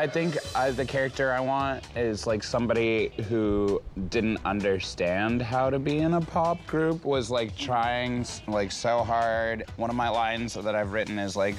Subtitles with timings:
[0.00, 5.78] I think uh, the character I want is like somebody who didn't understand how to
[5.78, 9.66] be in a pop group, was like trying like so hard.
[9.76, 11.54] One of my lines that I've written is like,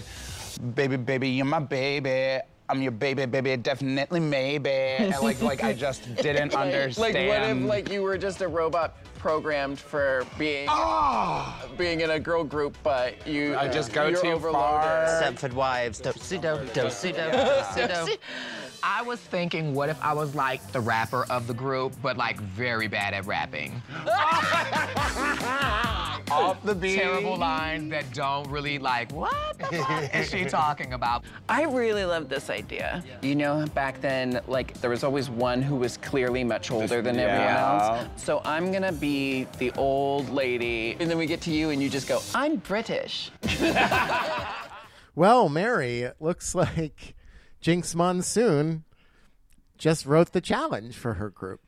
[0.73, 2.41] baby, baby, you're my baby.
[2.67, 4.71] I'm your baby, baby, definitely maybe.
[4.71, 6.97] And like, like I just didn't understand.
[6.97, 11.63] Like what if like you were just a robot programmed for being ah!
[11.77, 14.73] being in a girl group, but you I just go you're too overloaded.
[14.73, 15.05] far.
[15.21, 18.17] Stepford Wives, do-si-do, do-si-do, do-si-do.
[18.81, 22.39] I was thinking, what if I was like the rapper of the group, but like
[22.39, 23.79] very bad at rapping?
[26.29, 26.97] Off the beat.
[26.97, 31.23] Terrible lines that don't really like, what the fuck is she talking about?
[31.49, 33.03] I really love this idea.
[33.21, 37.17] You know, back then, like there was always one who was clearly much older than
[37.17, 37.99] everyone yeah.
[38.01, 38.23] else.
[38.23, 41.89] So I'm gonna be the old lady, and then we get to you, and you
[41.89, 43.31] just go, "I'm British."
[45.13, 47.15] Well, Mary, looks like
[47.61, 48.85] Jinkx Monsoon
[49.77, 51.59] just wrote the challenge for her group.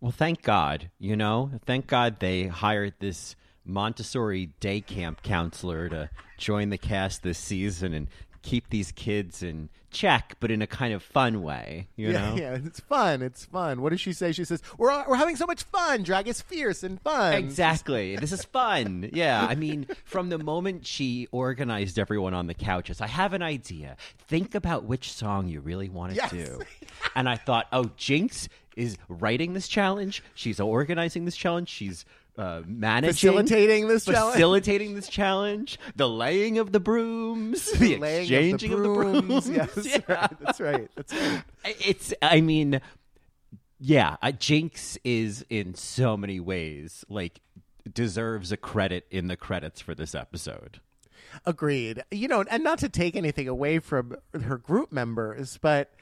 [0.00, 6.10] Well, thank God, you know, thank God they hired this Montessori day camp counselor to
[6.38, 8.08] join the cast this season and
[8.42, 12.36] keep these kids in check, but in a kind of fun way, you yeah, know?
[12.36, 13.22] yeah, it's fun.
[13.22, 13.82] It's fun.
[13.82, 14.32] What does she say?
[14.32, 16.02] She says, "We're we're having so much fun.
[16.04, 18.16] Drag is fierce and fun." Exactly.
[18.20, 19.10] this is fun.
[19.12, 19.44] Yeah.
[19.44, 23.96] I mean, from the moment she organized everyone on the couches, I have an idea.
[24.26, 26.30] Think about which song you really want to Yes.
[26.30, 26.60] do.
[27.14, 30.22] and I thought, oh, Jinkx is writing this challenge.
[30.34, 31.68] She's organizing this challenge.
[31.68, 32.04] She's
[32.38, 34.32] uh, managing, Facilitating this challenge.
[34.34, 39.48] facilitating this challenge, the laying of the brooms, the, Laying exchanging of the brooms.
[39.50, 39.98] Yes, Yeah.
[40.08, 40.40] right.
[40.40, 40.90] That's right.
[40.96, 41.42] That's right.
[41.64, 42.80] It's, I mean,
[43.78, 47.40] yeah, uh, Jinkx is in so many ways like
[47.92, 50.80] deserves a credit in the credits for this episode.
[51.46, 52.02] Agreed.
[52.10, 55.92] You know, and not to take anything away from her group members, but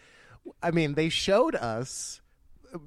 [0.62, 2.20] I mean, they showed us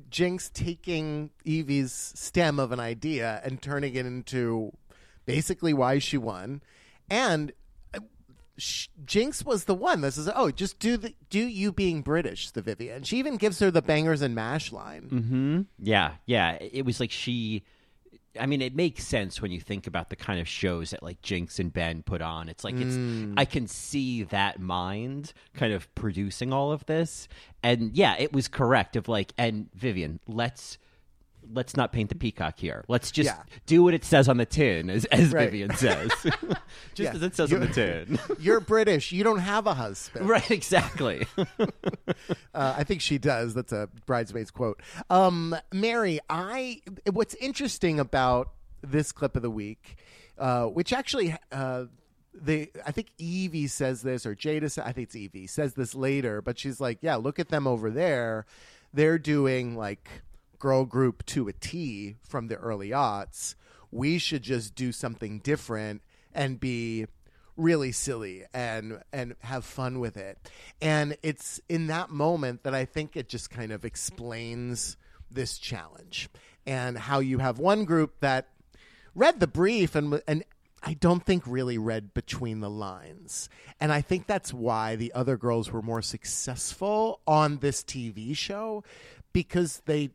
[0.10, 4.72] Jinkx taking Yvie's stem of an idea and turning it into
[5.26, 6.62] basically why she won.
[7.10, 7.52] And
[7.94, 8.00] uh,
[8.60, 10.02] Jinkx was the one.
[10.02, 13.04] This is oh, just do the do you being British, the Vivienne.
[13.04, 15.08] She even gives her the bangers and mash line.
[15.80, 16.58] Yeah, yeah.
[16.62, 17.64] It was like she.
[18.40, 21.22] I mean, it makes sense when you think about the kind of shows that like
[21.22, 22.50] Jinkx and Ben put on.
[22.50, 22.96] It's like it's.
[22.96, 23.34] Mm.
[23.38, 27.28] I can see that mind kind of producing all of this,
[27.64, 28.96] and yeah, it was correct.
[28.96, 30.78] Of like, and Vivienne, let's
[31.54, 32.84] let's not paint the peacock here.
[32.88, 33.44] Let's just Yeah.
[33.66, 35.52] do what it says on the tin, as as Right.
[35.52, 36.34] Vivienne says, just
[36.98, 37.12] Yeah.
[37.14, 38.20] as it says on the tin.
[38.40, 39.12] You're British.
[39.12, 40.28] You don't have a husband.
[40.30, 41.26] right, exactly.
[42.54, 43.54] Uh, I think she does.
[43.54, 44.82] That's a bridesmaid's quote.
[45.10, 46.82] Um, Mary, I.
[47.12, 48.52] What's interesting about
[48.82, 49.96] this clip of the week,
[50.38, 51.86] uh, which actually, uh,
[52.34, 54.78] the I think Yvie says this or Jaida.
[54.86, 57.90] I think it's Yvie says this later, but she's like, "Yeah, look at them over
[57.90, 58.46] there.
[58.94, 60.08] They're doing like
[60.62, 63.56] girl group to a T from the early aughts.
[63.92, 66.02] We should just do something different
[66.34, 67.08] and be."
[67.58, 70.38] really silly and and have fun with it.
[70.82, 74.98] And it's in that moment that I think it just kind of explains
[75.30, 76.30] this challenge
[76.66, 78.48] and how you have one group that
[79.16, 80.44] read the brief and and
[80.84, 83.50] I don't think really read between the lines.
[83.80, 88.84] And I think that's why the other girls were more successful on this TV show
[89.32, 90.10] because they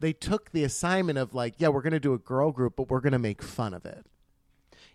[0.00, 2.88] they took the assignment of like, yeah, we're going to do a girl group, but
[2.88, 4.06] we're going to make fun of it.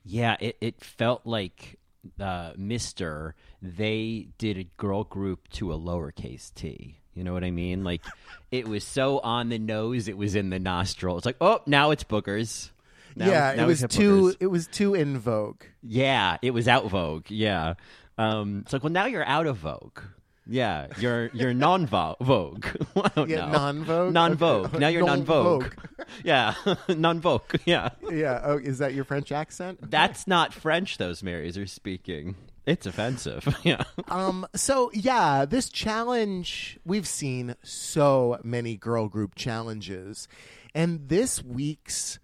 [0.04, 1.80] Yeah, it, it felt like
[2.20, 3.36] uh, Mister.
[3.62, 7.00] They did a girl group to a lowercase t.
[7.14, 7.84] You know what I mean?
[7.84, 8.02] Like
[8.52, 11.18] it was so on the nose, it was in the nostril.
[11.18, 12.72] It's like, oh, now it's boogers.
[13.16, 14.38] Now- yeah, now it was too boogers.
[14.40, 15.62] it was too in vogue.
[15.82, 17.30] Yeah, it was out vogue.
[17.30, 17.76] Yeah,
[18.18, 20.00] um, it's like, well, now you're out of vogue.
[20.46, 22.66] Yeah, you're you're non vogue.
[23.28, 24.14] Yeah, non-vogue?
[24.14, 24.66] Non vogue.
[24.66, 24.78] Okay.
[24.80, 25.62] Now you're non vogue.
[25.64, 25.74] Non-vogue.
[26.24, 26.54] Yeah,
[26.90, 27.56] non vogue.
[27.66, 27.90] Yeah.
[28.12, 28.42] Yeah.
[28.44, 29.80] Oh, is that your French accent?
[29.90, 32.36] That's not French those Marys are speaking.
[32.66, 33.48] It's offensive.
[33.64, 33.84] Yeah.
[34.10, 34.46] Um.
[34.56, 40.28] So yeah, this challenge we've seen so many girl group challenges,
[40.76, 42.20] and this week's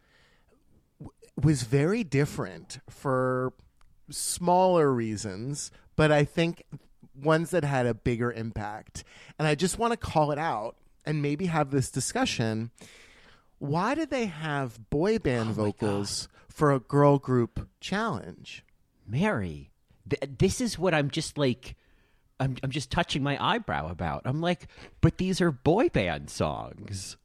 [1.00, 1.12] w-
[1.42, 3.54] was very different for
[4.10, 6.64] smaller reasons, but I think
[7.24, 9.04] ones that had a bigger impact.
[9.38, 10.76] And I just want to call it out
[11.06, 12.72] and maybe have this discussion.
[13.58, 18.64] Why did they have boy band oh vocals for a girl group challenge?
[19.08, 19.72] Mary,
[20.10, 21.76] th- this is what I'm just like.
[22.40, 24.22] I'm I'm just touching my eyebrow about.
[24.24, 24.68] I'm like,
[25.02, 27.18] but these are boy band songs.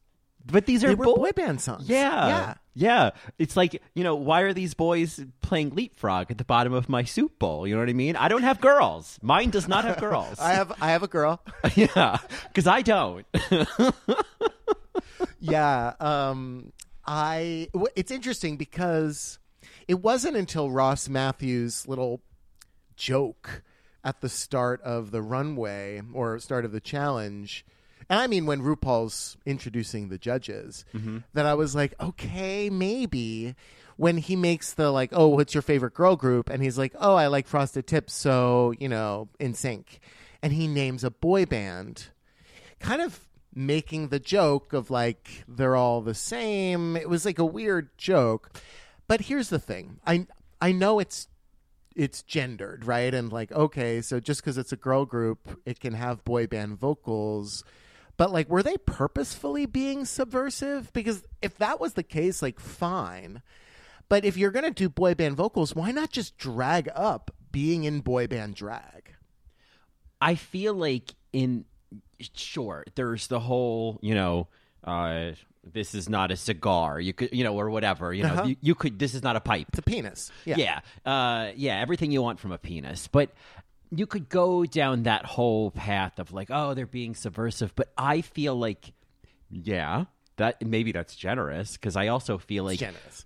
[0.45, 1.89] But these are bo- boy band songs.
[1.89, 2.27] Yeah.
[2.27, 2.53] Yeah.
[2.75, 3.09] Yeah.
[3.39, 7.03] It's like, you know, why are these boys playing leapfrog at the bottom of my
[7.03, 7.65] soup bowl?
[7.65, 8.15] You know what I mean?
[8.15, 9.17] I don't have girls.
[9.21, 10.37] Mine does not have girls.
[10.39, 11.41] I have I have a girl.
[11.75, 12.17] yeah.
[12.47, 13.25] Because I don't.
[15.39, 15.93] yeah.
[15.99, 16.71] Um,
[17.05, 17.69] I.
[17.95, 19.39] It's interesting because
[19.87, 22.21] it wasn't until Ross Mathews' little
[22.95, 23.63] joke
[24.03, 27.65] at the start of the runway or start of the challenge.
[28.09, 31.19] And I mean, when RuPaul's introducing the judges, mm-hmm.
[31.33, 33.55] that I was like, okay, maybe.
[33.97, 36.49] When he makes the like, oh, what's your favorite girl group?
[36.49, 39.85] And he's like, oh, I like Frosted Tips, so you know, NSYNC.
[40.41, 42.07] And he names a boy band
[42.79, 46.97] kind of making the joke of like they're all the same.
[46.97, 48.51] It was like a weird joke.
[49.07, 49.99] But here's the thing.
[50.05, 50.27] I
[50.61, 51.27] I know it's
[51.95, 53.13] it's gendered, right?
[53.13, 56.79] And like okay, so just cuz it's a girl group, it can have boy band
[56.79, 57.63] vocals.
[58.17, 60.91] But like were they purposefully being subversive?
[60.93, 63.41] Because if that was the case, like fine.
[64.07, 67.83] But if you're going to do boy band vocals, why not just drag up being
[67.85, 69.15] in boy band drag?
[70.21, 71.65] I feel like in
[72.33, 74.47] sure, there's the whole, you know,
[74.83, 75.31] uh
[75.73, 76.99] this is not a cigar.
[76.99, 78.13] You could, you know, or whatever.
[78.13, 78.43] You know, Uh-huh.
[78.45, 78.99] you, you could.
[78.99, 79.65] This is not a pipe.
[79.69, 80.31] It's a penis.
[80.45, 80.57] Yeah.
[80.57, 80.79] yeah,
[81.11, 83.07] uh, yeah, everything you want from a penis.
[83.07, 83.31] But
[83.91, 87.73] you could go down that whole path of like, oh, they're being subversive.
[87.75, 88.93] But I feel like,
[89.49, 90.05] yeah,
[90.37, 92.79] that maybe that's generous because I also feel like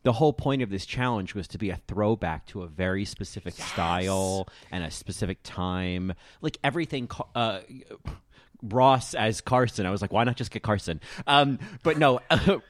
[0.04, 3.56] the whole point of this challenge was to be a throwback to a very specific
[3.56, 6.14] style and a specific time.
[6.42, 7.10] Like everything.
[7.36, 7.62] Uh,
[8.62, 11.00] Ross as Carson, I was like, why not just get Carson?
[11.26, 12.20] Um, but no.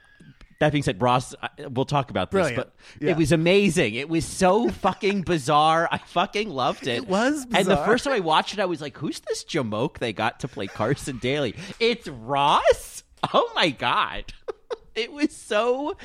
[0.59, 2.57] That being said, Ross, I- we'll talk about this, Brilliant.
[2.57, 3.11] but Yeah.
[3.11, 3.95] it was amazing.
[3.95, 5.87] It was so fucking bizarre.
[5.91, 6.97] I fucking loved it.
[6.97, 9.99] It was And the first time I watched it, I was like, "Who's this jamoke
[9.99, 13.03] they got to play Carson Daly?" It's Ross.
[13.33, 14.33] Oh my god!
[14.95, 15.95] it was so,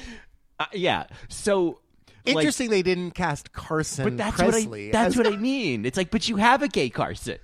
[0.61, 1.07] uh, yeah.
[1.29, 1.81] So
[2.27, 4.87] like- Interesting they didn't cast Carson but that's Presley.
[4.89, 5.03] what I.
[5.05, 5.85] That's what I mean.
[5.85, 7.39] It's like, but you have a gay Carson.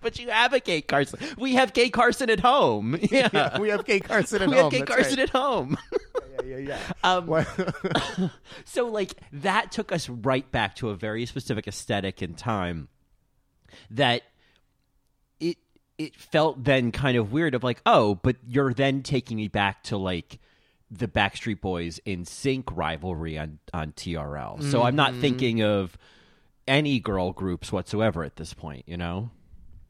[0.00, 1.20] But you have a gay Carson.
[1.38, 2.98] We have Kate Carson at home.
[3.10, 4.70] Yeah, Yeah, we have Kate Carson at we home.
[4.70, 5.28] We have Kate that's Carson right.
[5.28, 5.78] at home.
[6.44, 6.92] Yeah, yeah, yeah.
[7.04, 8.30] Um,
[8.64, 12.88] so like that took us right back to a very specific aesthetic and time
[13.90, 14.22] that
[15.38, 15.58] it
[15.98, 19.82] it felt then kind of weird of like oh but you're then taking me back
[19.84, 20.38] to like
[20.90, 24.62] the Backstreet Boys NSYNC rivalry on on TRL.
[24.70, 25.96] So I'm not thinking of
[26.66, 29.30] any girl groups whatsoever at this point, you know?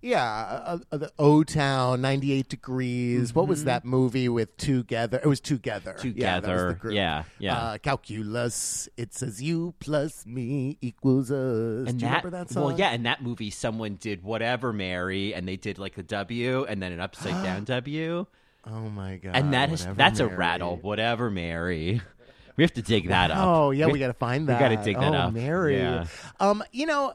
[0.02, 3.34] Yeah, uh, uh, the O Town, 98 Degrees.
[3.34, 5.14] What was that movie with 2gether?
[5.22, 6.14] It was 2gether.
[6.16, 6.78] Yeah, that was the 2gether.
[6.78, 6.94] group.
[6.94, 7.56] Yeah, yeah.
[7.56, 8.88] Uh, calculus.
[8.96, 11.88] It says you plus me equals us.
[11.88, 12.64] And Do you that, remember that song?
[12.64, 16.64] well, yeah, in that movie, someone did whatever Mary, and they did like the W
[16.64, 18.26] and then an upside down W.
[18.66, 19.36] Oh my god.
[19.36, 20.76] and that is that's a rattle.
[20.76, 22.00] Whatever, Mary.
[22.56, 23.38] We have to dig that up.
[23.38, 24.60] Oh yeah, we got to find that.
[24.60, 25.32] we gotta dig that oh, up.
[25.32, 25.78] Mary.
[25.78, 26.04] Yeah.
[26.40, 27.14] Um, you know,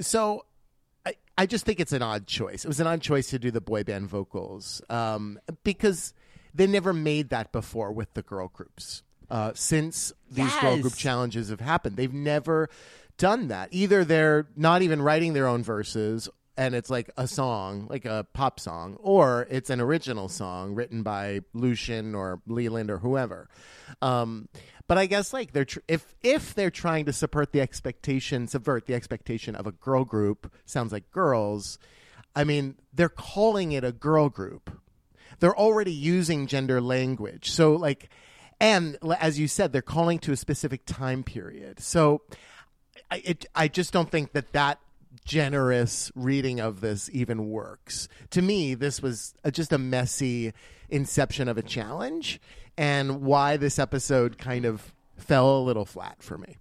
[0.00, 0.46] so
[1.38, 2.64] I, just think it's an odd choice.
[2.64, 6.12] It was an odd choice to do the boy band vocals um, because
[6.54, 9.02] they never made that before with the girl groups.
[9.30, 12.68] Uh, since these girl group challenges have happened, they've never
[13.18, 13.68] done that.
[13.72, 16.28] Either they're not even writing their own verses.
[16.56, 21.04] And it's like a song, like a pop song, or it's an original song written
[21.04, 23.48] by Lucian or Leland or whoever.
[24.02, 24.48] Um,
[24.88, 28.86] but I guess like they're tr- if if they're trying to subvert the expectation, subvert
[28.86, 31.78] the expectation of a girl group, sounds like girls.
[32.34, 34.70] I mean, they're calling it a girl group.
[35.40, 37.50] They're already using gender language.
[37.50, 38.08] So like,
[38.58, 41.80] and as you said, they're calling to a specific time period.
[41.80, 42.22] So
[43.10, 44.80] I, it, I just don't think that that
[45.28, 48.08] generous reading of this even works.
[48.30, 50.54] To me, this was a, just a messy
[50.88, 52.40] inception of a challenge,
[52.76, 56.56] and why this episode kind of fell a little flat for me.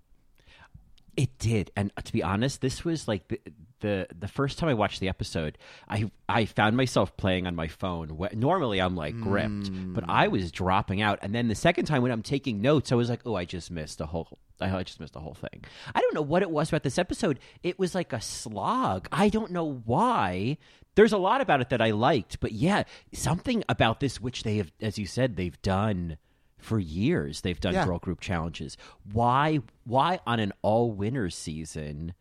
[1.16, 3.40] It did, and uh, to be honest, this was like the
[3.80, 5.58] the, the first time I watched the episode.
[5.88, 8.18] I I found myself playing on my phone.
[8.34, 11.20] Normally, I'm like gripped, but I was dropping out.
[11.22, 13.72] And then the second time when I'm taking notes, I was like, "Oh, I just
[13.72, 14.40] missed a whole.
[14.62, 17.40] I just missed the whole thing." I don't know what it was about this episode.
[17.64, 19.08] It was like a slog.
[19.12, 20.58] I don't know why.
[20.96, 22.84] There's a lot about it that I liked, but yeah,
[23.14, 26.18] something about this which they have, as you said, they've done
[26.60, 27.86] for years they've done Yeah.
[27.86, 28.78] girl group challenges
[29.14, 32.16] why why on an all winners season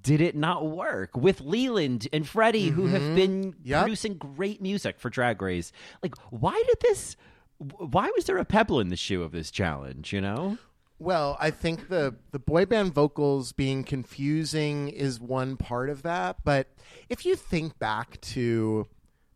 [0.00, 3.60] did it not work with leland and freddie who have been Mm-hmm.
[3.68, 3.82] Yep.
[3.82, 5.72] producing great music for drag race
[6.04, 7.16] like why did this
[7.58, 10.56] why was there a pebble in the shoe of this challenge you know
[11.04, 16.38] Well, I think the the boy band vocals being confusing is one part of that,
[16.44, 16.68] but
[17.10, 18.86] if you think back to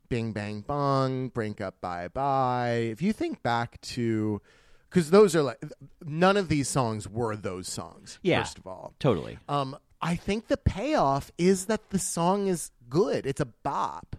[0.08, 2.88] Bing Bang Bong, Break Up Bye Bye.
[2.90, 4.40] If you think back to,
[4.88, 5.62] because those are like,
[6.02, 8.42] none of these songs were those songs, Yeah.
[8.42, 8.94] first of all.
[8.98, 9.38] Totally.
[9.46, 13.26] Um, I think the payoff is that the song is good.
[13.26, 14.16] It's a bop.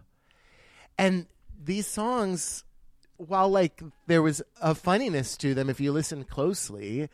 [0.96, 1.26] And
[1.60, 2.62] these songs,
[3.16, 7.08] while like there was a funniness to them, if you listen closely,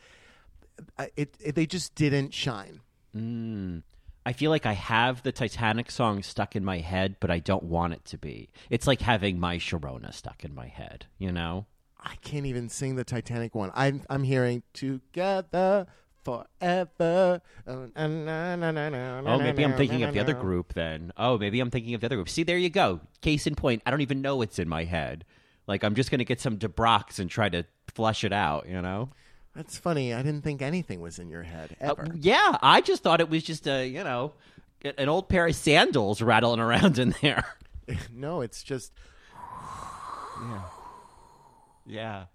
[1.15, 2.81] it, it they just didn't shine.
[3.15, 3.83] Mm.
[4.25, 7.63] I feel like I have the Titanic song stuck in my head, but I don't
[7.63, 8.49] want it to be.
[8.69, 11.65] It's like having My Sharona stuck in my head, you know?
[11.97, 13.71] I can't even sing the Titanic one.
[13.73, 15.87] I'm I'm hearing together
[16.27, 17.41] forever.
[19.25, 21.13] Oh, maybe I'm thinking of the other group then.
[21.15, 22.27] Oh, maybe I'm thinking of the other group.
[22.27, 22.99] See, there you go.
[23.21, 25.23] Case in point, I don't even know what's in my head.
[25.67, 28.81] Like, I'm just going to get some DeBrox and try to flush it out, you
[28.81, 29.09] know?
[29.57, 30.13] That's funny.
[30.13, 32.03] I didn't think anything was in your head ever.
[32.03, 34.33] Uh, yeah, I just thought it was just a, you know,
[34.83, 37.43] an old pair of sandals rattling around in there.
[38.13, 38.91] no, it's just
[40.39, 40.61] Yeah.
[41.87, 42.25] Yeah,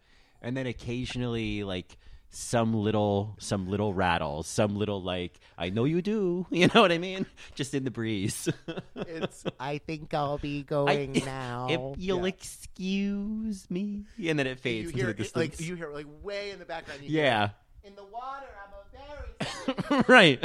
[0.41, 1.97] and then occasionally like
[2.35, 6.47] some little some little rattles, some little like I know you do.
[6.51, 7.27] You know what I mean?
[7.55, 8.49] Just in the breeze.
[8.97, 9.45] it's.
[9.61, 11.67] I think I'll be I- going now.
[11.71, 12.29] If you'll Yeah.
[12.29, 14.05] excuse me.
[14.27, 16.59] And then it you fades hear into the it, like you hear like way in
[16.59, 17.03] the background.
[17.03, 17.49] You hear, yeah.
[17.85, 20.05] in the water, I'm a very.
[20.09, 20.45] right.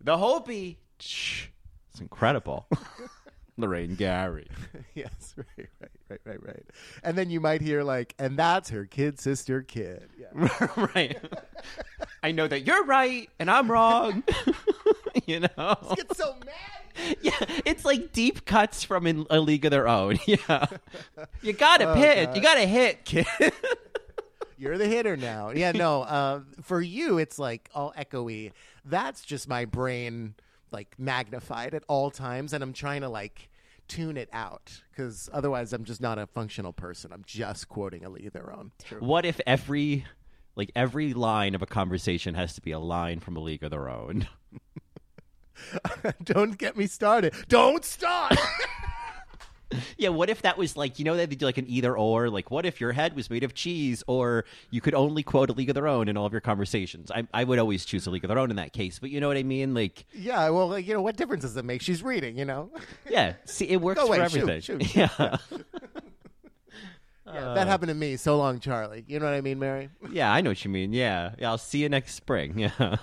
[0.00, 0.78] the Hopi.
[0.98, 2.66] It's incredible.
[3.56, 4.48] Lorraine Gary.
[4.94, 6.64] yes, right, right, right, right, right.
[7.02, 10.08] And then you might hear like, and that's her kid, sister, kid.
[10.18, 10.68] Yeah.
[10.94, 11.18] right.
[12.22, 14.22] I know that you're right and I'm wrong.
[15.26, 15.76] you know?
[15.96, 17.16] Get so mad.
[17.20, 17.32] Yeah,
[17.66, 20.18] it's like deep cuts from in a league of their own.
[20.26, 20.66] Yeah.
[21.42, 22.34] You gotta hit.
[22.34, 23.26] You gotta hit, kid.
[24.58, 25.50] You're the hitter now.
[25.50, 26.02] Yeah, no.
[26.02, 28.52] Uh, for you, it's like all echoey.
[28.84, 30.34] That's just my brain
[30.72, 33.50] like magnified at all times, and I'm trying to like
[33.88, 37.12] tune it out because otherwise, I'm just not a functional person.
[37.12, 38.72] I'm just quoting a league of their own.
[39.00, 40.04] what if every
[40.54, 43.70] like every line of a conversation has to be a line from a league of
[43.70, 44.26] their own?
[46.24, 47.34] Don't get me started.
[47.48, 48.36] Don't start.
[49.98, 52.30] Yeah, what if that was like you know they do like an either or?
[52.30, 55.52] Like, what if your head was made of cheese, or you could only quote a
[55.52, 57.10] League of Their Own in all of your conversations?
[57.10, 59.20] I, I would always choose a League of Their Own in that case, but you
[59.20, 59.74] know what I mean?
[59.74, 61.82] Like, yeah, well, like, you know, what difference does it make?
[61.82, 62.70] She's reading, you know.
[63.10, 64.60] yeah, see, it works Go for away, shoot, everything.
[64.60, 64.94] shoot.
[64.96, 65.36] Yeah, Yeah,
[67.26, 67.66] that uh.
[67.66, 68.16] happened to me.
[68.16, 69.04] So long, Charlie.
[69.08, 69.88] You know what I mean, Mary?
[70.12, 70.92] yeah, I know what you mean.
[70.92, 72.58] Yeah, yeah, I'll see you next spring.
[72.78, 72.96] Yeah,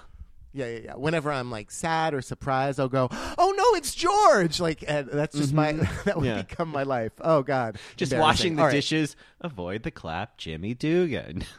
[0.54, 0.94] Yeah, yeah, yeah.
[0.94, 5.36] Whenever I'm like sad or surprised, I'll go, "Oh no, it's George!" Like, and that's
[5.36, 5.72] just my
[6.06, 6.44] that would Yeah.
[6.44, 7.12] become my life.
[7.22, 8.72] Oh God, just washing the right.
[8.72, 9.16] dishes.
[9.42, 11.44] Avoid the clap, Jimmy Dugan.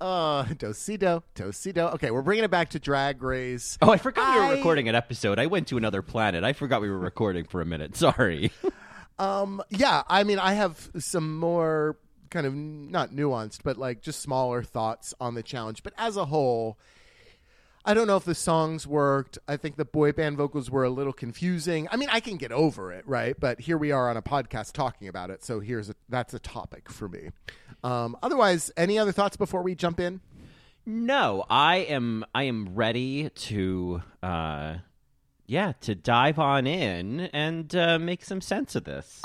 [0.00, 1.94] Uh, dosido, dosido.
[1.94, 3.78] Okay, we're bringing it back to Drag Race.
[3.80, 5.38] Oh, I forgot we were recording an episode.
[5.38, 6.42] I went to another planet.
[6.42, 7.96] I forgot we were recording for a minute.
[7.96, 8.50] Sorry.
[9.18, 11.96] Um, yeah, I mean, I have some more
[12.30, 15.84] kind of not nuanced, but like just smaller thoughts on the challenge.
[15.84, 16.76] But as a whole,
[17.84, 19.38] I don't know if the songs worked.
[19.48, 21.88] I think the boy band vocals were a little confusing.
[21.90, 23.34] I mean, I can get over it, right?
[23.38, 26.38] But here we are on a podcast talking about it, so here's a, that's a
[26.38, 27.30] topic for me.
[27.82, 30.20] Um, otherwise, any other thoughts before we jump in?
[30.86, 32.24] No, I am.
[32.34, 34.02] I am ready to.
[34.22, 34.76] uh
[35.46, 39.20] Yeah, to dive on in and uh, make some sense of this.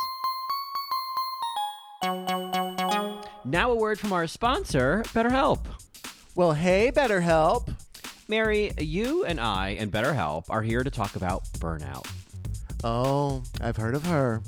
[3.46, 5.66] Now, a word from our sponsor, BetterHelp.
[6.36, 7.74] Well, hey, BetterHelp.
[8.28, 12.06] Mary, you and I and BetterHelp are here to talk about burnout.
[12.84, 14.42] Oh, I've heard of her.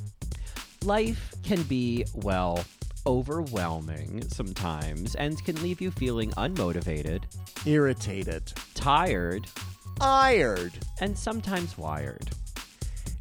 [0.83, 2.63] Life can be, well,
[3.07, 7.23] overwhelming sometimes and can leave you feeling unmotivated,
[7.65, 9.47] Irritated, tired,
[10.01, 10.73] ired.
[11.01, 12.29] and sometimes wired.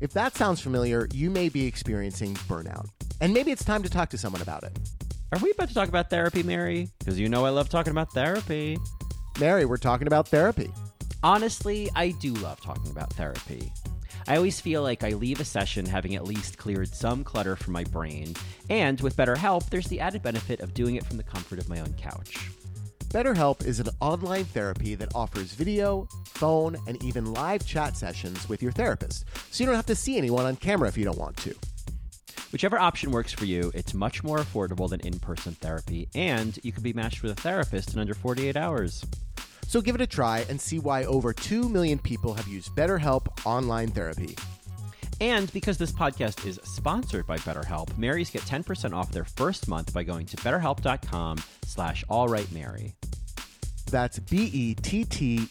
[0.00, 2.87] If that sounds familiar, you may be experiencing burnout.
[3.21, 4.77] And maybe it's time to talk to someone about it.
[5.33, 6.88] Are we about to talk about therapy, Mary?
[7.00, 8.79] Because you know I love talking about therapy.
[9.38, 10.68] Mary, we're talking about therapy.
[11.23, 13.73] Honestly, I do love talking about therapy.
[14.26, 17.73] I always feel like I leave a session having at least cleared some clutter from
[17.73, 18.35] my brain,
[18.68, 21.78] and with BetterHelp, there's the added benefit of doing it from the comfort of my
[21.78, 22.50] own couch.
[23.11, 28.61] BetterHelp is an online therapy that offers video, phone, and even live chat sessions with
[28.61, 31.37] your therapist, so you don't have to see anyone on camera if you don't want
[31.38, 31.54] to.
[32.50, 36.73] Whichever option works for you, it's much more affordable than in person therapy, and you
[36.73, 39.05] can be matched with a therapist in under 48 hours.
[39.67, 43.26] So give it a try and see why over 2 million people have used BetterHelp
[43.45, 44.35] online therapy.
[45.21, 49.93] And because this podcast is sponsored by BetterHelp, Marys get 10% off their first month
[49.93, 52.95] by going to betterhelp.com slash allrightmary.
[53.90, 55.47] That's B-E-T-T-E-R-H-E-L-P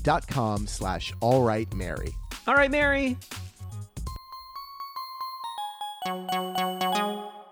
[0.00, 2.12] dot com slash all right Mary.
[2.46, 3.16] All right, Mary.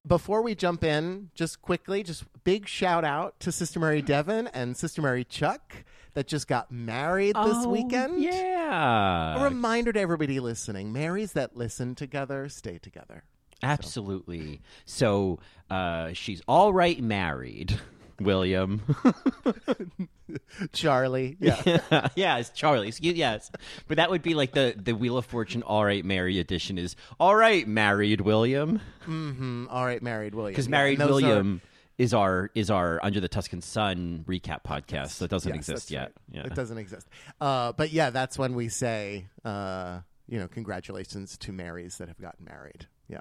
[0.07, 4.77] Before we jump in, just quickly, just big shout out to Sister Mary Devon and
[4.77, 8.15] Sister Mary Chuck that just got married this weekend.
[8.15, 9.41] Oh, Yeah.
[9.41, 13.23] A reminder to everybody listening marries that listen together stay together.
[13.63, 14.63] Absolutely.
[14.85, 15.39] So
[15.71, 17.79] uh, she's all right married,
[18.21, 18.83] William.
[20.73, 21.37] Charlie.
[21.41, 22.09] Yeah.
[22.15, 22.89] yeah, it's Charlie.
[22.89, 23.51] Excuse, yes,
[23.89, 25.63] but that would be like the the Wheel of Fortune.
[25.63, 30.53] All right, married edition is all right, married William, Mm, All right, married William.
[30.53, 31.61] because Yeah, married those are- William
[31.99, 36.01] is our is our Under the Tuscan Sun recap podcast that doesn't Yes, exist yet.
[36.03, 36.13] right.
[36.33, 36.43] Yeah.
[36.45, 37.09] It doesn't exist.
[37.41, 42.21] Uh, but yeah, that's when we say, uh, you know, congratulations to Marys that have
[42.21, 42.87] gotten married.
[43.09, 43.21] Yeah.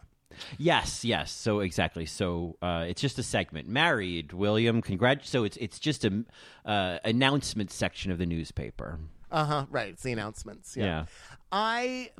[0.58, 1.32] Yes, yes.
[1.32, 2.06] So exactly.
[2.06, 3.68] So uh, it's just a segment.
[3.68, 4.82] Married, William.
[4.82, 5.26] Congrat.
[5.26, 6.24] So it's it's just a
[6.66, 9.00] uh, announcement section of the newspaper.
[9.32, 9.66] Uh huh.
[9.70, 9.90] Right.
[9.90, 10.76] It's the announcements.
[10.78, 10.86] Yeah.
[10.86, 11.06] Yeah.
[11.52, 12.12] I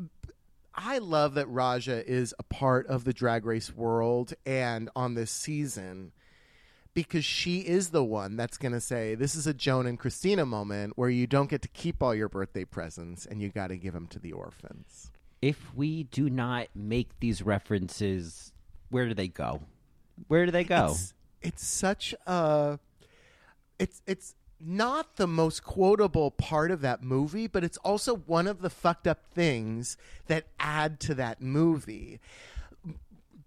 [0.76, 5.32] I love that Raja is a part of the drag race world and on this
[5.32, 6.12] season
[6.94, 10.46] because she is the one that's going to say this is a Joan and Christina
[10.46, 13.78] moment where you don't get to keep all your birthday presents and you got to
[13.78, 15.12] give them to the orphans.
[15.42, 18.52] If we do not make these references,
[18.90, 19.62] where do they go?
[20.28, 20.92] Where do they go?
[20.92, 22.80] It's, it's such a
[23.78, 28.62] it's it's not the most quotable part of that movie, but it's also one of
[28.62, 29.96] the fucked up things
[30.28, 32.20] that add to that movie.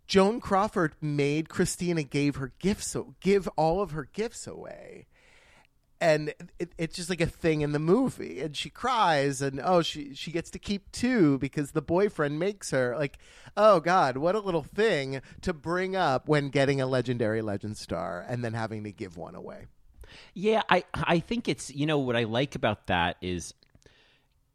[0.06, 5.06] Joan Crawford made Christina gave her gifts give all of her gifts away.
[6.02, 9.82] And it, it's just like a thing in the movie, and she cries, and oh,
[9.82, 13.18] she she gets to keep two because the boyfriend makes her like,
[13.56, 18.26] oh god, what a little thing to bring up when getting a legendary legend star
[18.28, 19.66] and then having to give one away.
[20.34, 23.54] Yeah, I I think it's you know what I like about that is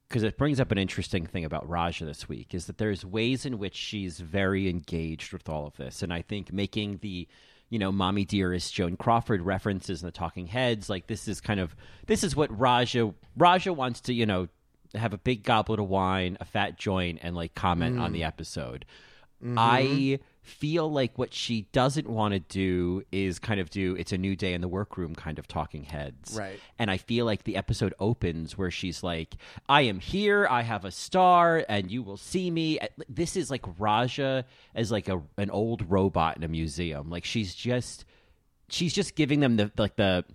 [0.10, 3.46] because it brings up an interesting thing about Raja this week is that there's ways
[3.46, 7.28] in which she's very engaged with all of this, and I think making the
[7.70, 10.90] you know mommy dearest Joan Crawford references in the Talking Heads.
[10.90, 11.76] Like this is kind of
[12.06, 14.48] this is what Raja Raja wants to you know
[14.96, 18.14] have a big goblet of wine, a fat joint, and like comment on mm.
[18.14, 18.86] the episode.
[19.44, 19.56] Mm-hmm.
[19.58, 24.18] I feel like what she doesn't want to do is kind of do it's a
[24.18, 26.36] new day in the workroom kind of talking heads.
[26.38, 26.60] Right.
[26.80, 29.36] And I feel like the episode opens where she's like,
[29.70, 32.80] I am here, I have a star, and you will see me.
[32.80, 37.10] Uh, this is like Raja as like a an old robot in a museum.
[37.10, 38.06] Like she's just
[38.70, 40.26] she's just giving them the like the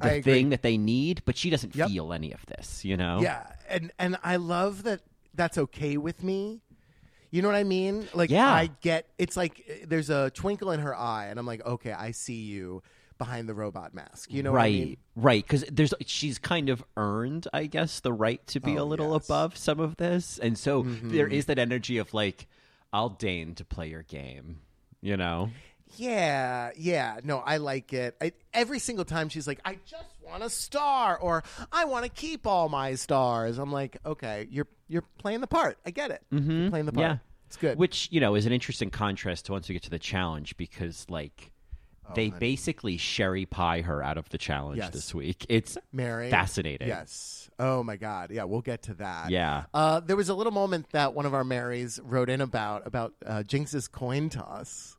[0.00, 0.32] I the agree.
[0.32, 1.88] thing that they need, but she doesn't Yep.
[1.88, 3.20] feel any of this, you know?
[3.20, 5.00] Yeah, and and I love that
[5.34, 6.60] that's okay with me.
[7.30, 8.08] You know what I mean?
[8.14, 8.50] Like Yeah.
[8.52, 11.92] I get it's like uh, there's a twinkle in her eye and I'm like, "Okay,
[11.92, 12.82] I see you
[13.18, 14.96] behind the robot mask." You know right, what I mean?
[15.16, 15.44] right.
[15.44, 19.12] Because there's she's kind of earned, I guess, the right to be Oh, a little
[19.12, 19.22] yes.
[19.22, 19.32] Mm-hmm.
[19.32, 22.48] above some of this, and so there is that energy of like,
[22.92, 24.58] I'll deign to play your game,
[25.00, 25.50] you know.
[25.96, 27.20] Yeah, yeah.
[27.24, 28.16] No, I like it.
[28.20, 32.10] I, every single time she's like, "I just want a star," or "I want to
[32.10, 35.78] keep all my stars." I'm like, "Okay, you're you're playing the part.
[35.84, 36.22] I get it.
[36.30, 37.06] You're playing the part.
[37.06, 39.90] Yeah, it's good." Which you know is an interesting contrast to once we get to
[39.90, 41.52] the challenge because like.
[42.12, 44.90] They basically sherry pie her out of the challenge Yes.
[44.90, 45.46] this week.
[45.48, 46.88] It's Mary, fascinating.
[46.88, 47.48] Yes.
[47.56, 48.32] Oh my God.
[48.32, 49.30] Yeah, we'll get to that.
[49.30, 49.66] Yeah.
[49.72, 53.14] Uh, there was a little moment that one of our Marys wrote in about about
[53.24, 54.96] uh, Jinkx's coin toss.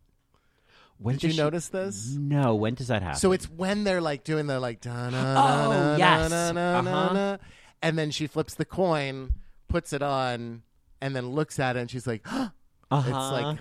[1.01, 2.15] When Did you she- notice this?
[2.17, 2.53] No.
[2.55, 3.19] When does that happen?
[3.19, 5.17] So it's when they're like doing the like da na
[5.67, 6.31] Oh, yes.
[6.31, 7.37] Uh-huh.
[7.81, 9.33] and then she flips the coin,
[9.67, 10.61] puts it on,
[11.01, 12.49] and then looks at it, and she's like, uh-huh.
[12.91, 13.59] "It's like."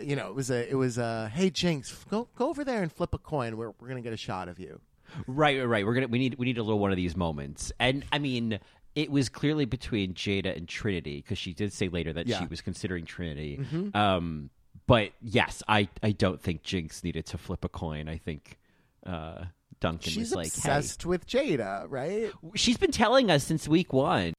[0.00, 2.90] You know, it was a, it was a, hey Jinkx, go go over there and
[2.90, 3.58] flip a coin.
[3.58, 4.80] We're we're gonna get a shot of you.
[5.26, 5.84] Right, right, right.
[5.84, 8.60] We're gonna we need we need a little one of these moments, and I mean,
[8.94, 12.38] it was clearly between Jaida and Trinity because she did say later that Yeah.
[12.38, 13.58] she was considering Trinity.
[13.60, 13.94] Mm-hmm.
[13.94, 14.48] Um,
[14.90, 18.08] but yes, I I don't think Jinkx needed to flip a coin.
[18.08, 18.58] I think
[19.06, 19.44] uh,
[19.78, 22.32] Duncan She's was like, obsessed with Jaida, right?
[22.56, 24.34] she's been telling us since week one.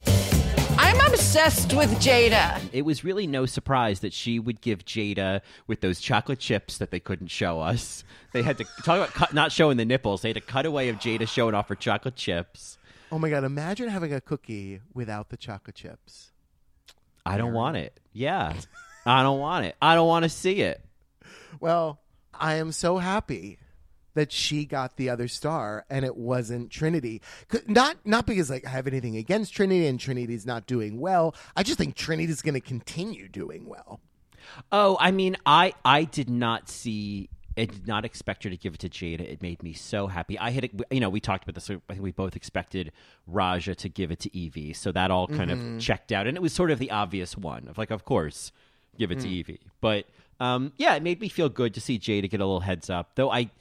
[0.77, 2.59] I'm obsessed with Jaida.
[2.73, 6.91] It was really no surprise that she would give Jaida with those chocolate chips that
[6.91, 8.03] they couldn't show us.
[8.33, 10.21] They had to talk about cut, not showing the nipples.
[10.21, 12.77] They had a cutaway of Jaida showing off her chocolate chips.
[13.09, 13.45] Oh my god!
[13.45, 16.33] Imagine having a cookie without the chocolate chips.
[17.25, 18.01] I don't want it.
[18.11, 18.53] Yeah.
[19.05, 19.75] I don't want it.
[19.81, 20.83] I don't want to see it.
[21.59, 21.99] Well,
[22.33, 23.59] I am so happy
[24.13, 27.21] that she got the other star and it wasn't Trinity.
[27.67, 31.35] Not not because like I have anything against Trinity and Trinity's not doing well.
[31.55, 33.99] I just think Trinity's going to continue doing well.
[34.71, 37.29] Oh, I mean, I I did not see.
[37.57, 39.21] I did not expect her to give it to Jaida.
[39.21, 40.39] It made me so happy.
[40.39, 41.69] I had, you know, we talked about this.
[41.69, 42.93] I think we both expected
[43.27, 45.77] Raja to give it to Yvie, so that all kind of mm-hmm.
[45.77, 48.53] checked out, and it was sort of the obvious one of like, of course,
[48.97, 49.60] give it to Yvie.
[49.80, 50.06] But
[50.39, 53.12] um, yeah, it made me feel good to see Jaida get a little heads up.
[53.15, 53.51] Though I,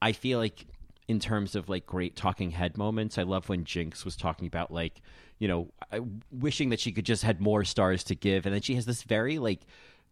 [0.00, 0.66] I feel like
[1.08, 4.70] in terms of like great talking head moments, I love when Jinkx was talking about
[4.70, 5.00] like
[5.38, 5.68] you know
[6.30, 9.02] wishing that she could just had more stars to give, and then she has this
[9.02, 9.60] very like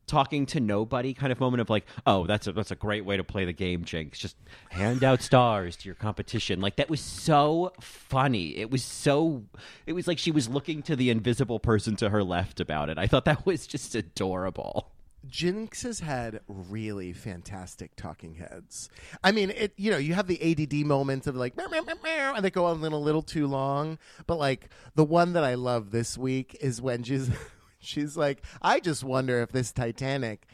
[0.07, 3.17] talking to nobody kind of moment of like, oh, that's a that's a great way
[3.17, 4.13] to play the game, Jinkx.
[4.13, 4.37] Just
[4.71, 6.61] hand out stars to your competition.
[6.61, 8.57] Like that was so funny.
[8.57, 9.45] It was so
[9.87, 12.99] it was like she was looking to the invisible person to her left about it.
[12.99, 14.93] I thought that was just adorable.
[15.29, 18.89] Jinkx has had really fantastic talking heads.
[19.25, 19.73] I mean, it.
[19.77, 22.51] You know, you have the ADD moments of like, meow, meow, meow, meow, and they
[22.51, 23.99] go on a little too long.
[24.27, 27.31] But like the one that I love this week is when she's
[27.79, 30.47] she's like, I just wonder if this Titanic,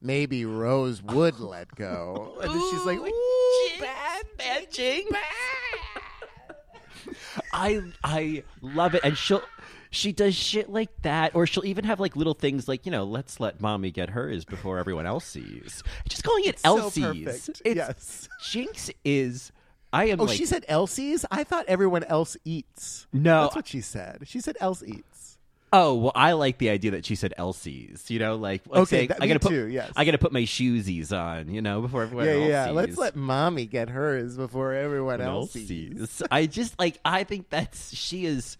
[0.00, 2.36] maybe Rose would let go.
[2.42, 5.06] And then she's like, Ooh, bad, bad Jinkx.
[7.52, 9.42] I I love it, and she'll
[9.90, 13.04] she does shit like that, or she'll even have like little things like you know,
[13.04, 15.82] let's let mommy get hers before everyone else sees.
[16.08, 17.04] Just calling it so Elsie's.
[17.24, 17.60] perfect.
[17.64, 18.28] It's- Yes.
[18.44, 19.52] Jinkx is.
[19.92, 21.24] I am Oh, like she said Elsie's.
[21.32, 23.08] I thought everyone else eats.
[23.12, 23.42] No.
[23.42, 24.18] that's what she said.
[24.24, 25.09] She said else eats.
[25.72, 28.10] Oh well, I like the idea that she said Elsie's.
[28.10, 29.92] You know, like like Okay, saying, that- I gotta put too, yes.
[29.96, 31.48] I gotta put my shoesies on.
[31.48, 32.66] You know, before everyone Yeah, else yeah.
[32.66, 32.74] sees.
[32.74, 36.22] Let's let mommy get hers before everyone else sees.
[36.30, 38.56] I just like I think that's she is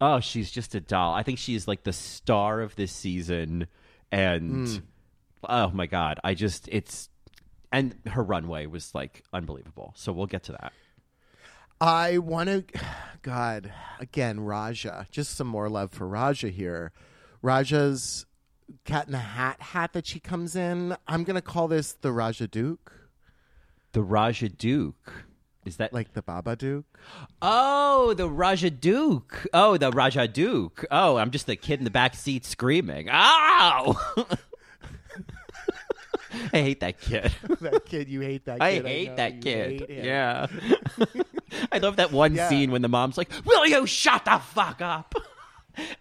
[0.00, 1.12] oh, she's just a doll.
[1.12, 3.66] I think she is like the star of this season
[4.10, 4.76] and Hmm.
[5.48, 7.10] oh my god, I just it's
[7.70, 9.92] and her runway was like unbelievable.
[9.96, 10.72] So we'll get to that.
[11.80, 12.64] I want to,
[13.22, 15.06] God, again, Raja.
[15.10, 16.92] Just some more love for Raja here.
[17.42, 18.26] Raja's
[18.84, 20.96] cat in the hat hat that she comes in.
[21.06, 22.92] I'm gonna call this the Raja Duke,
[23.92, 25.24] The Raja Duke.
[25.64, 26.84] Is that like the Babadook.
[27.42, 29.46] Oh, the Raja Duke.
[29.52, 30.86] Oh, the Raja Duke.
[30.90, 33.08] Oh, I'm just the kid in the back seat screaming.
[33.10, 33.94] Ow!
[36.52, 37.32] I hate that kid.
[37.60, 38.60] that kid, you hate that.
[38.62, 38.86] I kid.
[38.86, 39.16] hate know.
[39.16, 39.80] that You kid.
[39.88, 40.04] hate.
[40.04, 40.46] Yeah.
[41.72, 42.48] I love that one Yeah.
[42.48, 45.14] scene when the mom's like, "Will you shut the fuck up?"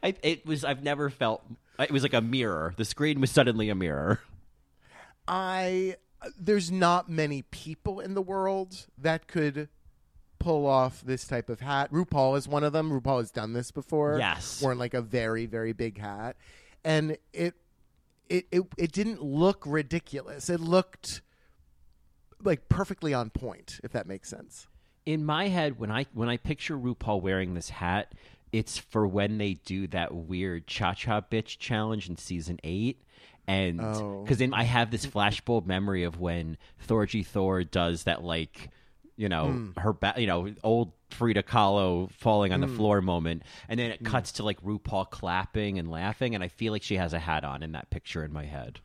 [0.04, 1.44] I, it was I've never felt
[1.80, 2.74] it was like a mirror.
[2.78, 4.20] The screen was suddenly a mirror.
[5.28, 5.96] I
[6.40, 9.70] there's not many people in the world that could
[10.40, 11.92] pull off this type of hat.
[11.92, 12.92] RuPaul is one of them.
[12.92, 14.18] RuPaul has done this before.
[14.20, 14.62] Yes.
[14.62, 16.36] worn like a very very big hat,
[16.84, 17.56] and it
[18.30, 20.50] it it, it didn't look ridiculous.
[20.50, 21.22] It looked
[22.44, 23.80] like perfectly on point.
[23.84, 24.68] If that makes sense.
[25.06, 28.14] in my head when I when I picture RuPaul wearing this hat,
[28.52, 33.02] it's for when they do that weird cha cha bitch challenge in season eight.
[33.48, 34.22] And Oh.
[34.24, 38.70] because then I have this flashbulb memory of when Thorgy Thor does that, like,
[39.18, 39.72] you know, hmm.
[39.78, 42.76] her, ba- you know, old Frida Kahlo falling on the hmm.
[42.78, 43.44] floor moment.
[43.68, 44.06] And then it hmm.
[44.06, 46.36] cuts to like RuPaul clapping and laughing.
[46.36, 48.80] And I feel like she has a hat on in that picture in my head.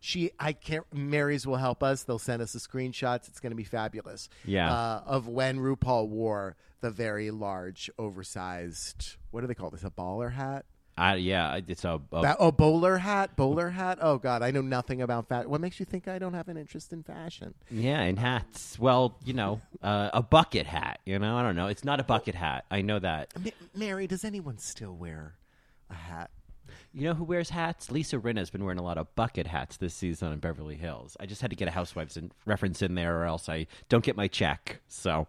[0.00, 0.84] She, I can't.
[0.92, 2.02] Marys will help us.
[2.02, 3.26] They'll send us the screenshots.
[3.28, 4.28] It's going to be fabulous.
[4.44, 4.70] Yeah.
[4.70, 9.16] Uh, of when RuPaul wore the very large, oversized.
[9.30, 9.82] What do they call this?
[9.82, 10.66] A baller hat?
[10.96, 13.98] I, yeah, it's a, a That, oh, bowler hat, bowler hat.
[14.00, 15.50] Oh God, I know nothing about fashion.
[15.50, 17.54] What makes you think I don't have an interest in fashion?
[17.70, 18.78] Yeah, and hats.
[18.78, 21.00] Well, you know, uh, a bucket hat.
[21.04, 21.66] You know, I don't know.
[21.66, 22.64] It's not a bucket hat.
[22.70, 23.32] I know that.
[23.42, 25.34] Ma- Mary, does anyone still wear
[25.90, 26.30] a hat?
[26.92, 27.90] You know who wears hats?
[27.90, 31.16] Lisa Rinna has been wearing a lot of bucket hats this season in Beverly Hills.
[31.18, 34.04] I just had to get a Housewives in, reference in there, or else I don't
[34.04, 34.80] get my check.
[34.86, 35.26] So,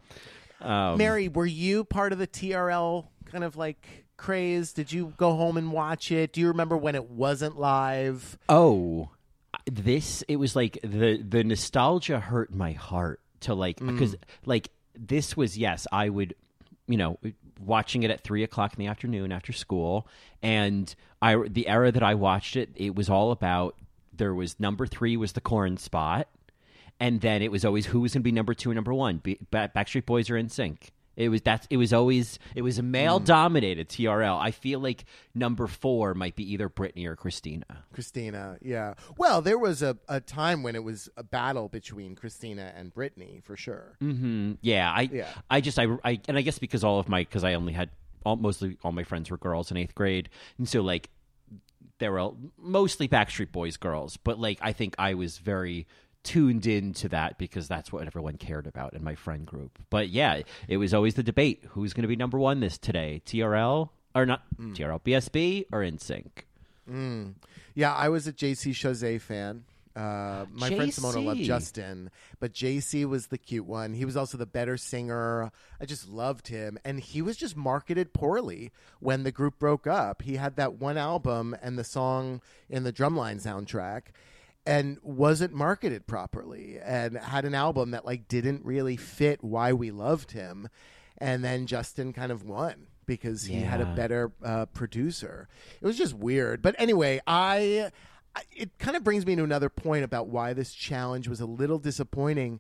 [0.62, 4.74] um, Mary, were you part of the TRL kind of like craze?
[4.74, 6.34] Did you go home and watch it?
[6.34, 8.38] Do you remember when it wasn't live?
[8.50, 9.10] Oh,
[9.66, 13.92] this it was like the the nostalgia hurt my heart to like mm.
[13.92, 16.36] because like this was yes I would
[16.88, 17.18] you know
[17.60, 20.08] watching it at three o'clock in the afternoon after school
[20.44, 23.76] and I the era that I watched it it was all about
[24.14, 26.28] there was number three was the Korn spot
[27.00, 29.18] and then it was always who was going to be number two and number one
[29.18, 30.92] Be- Backstreet Boys are NSYNC.
[31.18, 34.40] It was that's it was always it was a male dominated TRL.
[34.40, 37.66] I feel like number four might be either Britney or Christina.
[37.94, 38.96] Christina, yeah.
[39.18, 43.44] Well, there was a, a time when it was a battle between Christina and Britney
[43.44, 43.96] for sure.
[44.02, 45.28] Mm, yeah, I, Yeah.
[45.50, 47.90] I just, I, I, and I guess because all of my, because I only had
[48.26, 51.10] all, mostly all my friends were girls in eighth grade, and so like
[52.00, 55.88] they were all, mostly Backstreet Boys girls, but like I think I was very
[56.26, 59.80] tuned into that because that's what everyone cared about in my friend group.
[59.90, 63.22] But yeah, it was always the debate: who's going to be number one this today,
[63.26, 64.76] TRL or not Mm.
[64.76, 66.44] TRL, BSB or NSYNC.
[67.74, 69.64] Yeah, I was a JC Chasez fan.
[69.96, 72.12] Uh, my friend Simona loved Justin,
[72.42, 73.94] but JC was the cute one.
[73.94, 75.52] He was also the better singer.
[75.80, 80.22] I just loved him, and he was just marketed poorly when the group broke up.
[80.22, 84.08] He had that one album and the song in the Drumline soundtrack,
[84.66, 89.92] and wasn't marketed properly, and had an album that like didn't really fit why we
[89.92, 90.70] loved him.
[91.18, 95.48] And then Justin kind of won because he had a better uh, producer.
[95.82, 96.62] It was just weird.
[96.62, 97.92] But anyway, I,
[98.36, 101.46] I it kind of brings me to another point about why this challenge was a
[101.46, 102.60] little disappointing.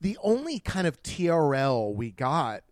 [0.00, 2.62] The only kind of TRL we got,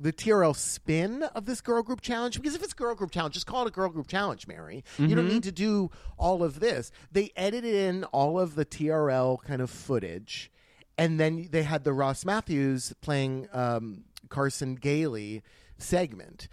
[0.00, 3.46] the TRL spin of this girl group challenge, because if it's girl group challenge, just
[3.46, 4.84] call it a girl group challenge, Mary.
[4.98, 6.92] You don't need to do all of this.
[7.10, 10.50] They edited in all of the TRL kind of footage,
[10.96, 15.42] and then they had the Ross Mathews playing um, Carson Daly
[15.78, 16.48] segment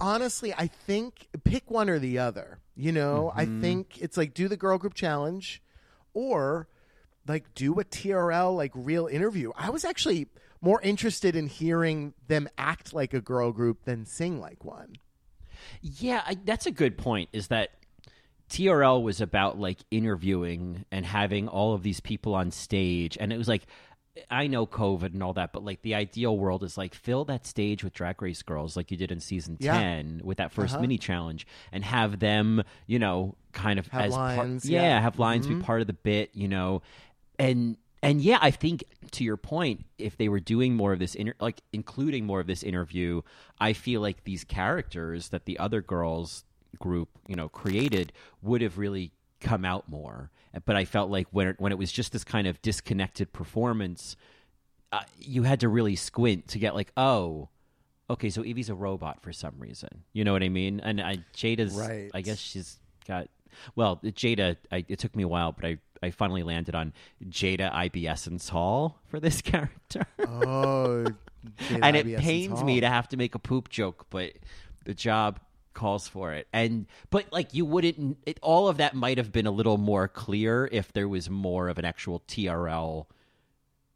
[0.00, 2.60] honestly, I think pick one or the other.
[2.74, 5.62] You know, I think it's like do the girl group challenge
[6.12, 6.68] or
[7.26, 9.52] like do a TRL like real interview.
[9.56, 10.28] I was actually
[10.66, 14.96] more interested in hearing them act like a girl group than sing like one.
[15.80, 17.28] Yeah, I, that's a good point.
[17.32, 17.70] Is that
[18.50, 23.38] TRL was about like interviewing and having all of these people on stage, and it
[23.38, 23.66] was like.
[24.30, 27.46] I know COVID and all that, but like the ideal world is like fill that
[27.46, 29.78] stage with drag race girls like you did in season Yeah.
[29.78, 30.80] 10 with that 1st Uh-huh.
[30.80, 35.00] mini challenge and have them, you know, kind of Have as part- lines, yeah, yeah.
[35.02, 36.80] have lines be part of the bit, you know.
[37.38, 41.14] And and yeah, I think to your point, if they were doing more of this,
[41.14, 43.22] inter- like including more of this interview,
[43.58, 46.44] I feel like these characters that the other girls
[46.78, 50.30] group, you know, created would have really come out more.
[50.64, 54.16] But I felt like when it, when it was just this kind of disconnected performance,
[54.92, 57.48] uh, you had to really squint to get like, oh,
[58.08, 60.04] okay, so Yvie's a robot for some reason.
[60.12, 60.80] You know what I mean?
[60.80, 62.10] And I, Jaida's, Right.
[62.14, 63.28] I guess she's got.
[63.74, 66.92] Well, Jaida, I, it took me a while, but I, I finally landed on
[67.24, 70.06] Jaida IBS and Hall for this character.
[70.26, 71.06] Oh,
[71.70, 74.32] and it pains me to have to make a poop joke, but
[74.84, 75.40] the job
[75.74, 76.48] calls for it.
[76.52, 80.08] And but like you wouldn't, it, all of that might have been a little more
[80.08, 83.06] clear if there was more of an actual TRL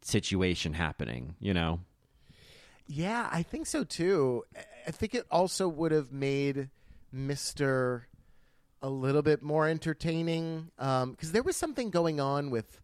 [0.01, 1.35] situation happening.
[1.39, 1.79] You know?
[2.87, 4.43] Yeah, I think so too.
[4.87, 6.69] I think it also would have made
[7.11, 8.07] Mister
[8.81, 12.79] a little bit more entertaining because there was something going on with.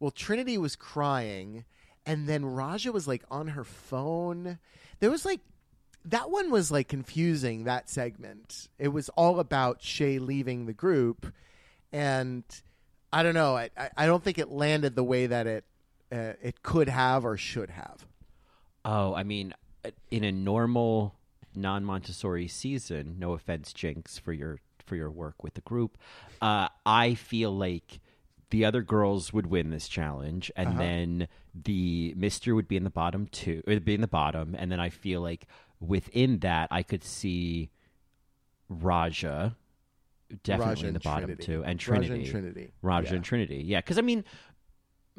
[0.00, 1.64] Well, Trinity was crying,
[2.06, 4.58] and then Raja was like on her phone.
[5.00, 5.40] There was like
[6.04, 7.64] that one was like confusing.
[7.64, 8.68] That segment.
[8.78, 11.32] It was all about Shea leaving the group,
[11.92, 12.44] and
[13.12, 13.56] I don't know.
[13.56, 15.64] I I, don't think it landed the way that it
[16.12, 18.06] uh, it could have or should have.
[18.84, 19.54] Oh, I mean,
[20.10, 21.14] in a normal
[21.54, 25.92] non Montessori season, no offense, Jinkx, for your for your work with the group,
[26.40, 28.00] uh, I feel like
[28.50, 32.90] the other girls would win this challenge, and then the Mister would be in the
[33.02, 35.46] bottom two, or be in the bottom, and then I feel like
[35.80, 37.70] within that, I could see
[38.68, 39.56] Raja
[40.42, 41.44] definitely Raja in the bottom Trinity.
[41.44, 42.72] two, and Raja Trinity, and Trinity.
[42.82, 43.16] Raja Yeah.
[43.16, 44.24] and Trinity, yeah, because I mean.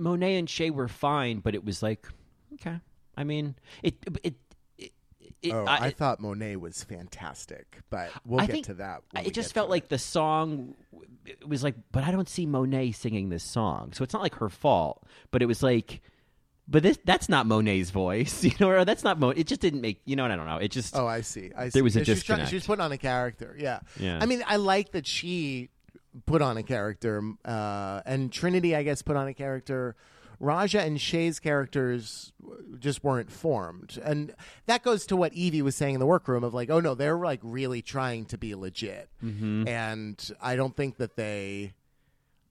[0.02, 2.08] Monet and Shea were fine, but it was like,
[2.54, 2.80] okay.
[3.18, 4.36] I mean, it it
[5.42, 5.54] it.
[5.54, 9.04] Oh, I, thought Monet was fantastic, but we'll I get to that.
[9.16, 9.90] it just felt like it.
[9.90, 10.76] the song
[11.26, 14.36] it was like, but I don't see Monet singing this song, so it's not like
[14.36, 15.04] her fault.
[15.32, 16.02] But it was like,
[16.68, 19.40] but this that's not Monet's voice, you know, or that's not Monet.
[19.40, 20.58] It just didn't make, you know, what I don't know.
[20.58, 21.52] It just Oh, I see.
[21.56, 21.72] I see.
[21.74, 22.50] There was a she's trying- disconnect.
[22.52, 23.56] She's putting on a character.
[23.58, 23.80] Yeah.
[24.00, 24.20] Yeah.
[24.22, 25.70] I mean, I like that she
[26.26, 29.96] put on a character, uh, and Trinity, I guess, put on a character.
[30.40, 32.32] Raja and Shea's characters
[32.80, 34.34] just weren't formed, and
[34.68, 37.18] that goes to what Yvie was saying in the workroom of like, oh no, they're
[37.18, 39.68] like really trying to be legit, Mm-hmm.
[39.68, 41.74] and I don't think that they,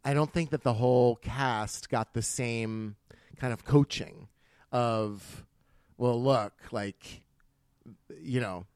[0.04, 2.96] I don't think that the whole cast got the same
[3.38, 4.28] kind of coaching
[4.70, 5.44] of,
[5.96, 7.22] well, look, like
[8.20, 8.66] you know,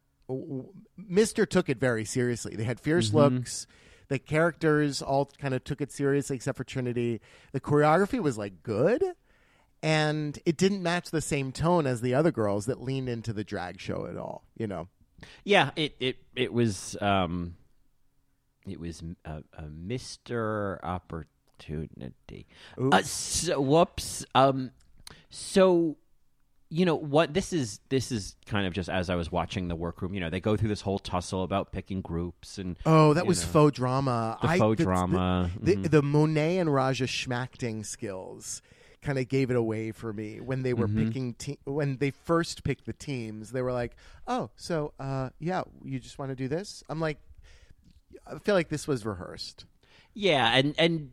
[0.96, 2.56] Mister took it very seriously.
[2.56, 3.36] They had fierce Mm-hmm.
[3.36, 3.66] looks.
[4.12, 7.22] The characters all kind of took it seriously, except for Trinity.
[7.52, 9.02] The choreography was like good,
[9.82, 13.42] and it didn't match the same tone as the other girls that leaned into the
[13.42, 14.44] drag show at all.
[14.54, 14.88] You know,
[15.44, 17.56] yeah, it it it was um,
[18.68, 22.46] it was a, a Mister Opportunity.
[22.76, 24.26] Uh, so, whoops.
[24.34, 24.72] Um,
[25.30, 25.96] so
[26.74, 29.76] you know what this is this is kind of just as i was watching the
[29.76, 33.26] workroom you know they go through this whole tussle about picking groups and oh, that
[33.26, 33.48] was know.
[33.52, 34.38] faux drama.
[34.40, 35.82] The I- faux the- drama, The, mhm.
[35.82, 38.62] the, the Monet and Raja schmacting skills
[39.02, 41.06] kind of gave it away for me when they were Mm-hmm.
[41.08, 43.50] picking te- when they first picked the teams.
[43.52, 47.18] They were like, "Oh, so uh, yeah, you just want to do this?" I'm like,
[48.26, 49.64] I feel like this was rehearsed.
[50.14, 51.12] Yeah, and and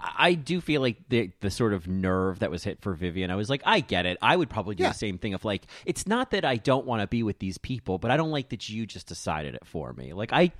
[0.00, 3.30] I do feel like the the sort of nerve that was hit for Vivienne.
[3.30, 4.16] I was like, I get it.
[4.22, 4.90] I would probably do Yeah.
[4.90, 7.58] the same thing of like, it's not that I don't want to be with these
[7.58, 10.12] people, but I don't like that you just decided it for me.
[10.12, 10.52] Like I,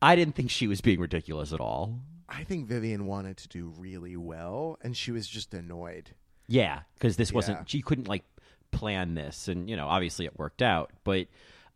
[0.00, 1.98] I didn't think she was being ridiculous at all.
[2.28, 6.10] I think Vivienne wanted to do really well, and she was just annoyed.
[6.46, 7.34] Yeah, because this Yeah.
[7.36, 7.68] wasn't.
[7.70, 8.24] She couldn't like
[8.70, 10.90] plan this, and you know, obviously it worked out.
[11.04, 11.26] But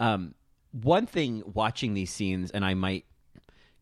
[0.00, 0.35] um,
[0.72, 3.04] one thing watching these scenes, and I might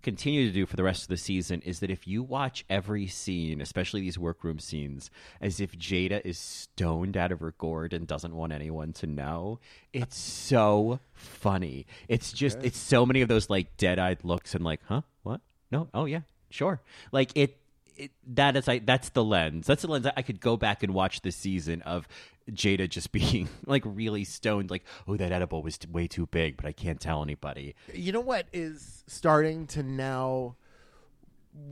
[0.07, 3.09] continue to do for the rest of the season, is that if you watch every
[3.09, 8.07] scene, especially these workroom scenes, as if Jaida is stoned out of her gourd and
[8.07, 9.59] doesn't want anyone to know,
[9.93, 11.87] it's so funny.
[12.07, 15.41] It's just, it's so many of those like dead-eyed looks and like, huh, what?
[15.73, 16.81] No, oh yeah, sure.
[17.11, 17.59] Like it
[17.97, 19.67] it, that is I that's the lens.
[19.67, 22.07] That's the lens I, could go back and watch the season of
[22.51, 26.67] Jaida just being like really stoned, like, oh, that edible was way too big, but
[26.67, 27.75] I can't tell anybody.
[27.93, 30.57] You know what is starting to now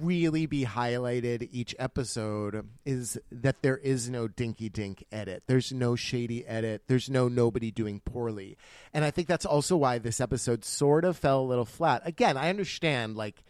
[0.01, 5.43] really be highlighted each episode is that there is no dinky dink edit.
[5.47, 6.83] There's no shady edit.
[6.87, 8.57] There's no nobody doing poorly.
[8.93, 12.03] And I think that's also why this episode sort of fell a little flat.
[12.07, 13.45] Again, I understand like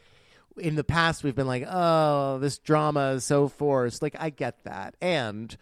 [0.56, 4.64] in the past we've been like, "Oh, this drama is so forced." Like I get
[4.64, 4.96] that.
[5.00, 5.56] And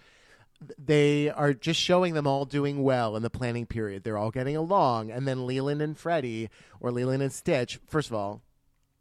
[0.78, 4.04] they are just showing them all doing well in the planning period.
[4.04, 5.10] They're all getting along.
[5.10, 6.50] And then Leland and Freddie,
[6.80, 8.42] or Leland and Stitch, first of all,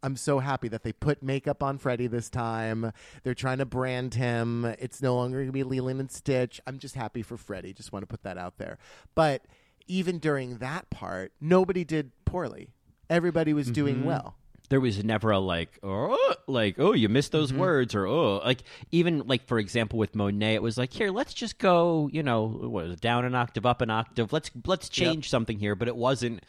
[0.02, 2.92] I'm so happy that they put makeup on Freddie this time.
[3.22, 4.64] They're trying to brand him.
[4.78, 6.60] It's no longer going to be Leland and Stitch.
[6.66, 7.72] I'm just happy for Freddie.
[7.72, 8.78] Just want to put that out there.
[9.14, 9.44] But
[9.86, 12.70] even during that part, nobody did poorly.
[13.08, 14.06] Everybody was doing mm-hmm.
[14.06, 14.36] well.
[14.68, 18.62] There was never a like, oh, like, oh, you missed those words, or oh, like
[18.90, 22.46] even like for example with Monet, it was like, here, let's just go, you know,
[22.46, 24.32] what down an octave, up an octave.
[24.32, 26.44] Let's let's change something here, but it wasn't.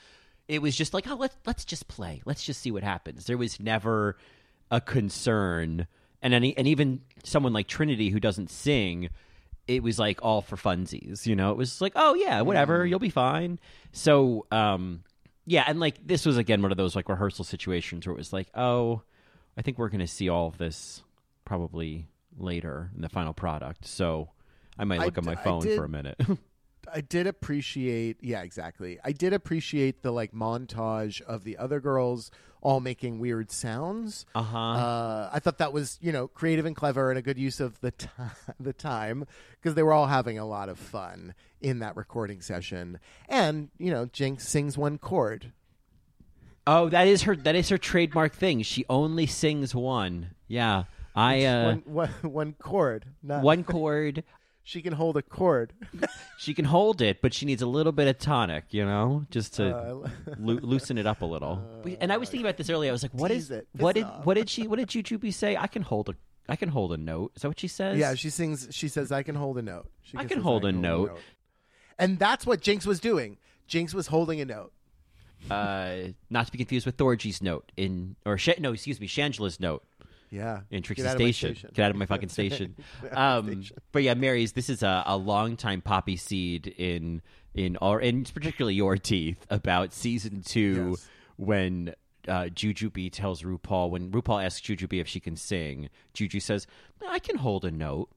[0.48, 2.22] It was just like, oh, let's let's just play.
[2.26, 3.26] Let's just see what happens.
[3.26, 4.18] There was never
[4.72, 5.88] a concern,
[6.22, 9.10] and any and even someone like Trinity who doesn't sing,
[9.68, 11.26] it was like all for funsies.
[11.26, 13.60] You know, it was like, oh yeah, whatever, you'll be fine.
[13.92, 15.04] So, um,
[15.46, 18.34] yeah, and like this was again one of those like rehearsal situations where it was
[18.34, 19.02] like, oh,
[19.58, 21.04] I think we're going to see all of this
[21.46, 23.86] probably later in the final product.
[23.86, 24.30] So
[24.80, 26.20] I might I look at d- my phone did- for a minute.
[26.92, 29.00] I did appreciate, yeah, exactly.
[29.04, 34.26] I did appreciate the like montage of the other girls all making weird sounds.
[34.34, 34.58] Uh-huh.
[34.58, 37.80] Uh, I thought that was, you know, creative and clever and a good use of
[37.82, 38.08] the ti
[38.60, 43.00] the time because they were all having a lot of fun in that recording session.
[43.28, 45.52] And you know, Jinkx sings one chord.
[46.66, 47.36] oh, that is her.
[47.36, 48.62] That is her trademark thing.
[48.62, 50.30] She only sings one.
[50.48, 53.06] Yeah, I uh, one, one, one chord.
[53.22, 54.24] Not, one chord.
[54.66, 55.74] She can hold a chord.
[56.40, 59.54] She can hold it, but she needs a little bit of tonic, you know, just
[59.56, 61.62] to Uh, loo- loosen it up a little.
[61.84, 62.90] We- and I was thinking about this earlier.
[62.90, 63.68] I was like, "What is it.
[63.74, 64.26] what did off.
[64.26, 65.56] what did she what did Jujubee say?
[65.56, 66.16] I can hold a
[66.50, 67.32] I can hold a note.
[67.36, 67.98] Is that what she says?
[67.98, 68.68] Yeah, she sings.
[68.72, 71.18] She says, "I can hold a note." She I says, can hold a note.
[71.98, 73.38] And that's what Jinkx was doing.
[73.70, 74.74] Jinkx was holding a note.
[75.52, 75.96] uh,
[76.30, 79.84] not to be confused with Thorgy's note in or no, excuse me, Shangela's note
[80.34, 81.56] Yeah, in Trixie Get out station.
[81.74, 82.76] Get out of my fucking station.
[83.12, 84.54] um, but yeah, Mary's.
[84.54, 87.22] This is a, a long time poppy seed in
[87.54, 91.08] in or in particularly your teeth about season two Yes.
[91.38, 91.94] when.
[92.26, 95.90] Uh, Jujubee tells RuPaul when RuPaul asks Jujubee if she can sing.
[96.14, 96.66] Juju says,
[97.06, 98.08] "I can hold a note."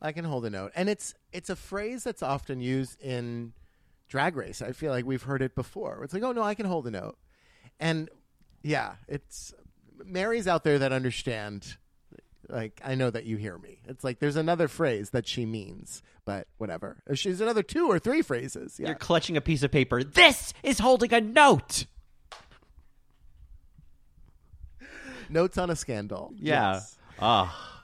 [0.00, 3.52] I can hold a note, and it's it's a phrase that's often used in
[4.08, 4.62] Drag Race.
[4.62, 6.04] I feel like we've heard it before.
[6.04, 7.18] It's like, "Oh no, I can hold a note,"
[7.80, 8.08] and
[8.62, 9.52] yeah, it's
[10.04, 11.76] Mary's out there that understand.
[12.48, 13.78] Like I know that you hear me.
[13.86, 17.02] It's like there's another phrase that she means, but whatever.
[17.14, 18.76] She's another two or three phrases.
[18.78, 20.02] Yeah, You're clutching a piece of paper.
[20.02, 21.86] This is holding a note.
[25.28, 26.32] notes on a scandal.
[26.36, 26.72] Yeah.
[26.74, 26.98] Yes.
[27.20, 27.82] Ah.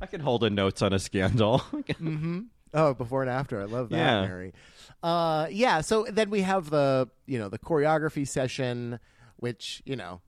[0.00, 1.62] I can hold a notes on a scandal.
[2.74, 3.60] Oh, before and after.
[3.60, 4.22] I love that, Yeah.
[4.26, 4.54] Mary.
[5.02, 5.82] Uh, yeah.
[5.82, 8.98] So then we have the you know the choreography session,
[9.36, 10.22] which you know.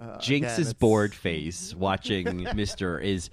[0.00, 3.30] Uh, Jinkx's it's- bored face watching Mister is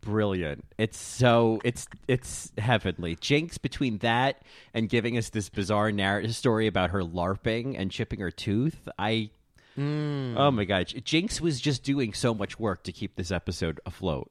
[0.00, 0.64] brilliant.
[0.78, 3.16] It's so it's it's heavenly.
[3.16, 8.20] Jinkx between that and giving us this bizarre narrative story about her larping and chipping
[8.20, 8.88] her tooth.
[8.98, 9.30] I
[9.76, 14.30] oh my god, Jinkx was just doing so much work to keep this episode afloat.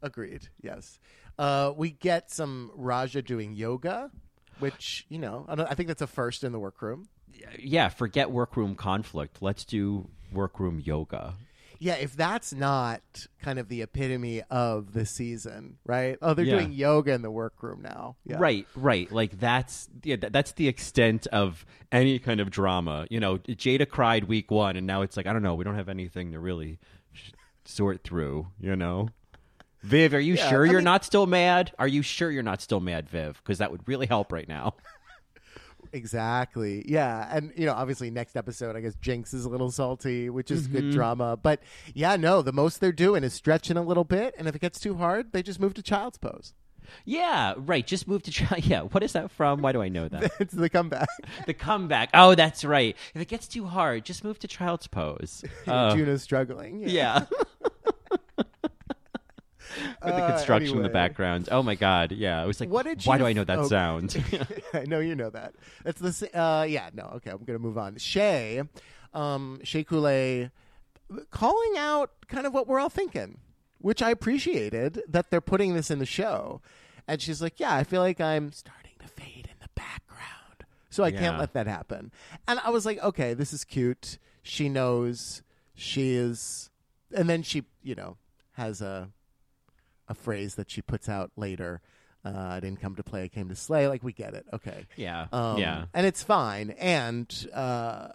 [0.00, 0.48] Agreed.
[0.62, 0.98] Yes.
[1.38, 4.10] Uh, we get some Raja doing yoga,
[4.58, 7.08] which you know I, don't, I think that's a first in the workroom.
[7.58, 9.42] Yeah, forget workroom conflict.
[9.42, 11.34] Let's do workroom yoga.
[11.80, 13.00] Yeah, if that's not
[13.40, 16.18] kind of the epitome of the season, right?
[16.20, 16.58] Oh, they're Yeah.
[16.58, 18.16] doing yoga in the workroom now.
[18.24, 18.38] Yeah.
[18.40, 19.10] Right, right.
[19.12, 23.06] Like that's yeah, that, that's the extent of any kind of drama.
[23.10, 25.54] You know, Jaida cried week one, and now it's like I don't know.
[25.54, 26.80] We don't have anything to really
[27.12, 27.30] sh-
[27.64, 28.48] sort through.
[28.58, 29.10] You know,
[29.82, 31.70] Viv, are you Yeah, sure I you're mean- not still mad?
[31.78, 33.40] Are you sure you're not still mad, Viv?
[33.40, 34.74] Because that would really help right now.
[35.92, 36.84] Exactly.
[36.88, 37.28] Yeah.
[37.30, 40.64] And, you know, obviously, next episode, I guess Jinkx is a little salty, which is
[40.68, 40.72] Mm-hmm.
[40.72, 41.36] good drama.
[41.36, 41.60] But
[41.94, 44.34] yeah, no, the most they're doing is stretching a little bit.
[44.38, 46.54] And if it gets too hard, they just move to child's pose.
[47.04, 47.86] Yeah, right.
[47.86, 48.58] Just move to try.
[48.64, 49.60] Yeah, what is that from?
[49.60, 50.30] Why do I know that?
[50.40, 51.08] it's the comeback.
[51.46, 52.10] the comeback.
[52.14, 52.96] Oh, that's right.
[53.14, 55.44] If it gets too hard, just move to child's pose.
[55.66, 56.88] Uh, Juno's struggling.
[56.88, 57.26] yeah.
[60.04, 61.48] With the Uh, construction in the background.
[61.50, 62.12] Oh my god.
[62.12, 62.40] Yeah.
[62.42, 64.16] I was like, What did why do I know that sound?
[64.74, 65.54] I know you know that.
[65.84, 66.26] That's the sa-
[66.60, 67.96] uh yeah, no, okay, I'm gonna move on.
[67.96, 68.62] Shea,
[69.14, 70.50] um, Shea Couleé
[71.30, 73.38] calling out kind of what we're all thinking,
[73.78, 76.60] which I appreciated that they're putting this in the show.
[77.06, 80.64] And she's like, Yeah, I feel like I'm starting to fade in the background.
[80.90, 82.12] So I can't let that happen.
[82.46, 84.18] And I was like, Okay, this is cute.
[84.42, 85.42] She knows
[85.74, 86.70] she is
[87.14, 88.16] and then she, you know,
[88.52, 89.08] has a
[90.08, 91.80] a phrase that she puts out later.
[92.24, 93.88] Uh, I didn't come to play, I came to slay.
[93.88, 94.46] Like we get it.
[94.52, 94.86] Okay.
[94.96, 95.26] yeah.
[95.32, 95.84] Um, yeah.
[95.94, 96.70] And it's fine.
[96.70, 98.08] And uh,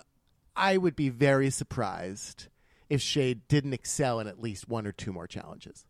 [0.55, 2.47] I would be very surprised
[2.89, 5.85] if Shade didn't excel in at least one or two more challenges.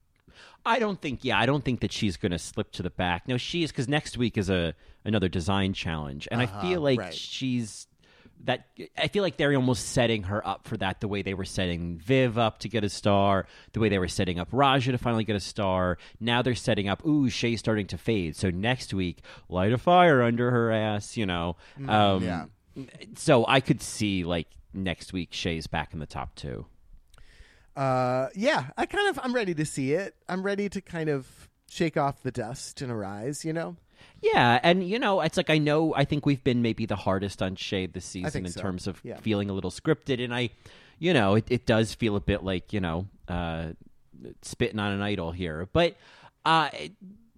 [0.66, 1.24] I don't think.
[1.24, 3.28] Yeah, I don't think that she's going to slip to the back.
[3.28, 4.74] No, she is because next week is a
[5.06, 7.14] another design challenge, and I feel like right.
[7.14, 7.88] she's
[8.46, 8.68] that.
[8.98, 11.02] I feel like they're almost setting her up for that.
[11.02, 14.08] The way they were setting Viv up to get a star, the way they were
[14.08, 15.98] setting up Raja to finally get a star.
[16.20, 17.06] Now they're setting up.
[17.06, 18.36] Ooh, Shea's starting to fade.
[18.36, 19.20] So next week,
[19.50, 21.18] light a fire under her ass.
[21.18, 21.58] You know.
[21.88, 22.46] um, yeah.
[23.16, 26.66] So I could see like next week Shea's back in the top two.
[27.76, 30.16] Uh, yeah, I kind of I'm ready to see it.
[30.28, 33.46] I'm ready to kind of shake off the dust and arise.
[33.46, 33.78] You know.
[34.22, 37.42] Yeah, and you know, it's like I know I think we've been maybe the hardest
[37.42, 38.62] on Shade this season in so.
[38.62, 39.18] terms of Yeah.
[39.18, 40.50] feeling a little scripted, and I,
[41.00, 43.70] you know, it, it does feel a bit like you know, uh,
[44.42, 45.96] spitting on an idol here, but
[46.46, 46.70] uh,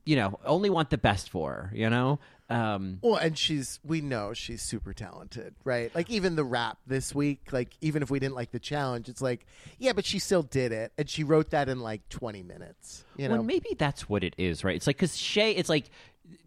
[0.06, 2.20] you know, only want the best for her, you know.
[2.48, 5.94] Um, Well, and she's we know she's super talented, right?
[5.96, 9.22] Like even the rap this week, like even if we didn't like the challenge, it's
[9.22, 9.48] like,
[9.80, 13.04] yeah, but she still did it, and she wrote that in like 20 minutes.
[13.18, 14.76] You know, well, maybe that's what it is, right?
[14.76, 15.86] It's like because Shea, it's like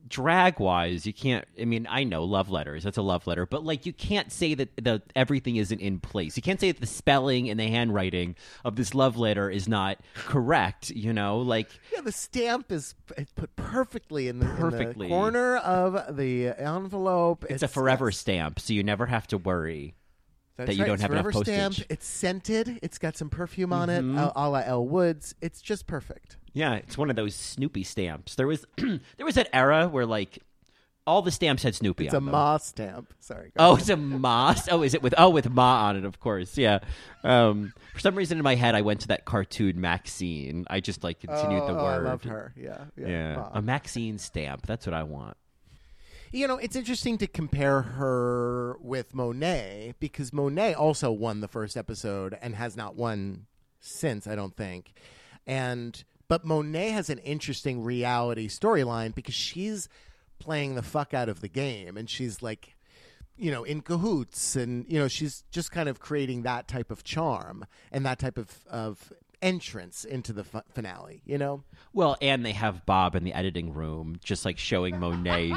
[0.09, 1.45] drag wise, you can't.
[1.61, 2.83] I mean, I know love letters.
[2.83, 6.37] That's a love letter, but like you can't say that the everything isn't in place.
[6.37, 9.99] You can't say that the spelling and the handwriting of this love letter is not
[10.15, 10.91] correct.
[10.91, 12.95] You know, like Yeah, the stamp is
[13.37, 17.45] put perfectly in the, in the corner of the envelope.
[17.49, 19.95] it's, a forever stamp, so you never have to worry.
[20.59, 21.77] That's that you right, don't it's have enough stamp.
[21.89, 22.79] It's scented.
[22.83, 24.19] It's got some perfume on it, Mm-hmm.
[24.19, 25.35] a, a la Elle Woods.
[25.41, 26.37] It's just perfect.
[26.53, 28.35] Yeah, it's one of those Snoopy stamps.
[28.35, 30.41] There was there was that era where like
[31.07, 32.27] all the stamps had Snoopy It's a them.
[32.27, 33.15] Ma stamp.
[33.21, 33.51] Sorry.
[33.59, 34.55] Oh, it's a Ma.
[34.71, 36.05] Oh, is it with oh with Ma on it?
[36.05, 36.81] Of course, yeah.
[37.25, 40.67] Um, for some reason in my head, I went to that cartoon Maxine.
[40.69, 41.81] I just like continued the word.
[41.81, 41.87] Oh.
[41.87, 42.53] I love her.
[42.57, 43.09] Yeah, yeah.
[43.09, 44.67] Yeah, a Maxine stamp.
[44.67, 45.37] That's what I want.
[46.31, 51.77] You know, it's interesting to compare her with Monet because Monet also won the first
[51.77, 53.47] episode and has not won
[53.81, 54.93] since, I don't think.
[55.47, 59.89] And but Monet has an interesting reality storyline because she's
[60.39, 62.77] playing the fuck out of the game and she's like
[63.37, 67.03] you know in cahoots and you know she's just kind of creating that type of
[67.03, 71.63] charm and that type of of entrance into the finale, you know?
[71.93, 75.53] Well, and they have Bob in the editing room, just like showing Monet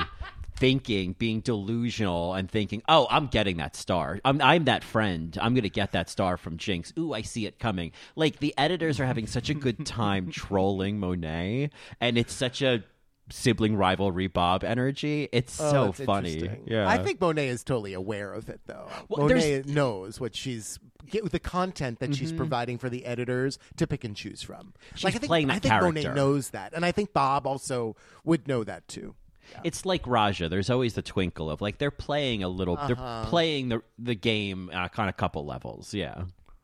[0.61, 4.19] thinking, being delusional, and thinking, "Oh, I'm getting that star.
[4.23, 5.35] I'm, I'm that friend.
[5.41, 6.95] I'm going to get that star from Jinkx.
[6.97, 10.99] Ooh, I see it coming." Like the editors are having such a good time trolling
[10.99, 12.83] Monet, and it's such a
[13.31, 15.27] sibling rivalry Bob energy.
[15.31, 16.47] It's Oh, so funny.
[16.67, 18.87] Yeah, I think Monet is totally aware of it, though.
[19.09, 20.77] Well, Monet there's- knows what she's
[21.09, 22.37] get the content that she's mm-hmm.
[22.37, 24.73] providing for the editors to pick and choose from.
[24.93, 27.47] She's like I think, playing that I think Monet knows that, and I think Bob
[27.47, 29.15] also would know that too.
[29.63, 30.49] It's like Raja.
[30.49, 32.75] There's always the twinkle of like they're playing a little.
[32.77, 32.87] Uh-huh.
[32.87, 35.93] They're playing the the game uh, on a couple levels.
[35.93, 36.23] Yeah.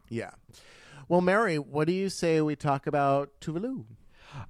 [0.10, 0.32] Yeah.
[1.10, 3.86] Well, Mary, what do you say we talk about Tuvalu?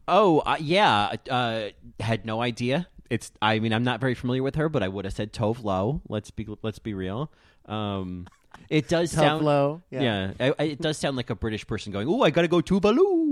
[0.08, 1.16] Oh uh, yeah.
[1.30, 1.70] Uh,
[2.00, 2.88] had no idea.
[3.10, 3.32] It's.
[3.42, 6.02] I mean, I'm not very familiar with her, but I would have said Tove Lo.
[6.10, 6.48] Let's be.
[6.62, 7.32] Let's be real.
[7.66, 8.28] Um,
[8.70, 9.46] it does sound.
[9.46, 10.32] Lo, Yeah.
[10.40, 12.08] I- I- it does sound like a British person going.
[12.08, 13.26] Oh, I gotta go Tuvalu.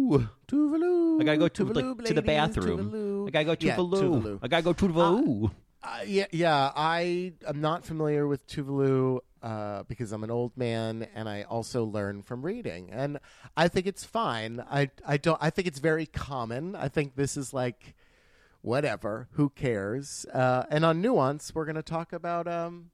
[0.47, 1.22] Tuvalu.
[1.22, 2.91] I gotta go to Tuvalu, like, to the ladies, bathroom.
[2.91, 3.28] Tuvalu.
[3.28, 4.01] I gotta go to Yeah, Tuvalu.
[4.01, 4.39] Tuvalu.
[4.41, 5.51] I gotta go to Tuvalu.
[5.84, 6.72] Uh, yeah, yeah.
[6.76, 11.84] I am not familiar with Tuvalu uh, because I'm an old man, and I also
[11.84, 13.20] learn from reading, and
[13.56, 14.64] I think it's fine.
[14.70, 15.38] I I don't.
[15.41, 16.76] I think it's very common.
[16.76, 17.95] I think this is like
[18.62, 19.28] whatever.
[19.34, 20.26] Who cares?
[20.34, 22.89] Uh, and on nuance, we're going to talk about um,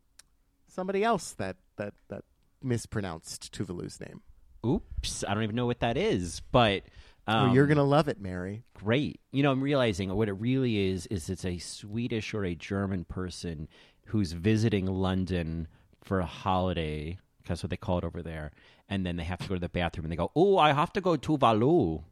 [0.68, 2.26] somebody else that that that
[2.62, 4.22] mispronounced Tuvalu's name.
[4.66, 6.84] oops, I don't even know what that is, but
[7.28, 8.64] um, oh, you're gonna love it, Mary.
[8.74, 9.20] great.
[9.32, 13.06] You know, I'm realizing what it really is is it's a Swedish or a German
[13.06, 13.68] person
[14.06, 15.68] who's visiting London
[16.04, 17.18] for a holiday.
[17.48, 18.52] That's what they call it over there.
[18.90, 20.92] And then they have to go to the bathroom and they go, "Oh, I have
[20.94, 22.04] to go to Valu."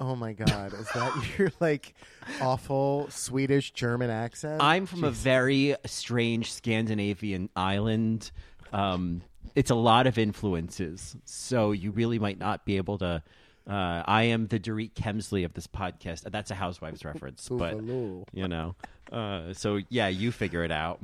[0.00, 1.94] Oh my God, is that your like
[2.40, 4.60] awful Swedish German accent?
[4.62, 8.30] I'm from a very strange Scandinavian island.
[8.72, 9.22] Um,
[9.54, 13.22] it's a lot of influences, so you really might not be able to.
[13.68, 16.30] Uh, I am the Dorit Kemsley of this podcast.
[16.30, 18.74] That's a Housewives reference, but you know.
[19.10, 21.00] Uh, so yeah, you figure it out.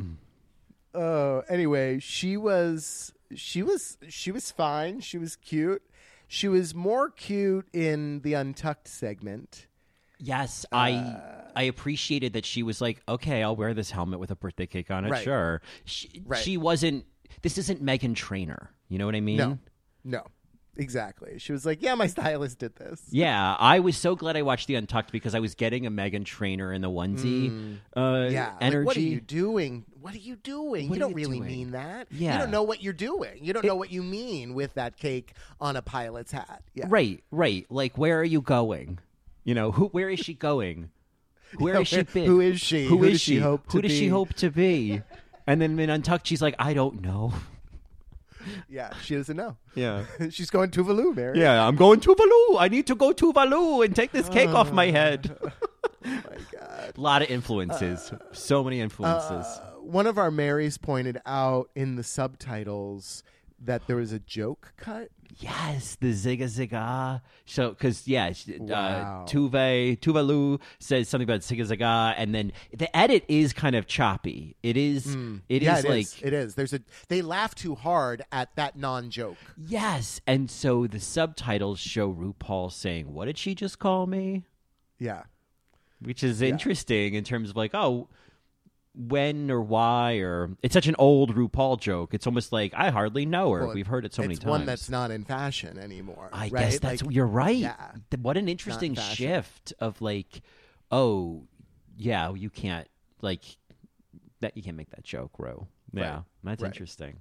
[0.95, 5.01] Oh, anyway, she was she was she was fine.
[5.01, 5.83] She was cute.
[6.29, 9.67] She was more cute in the untucked segment.
[10.19, 11.17] Yes, I
[11.57, 14.91] I appreciated that she was like, okay, I'll wear this helmet with a birthday cake
[14.91, 15.11] on it.
[15.11, 15.25] Right.
[15.25, 16.43] Sure, she, Right.
[16.43, 17.07] she wasn't.
[17.43, 18.71] This isn't Meghan Trainor.
[18.89, 19.37] You know what I mean?
[19.39, 19.59] No,
[20.05, 20.27] no,
[20.81, 21.39] exactly.
[21.39, 24.67] She was like, "Yeah, my stylist did this." Yeah, I was so glad I watched
[24.67, 28.33] the Untucked because I was getting a Meghan Trainor in the onesie uh, Mm.
[28.33, 28.79] Yeah, energy.
[28.79, 29.85] Like, what are you doing?
[30.01, 30.89] What are you doing?
[30.89, 31.49] What you don't you really doing?
[31.49, 32.09] mean that.
[32.11, 32.33] Yeah.
[32.35, 33.45] you don't know what you're doing.
[33.45, 36.63] You don't know what you mean with that cake on a pilot's hat.
[36.75, 37.67] Yeah, Right, right.
[37.71, 38.99] Like, where are you going?
[39.45, 39.87] You know, who?
[39.89, 40.91] Where is she going?
[41.59, 42.27] Where Yeah, has she been?
[42.27, 42.87] who is she?
[42.87, 45.03] Who Who is does she hope Who does she hope to be?
[45.47, 47.33] And then in Untucked, she's like, I don't know.
[48.69, 48.93] yeah.
[49.03, 49.57] She doesn't know.
[49.75, 50.05] Yeah.
[50.31, 51.39] She's going to Tuvalu, Mary.
[51.39, 52.61] Yeah, I'm going to Valu.
[52.61, 55.37] I need to go to Valu and take this cake off my head.
[56.05, 56.21] my
[56.53, 56.93] God.
[56.97, 58.13] A lot of influences.
[58.33, 59.47] so many influences.
[59.47, 63.23] Uh, one of our Marys pointed out in the subtitles
[63.63, 65.09] that there was a joke cut.
[65.39, 67.21] Yes, the Zigga Zigga.
[67.47, 69.23] So, because yeah, sh- Wow.
[69.25, 73.87] uh, Tuve Tuvalu says something about Zigga Zigga, and then the edit is kind of
[73.87, 74.57] choppy.
[74.63, 75.07] It is.
[75.07, 75.37] It is Hmm.
[75.49, 76.21] yeah, it like is.
[76.23, 76.55] It is.
[76.57, 76.81] There's a.
[77.09, 79.37] They laugh too hard at that non-joke.
[79.57, 84.45] yes, and so the subtitles show RuPaul saying, "What did she just call me?"
[84.99, 85.23] Yeah.
[86.03, 88.09] Which is interesting in terms of like, oh,
[88.95, 92.13] when or why or it's such an old RuPaul joke.
[92.15, 93.67] It's almost like I hardly know her.
[93.67, 94.51] Well, We've heard it so many it's times.
[94.51, 96.29] one that's not in fashion anymore.
[96.33, 96.53] I right?
[96.53, 97.57] guess that's Like, you're right.
[97.57, 97.93] yeah.
[98.21, 100.43] What an interesting shift of like,
[100.91, 101.45] oh,
[101.97, 102.89] yeah, you can't
[103.21, 103.43] like
[104.41, 104.57] that.
[104.57, 105.69] You can't make that joke, Ro.
[105.93, 106.23] Yeah, Right.
[106.45, 106.69] that's Right.
[106.69, 107.19] interesting.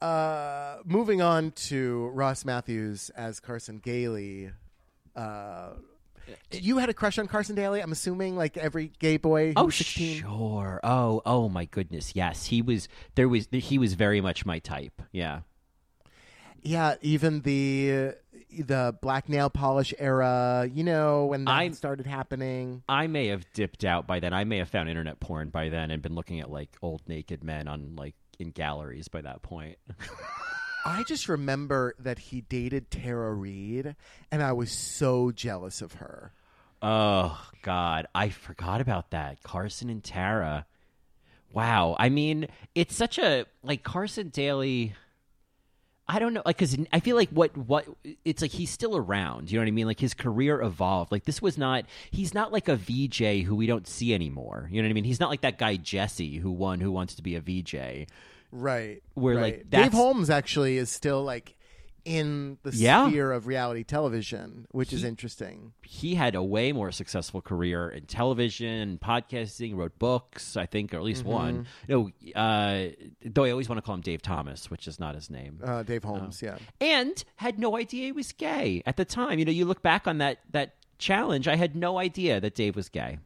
[0.00, 4.50] Uh, moving on to Ross Mathews as Carson Daly.
[5.14, 5.74] Uh,
[6.50, 9.64] you had a crush on Carson Daly, I'm assuming, like every gay boy who Oh,
[9.66, 10.20] was 16.
[10.20, 10.80] sure.
[10.84, 12.12] Oh, oh my goodness.
[12.14, 12.88] Yes, he was.
[13.14, 13.48] There was.
[13.50, 15.02] He was very much my type.
[15.12, 15.40] Yeah.
[16.64, 18.14] Yeah, even the
[18.56, 22.82] the black nail polish era, you know, when that I'm- started happening.
[22.88, 24.32] I may have dipped out by then.
[24.32, 27.42] I may have found internet porn by then and been looking at like old naked
[27.42, 29.78] men on like in galleries by that point.
[30.84, 33.94] I just remember that he dated Tara Reid,
[34.30, 36.32] and I was so jealous of her.
[36.82, 39.42] Oh God, I forgot about that.
[39.42, 40.66] Carson and Tara.
[41.52, 41.96] Wow.
[41.98, 44.94] I mean, it's such a like Carson Daly.
[46.08, 47.86] I don't know, like, because I feel like what what
[48.24, 49.50] it's like he's still around.
[49.50, 49.86] You know what I mean?
[49.86, 51.12] Like his career evolved.
[51.12, 51.84] Like this was not.
[52.10, 54.68] He's not like a VJ who we don't see anymore.
[54.72, 55.04] You know what I mean?
[55.04, 58.08] He's not like that guy Jesse who won Who Wants to Be a VJ.
[58.52, 59.02] Right.
[59.14, 59.42] Where, right.
[59.58, 61.56] like, Dave Holmes actually is still like
[62.04, 63.08] in the Yeah.
[63.08, 65.72] sphere of reality television, which is interesting.
[65.84, 70.96] he had a way more successful career in television, podcasting, wrote books, I think, or
[70.96, 71.66] at least one.
[71.88, 72.86] No, uh,
[73.24, 75.60] though I always want to call him Dave Thomas, which is not his name.
[75.62, 76.58] Uh, Dave Holmes, yeah.
[76.80, 79.38] and had no idea he was gay at the time.
[79.38, 82.74] You know, you look back on that that challenge, I had no idea that Dave
[82.74, 83.18] was gay.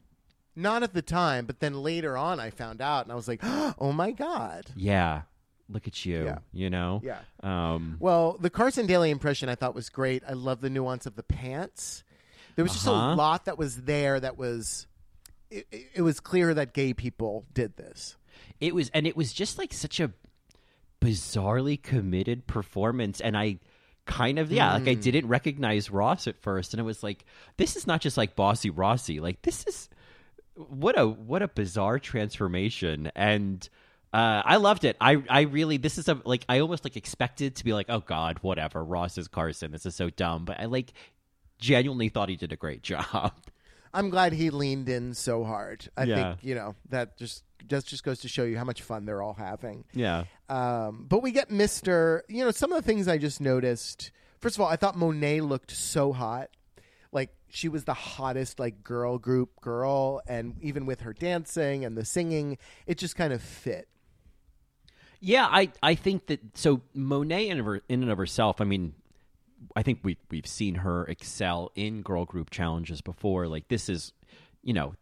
[0.56, 3.40] Not at the time, but then later on I found out and I was like,
[3.44, 4.64] oh my God.
[4.74, 5.22] Yeah.
[5.68, 6.24] Look at you.
[6.24, 6.38] Yeah.
[6.52, 7.00] You know?
[7.04, 7.18] Yeah.
[7.42, 10.22] Um, Well, the Carson Daly impression I thought was great.
[10.28, 12.04] I love the nuance of the pants.
[12.54, 13.16] There was just a Uh-huh.
[13.16, 14.86] lot that was there that was.
[15.50, 18.16] It, it- it was clear that gay people did this.
[18.60, 20.10] it was and it was just like such a
[21.00, 23.58] bizarrely committed performance and i
[24.06, 27.24] kind of yeah like i didn't recognize ross at first and it was like
[27.58, 29.88] this is not just like bossy rossy like this is
[30.56, 33.68] what a what a bizarre transformation and
[34.12, 34.96] uh, I loved it.
[35.00, 38.00] I I really this is a like I almost like expected to be like oh
[38.00, 40.92] god whatever Ross is Carson this is so dumb but I like
[41.58, 43.32] genuinely thought he did a great job.
[43.92, 45.88] I'm glad he leaned in so hard.
[45.96, 46.14] I Yeah.
[46.34, 49.22] think you know that just just just goes to show you how much fun they're
[49.22, 49.84] all having.
[49.92, 50.24] Yeah.
[50.48, 52.24] Um, but we get Mister.
[52.28, 54.10] You know, some of the things I just noticed.
[54.40, 56.50] First of all, I thought Monet looked so hot.
[57.12, 61.96] Like she was the hottest like girl group girl, and even with her dancing and
[61.96, 63.88] the singing, it just kind of fit.
[65.20, 68.60] Yeah, I, I think that so Monet in, her, in and of herself.
[68.60, 68.94] I mean,
[69.74, 73.48] I think we we've seen her excel in girl group challenges before.
[73.48, 74.12] Like this is,
[74.62, 74.94] you know,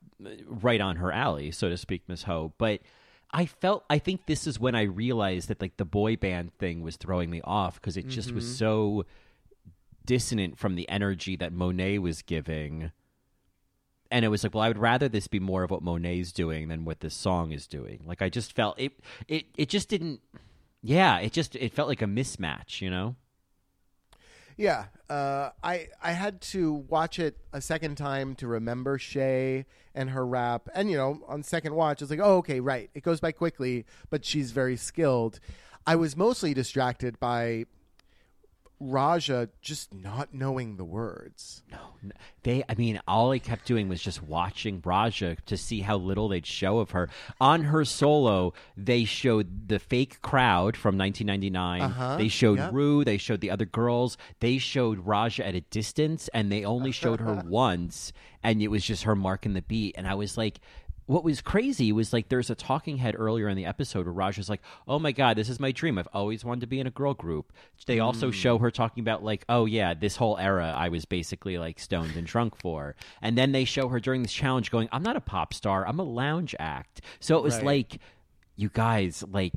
[0.46, 2.52] right on her alley, so to speak, Miss Ho.
[2.58, 2.80] But
[3.30, 6.82] I felt I think this is when I realized that like the boy band thing
[6.82, 8.54] was throwing me off because it just was mm-hmm.
[8.54, 9.06] so
[10.06, 12.92] dissonant from the energy that Monet was giving.
[14.10, 16.68] And it was like, well, I would rather this be more of what Monet's doing
[16.68, 18.02] than what this song is doing.
[18.06, 18.92] Like I just felt it
[19.28, 20.20] it it just didn't
[20.82, 23.16] yeah, it just it felt like a mismatch, you know?
[24.56, 30.10] Yeah, uh, I I had to watch it a second time to remember Shea and
[30.10, 32.90] her rap, and you know, on second watch, it's like, oh, okay, right.
[32.94, 35.40] It goes by quickly, but she's very skilled.
[35.86, 37.64] I was mostly distracted by
[38.90, 41.62] Raja just not knowing the words.
[41.70, 41.78] No.
[42.42, 46.28] They, I mean, all I kept doing was just watching Raja to see how little
[46.28, 47.08] they'd show of her.
[47.40, 51.80] On her solo, they showed the fake crowd from 1999.
[51.80, 52.72] Uh-huh, They showed yep.
[52.74, 53.04] Ru.
[53.04, 54.18] They showed the other girls.
[54.40, 58.12] They showed Raja at a distance, and they only showed her once,
[58.42, 59.94] and it was just her marking the beat.
[59.96, 60.60] And I was like,
[61.06, 64.38] what was crazy was like there's a talking head earlier in the episode where Raj
[64.38, 65.98] was like, "Oh my god, this is my dream.
[65.98, 67.52] I've always wanted to be in a girl group."
[67.86, 68.32] They also hmm.
[68.32, 72.16] show her talking about like, "Oh yeah, this whole era I was basically like stoned
[72.16, 75.20] and drunk for." And then they show her during this challenge going, "I'm not a
[75.20, 75.86] pop star.
[75.86, 77.64] I'm a lounge act." So it was Right.
[77.64, 78.00] like,
[78.56, 79.52] you guys like.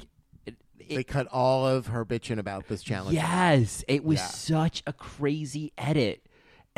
[0.45, 0.56] it-
[0.89, 3.16] They cut all of her bitching about this challenge.
[3.16, 4.28] Yes, it was Yeah.
[4.28, 6.26] such a crazy edit.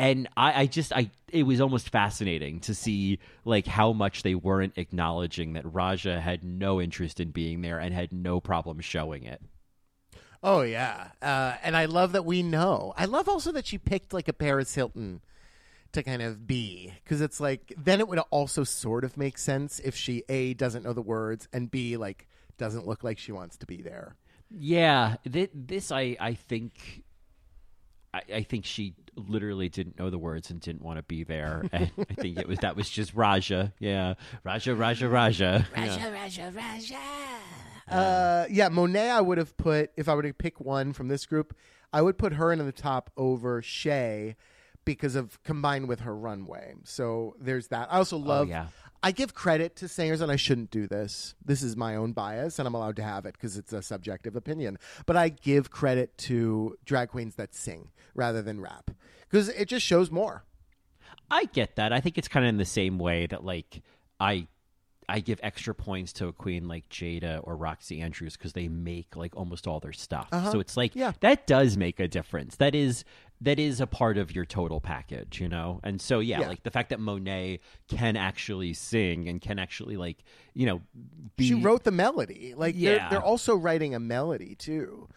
[0.00, 4.34] And I, I just I it was almost fascinating to see like how much they
[4.34, 9.24] weren't acknowledging that Raja had no interest in being there and had no problem showing
[9.24, 9.42] it.
[10.42, 12.94] Oh yeah, uh, and I love that we know.
[12.96, 15.20] I love also that she picked like a Paris Hilton
[15.92, 19.80] to kind of be because it's like then it would also sort of make sense
[19.80, 22.26] if she a doesn't know the words and b like
[22.56, 24.16] doesn't look like she wants to be there.
[24.48, 27.02] Yeah, th- this I I think
[28.12, 31.64] I, I think she literally didn't know the words and didn't want to be there.
[31.72, 33.72] And I think it was that was just Raja.
[33.78, 35.66] Yeah, Raja, Raja, Raja.
[35.76, 36.10] Raja, yeah.
[36.10, 36.98] Raja, Raja.
[37.88, 39.10] Uh, yeah, Monet.
[39.10, 41.56] I would have put if I were to pick one from this group,
[41.92, 44.36] I would put her into the top over Shea
[44.84, 46.74] because of combined with her runway.
[46.84, 47.92] So there's that.
[47.92, 48.48] I also love.
[48.48, 48.66] yeah.
[49.02, 51.34] I give credit to singers, and I shouldn't do this.
[51.44, 54.36] This is my own bias, and I'm allowed to have it because it's a subjective
[54.36, 54.78] opinion.
[55.06, 58.90] But I give credit to drag queens that sing rather than rap
[59.30, 60.44] because it just shows more.
[61.30, 61.92] I get that.
[61.92, 63.82] I think it's kind of in the same way that like
[64.18, 64.48] I
[65.08, 69.16] I give extra points to a queen like Jaida or Roxxxy Andrews because they make
[69.16, 70.28] like almost all their stuff.
[70.30, 70.52] Uh-huh.
[70.52, 71.12] So it's like Yeah.
[71.20, 72.56] that does make a difference.
[72.56, 73.04] That is
[73.42, 75.80] that is a part of your total package, you know.
[75.82, 76.48] And so yeah, Yeah.
[76.48, 80.18] like the fact that Monet can actually sing and can actually like
[80.54, 80.82] you know
[81.36, 82.54] be she wrote the melody.
[82.56, 85.08] Like they're, they're also writing a melody too.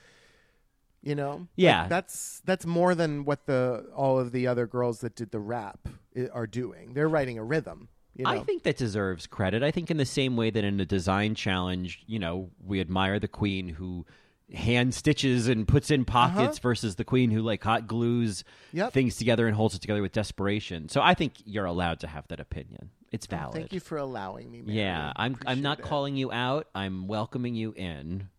[1.02, 1.88] You know, Like, Yeah.
[1.90, 5.90] that's that's more than what the all of the other girls that did the rap
[6.16, 6.94] eh, are doing.
[6.94, 7.90] They're writing a rhythm.
[8.16, 9.64] You know, I think that deserves credit.
[9.64, 13.20] I think in the same way that in a design challenge, you know, we admire
[13.20, 14.06] the queen who
[14.54, 18.78] hand stitches and puts in pockets versus the queen who like hot glues Uh-huh.
[18.86, 18.94] Yep.
[18.94, 20.90] things together and holds it together with desperation.
[20.90, 22.92] So I think you're allowed to have that opinion.
[23.12, 23.56] It's valid.
[23.56, 24.62] Thank you for allowing me.
[24.62, 24.78] Mary.
[24.80, 25.86] Yeah, I'm I'm not it.
[25.86, 26.68] calling you out.
[26.76, 28.30] I'm welcoming you in.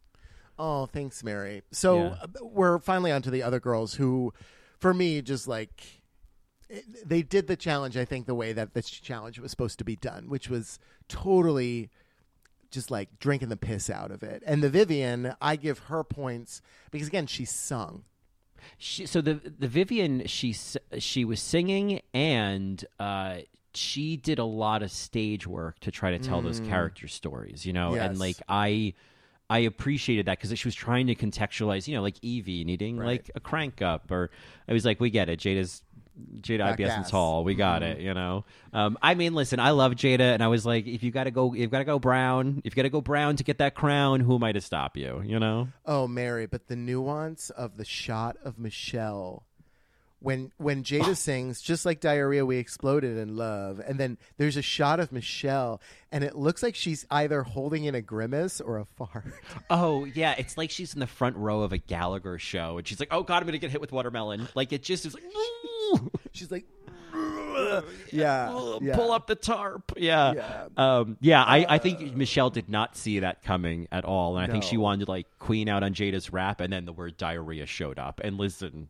[0.59, 1.63] Oh, thanks, Mary.
[1.73, 2.17] So Yeah.
[2.23, 4.33] uh, we're finally on to the other girls who,
[4.79, 5.83] for me, just like
[7.05, 7.97] they did the challenge.
[7.97, 11.91] I think the way that this challenge was supposed to be done, which was totally
[12.75, 14.43] just like drinking the piss out of it.
[14.47, 16.61] And the Vivienne, I give her points
[16.91, 18.05] because again, she sung.
[18.79, 20.55] She, so the the Vivienne she
[20.99, 23.39] she was singing and uh,
[23.75, 27.73] she did a lot of stage work to try to tell those character stories, you
[27.73, 28.21] know, and Mm.
[28.21, 28.95] Like I
[29.51, 33.31] I appreciated that because she was trying to contextualize, you know, like Yvie needing like
[33.35, 34.31] a crank up, or
[34.69, 35.83] I was like, we get it, Jaida's.
[36.41, 37.11] Jaida Back IBS and ass.
[37.11, 38.01] tall, we got it.
[38.01, 41.11] You know, um, I mean, listen, I love Jaida, and I was like, if you
[41.11, 42.61] got to go, you've got to go brown.
[42.65, 44.97] If you got to go brown to get that crown, who am I to stop
[44.97, 45.23] you?
[45.25, 49.47] You know, Oh, Mary, but the nuance of the shot of Michelle
[50.21, 54.63] when when Jaida sings, just like diarrhea, we exploded in love, and then there's a
[54.63, 58.85] shot of Michelle, and it looks like she's either holding in a grimace or a
[58.85, 59.25] fart.
[59.71, 63.01] Oh yeah, it's like she's in the front row of a Gallagher show, and she's
[63.01, 65.23] like, "Oh God, I'm gonna get hit with watermelon." Like it just is like,
[66.33, 66.65] She's like,
[68.13, 68.97] yeah, yeah.
[68.97, 69.93] pull up the tarp.
[69.97, 70.67] Yeah, Yeah.
[70.77, 71.43] Um, yeah.
[71.43, 74.77] I, I think Michelle did not see that coming at all, and I think she
[74.77, 78.21] wanted to like queen out on Jaida's rap, and then the word diarrhea showed up.
[78.25, 78.89] And listen,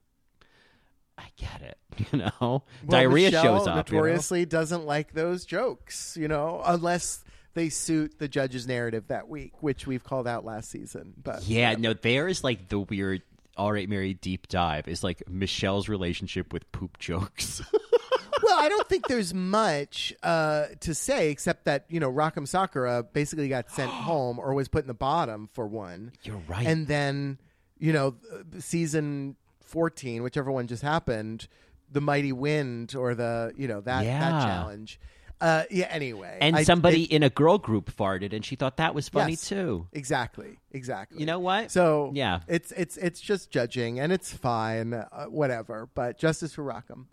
[1.18, 1.78] I get it.
[2.12, 3.88] You know, Well, diarrhea Michelle shows up.
[3.88, 4.02] you know?
[4.02, 7.22] Notoriously doesn't like those jokes, you know, unless
[7.54, 11.14] they suit the judge's narrative that week, which we've called out last season.
[11.22, 13.22] But Yeah, no, there is like the weird.
[13.56, 17.62] All right, Mary, deep dive is like Michelle's relationship with poop jokes.
[18.42, 22.44] well, I don't think there's much uh, to say except that you know Rock M.
[22.46, 26.10] Sakura basically got sent home or was put in the bottom for one.
[26.24, 26.66] You're right.
[26.66, 27.38] And then
[27.78, 28.16] you know
[28.58, 31.48] season fourteen, whichever one just happened,
[31.90, 34.18] the Mighty Wind or the you know that Yeah.
[34.20, 35.00] that challenge.
[35.40, 35.86] Uh, yeah.
[35.90, 39.08] Anyway, and I- somebody it- in a girl group farted, and she thought that was
[39.08, 39.48] funny Yes.
[39.48, 39.88] too.
[39.92, 40.58] Exactly.
[40.70, 41.18] Exactly.
[41.20, 41.70] You know what?
[41.70, 42.40] So Yeah.
[42.46, 45.88] it's it's it's just judging, and it's fine, uh, whatever.
[45.94, 47.08] But justice for Rock M.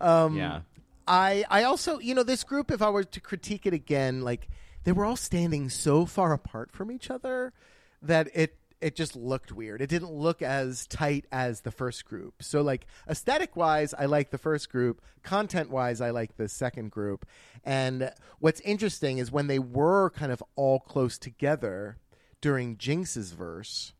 [0.00, 0.60] Um, Yeah.
[1.06, 2.70] I I also you know this group.
[2.70, 4.48] If I were to critique it again, like
[4.84, 7.52] they were all standing so far apart from each other
[8.00, 9.80] that it it just looked weird.
[9.80, 12.42] It didn't look as tight as the first group.
[12.42, 15.00] So like aesthetic wise, I like the first group.
[15.22, 17.24] Content wise, I like the second group.
[17.64, 21.96] And what's interesting is when they were kind of all close together
[22.42, 23.94] during Jinkx's verse,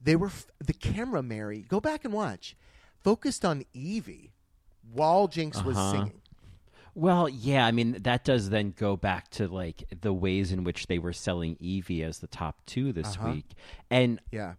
[0.00, 1.64] they were f- the camera Mary.
[1.68, 2.56] Go back and watch.
[3.04, 4.30] Focused on Yvie
[4.90, 5.92] while Jinkx was Uh-huh.
[5.92, 6.22] singing.
[6.98, 10.86] Well, yeah, I mean that does then go back to like the ways in which
[10.86, 13.32] they were selling Yvie as the top two this Uh-huh.
[13.32, 13.44] week,
[13.90, 14.54] and Yeah.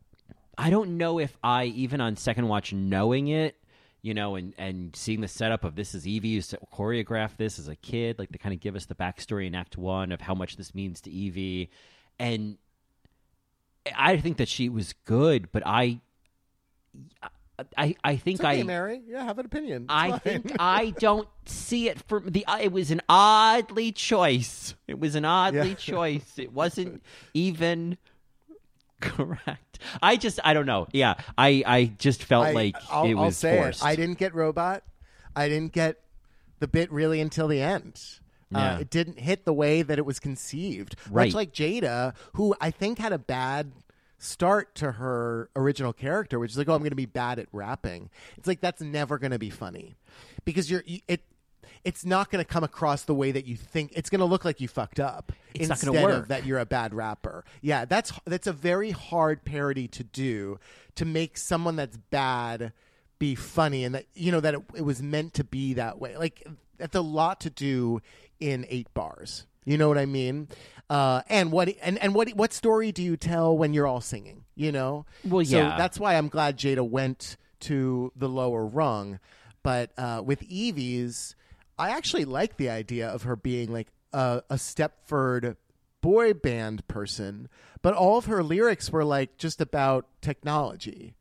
[0.56, 3.56] I don't know if I even on second watch knowing it,
[4.04, 7.58] you know, and and seeing the setup of this is Yvie used to choreograph this
[7.58, 10.22] as a kid, like they kind of give us the backstory in Act One of
[10.22, 11.70] how much this means to Yvie,
[12.20, 12.60] and
[13.96, 16.02] I think that she was good, but I,
[17.76, 18.64] I, I think okay, I.
[18.64, 19.02] Mary.
[19.08, 19.84] Yeah, have an opinion.
[19.84, 20.20] It's I fine.
[20.20, 22.46] think I don't see it for the.
[22.62, 24.76] It was an oddly choice.
[24.88, 25.76] It was an oddly Yeah.
[25.76, 26.34] choice.
[26.38, 27.02] It wasn't
[27.34, 27.98] even
[29.02, 29.80] correct.
[30.02, 30.88] I just I don't know.
[30.92, 33.82] Yeah, I I just felt I, like I'll, it was forced.
[33.82, 33.86] it.
[33.86, 34.84] I didn't get robot.
[35.36, 36.02] I didn't get
[36.60, 38.02] the bit really until the end.
[38.50, 38.76] Yeah.
[38.76, 40.96] Uh, it didn't hit the way that it was conceived.
[41.12, 41.26] Right.
[41.28, 43.72] Much like Jada, who I think had a bad
[44.18, 47.48] start to her original character, which is like, oh, I'm going to be bad at
[47.52, 48.10] rapping.
[48.38, 49.96] It's like that's never going to be funny
[50.46, 51.22] because you're you- it.
[51.84, 53.94] It's not going to come across the way that you think.
[53.96, 56.28] It's going to look like you fucked up It's not gonna of work.
[56.30, 57.46] that you're a bad rapper.
[57.62, 60.60] Yeah, that's that's a very hard parody to do
[60.96, 62.74] to make someone that's bad
[63.20, 66.18] be funny and that you know that it, it was meant to be that way.
[66.18, 66.46] Like
[66.78, 68.02] that's a lot to do
[68.40, 69.46] in eight bars.
[69.68, 70.48] You know what I mean?
[70.90, 74.46] Uh, and what and, and what what story do you tell when you're all singing?
[74.56, 75.06] You know?
[75.26, 75.78] Well, So yeah.
[75.78, 79.20] that's why I'm glad Jaida went to the lower rung.
[79.64, 81.36] But uh, with Yvie's,
[81.78, 85.58] I actually like the idea of her being like a, a Stepford
[86.00, 87.50] boy band person,
[87.82, 91.14] but all of her lyrics were like just about technology.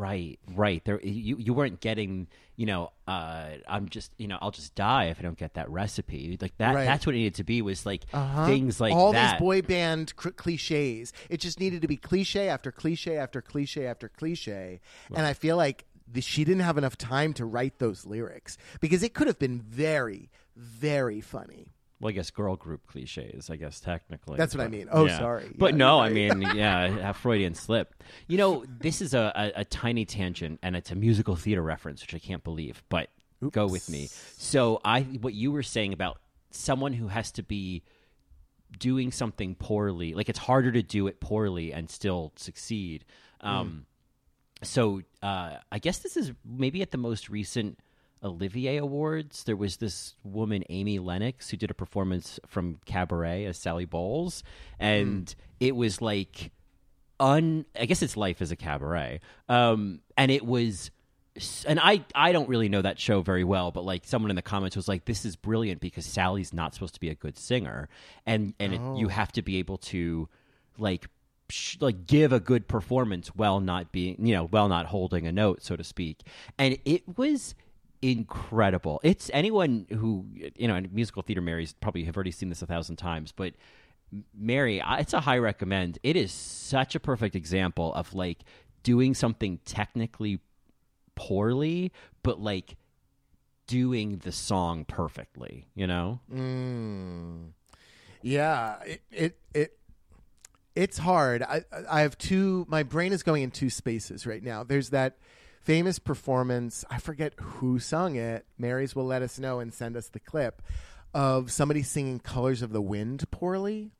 [0.00, 0.82] Right, right.
[0.84, 2.26] There, you you weren't getting.
[2.56, 4.12] You know, uh, I'm just.
[4.16, 6.38] You know, I'll just die if I don't get that recipe.
[6.40, 6.74] Like that.
[6.74, 6.84] Right.
[6.86, 7.60] That's what it needed to be.
[7.60, 8.46] Was like Uh-huh.
[8.46, 9.32] things like all that.
[9.32, 11.12] these boy band cr- cliches.
[11.28, 14.80] It just needed to be cliche after cliche after cliche after cliche,
[15.14, 19.02] and I feel like the, she didn't have enough time to write those lyrics because
[19.02, 21.74] it could have been very, very funny.
[22.00, 23.50] Well, I guess girl group cliches.
[23.50, 24.36] I guess technically.
[24.36, 24.88] That's what I mean.
[24.90, 25.18] Oh, yeah.
[25.18, 25.50] sorry.
[25.56, 27.94] But Yeah, no, I mean, yeah, a Freudian slip.
[28.26, 32.00] You know, this is a, a, a tiny tangent, and it's a musical theater reference,
[32.00, 32.82] which I can't believe.
[32.88, 33.10] But
[33.50, 34.08] go with me.
[34.36, 36.18] So, I what you were saying about
[36.50, 37.82] someone who has to be
[38.78, 43.04] doing something poorly, like it's harder to do it poorly and still succeed.
[43.40, 43.86] Um,
[44.62, 47.78] so uh, I guess this is maybe at the most recent
[48.22, 49.44] Olivier Awards.
[49.44, 54.42] There was this woman, Amy Lennox, who did a performance from Cabaret as Sally Bowles,
[54.78, 56.52] and it was like
[57.18, 57.64] un.
[57.78, 60.90] I guess it's life as a cabaret, um, and it was.
[61.66, 64.42] And I, I don't really know that show very well, but like someone in the
[64.42, 67.88] comments was like, "This is brilliant because Sally's not supposed to be a good singer,
[68.26, 70.28] and and it, you have to be able to,
[70.76, 71.06] like,
[71.80, 75.62] like give a good performance while not being you know while not holding a note
[75.62, 76.20] so to speak
[76.58, 77.54] and it was
[78.02, 80.24] incredible it's anyone who
[80.56, 83.52] you know in musical theater mary's probably have already seen this a thousand times but
[84.34, 88.38] mary it's a high recommend it is such a perfect example of like
[88.82, 90.40] doing something technically
[91.14, 91.92] poorly
[92.22, 92.76] but like
[93.66, 97.50] doing the song perfectly you know mm.
[98.22, 99.78] Yeah, it it, it
[100.74, 101.42] it's hard.
[101.42, 102.66] I I have two.
[102.68, 104.62] My brain is going in two spaces right now.
[104.64, 105.18] There's that
[105.60, 106.84] famous performance.
[106.90, 108.44] I forget who sung it.
[108.58, 110.62] Marys will let us know and send us the clip
[111.14, 113.92] of somebody singing "Colors of the Wind" poorly.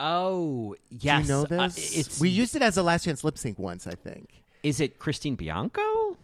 [0.00, 1.96] oh yes Do you know Uh, this?
[1.96, 4.44] it's we used it as a last chance lip sync once, I think.
[4.62, 6.16] is it christina bianco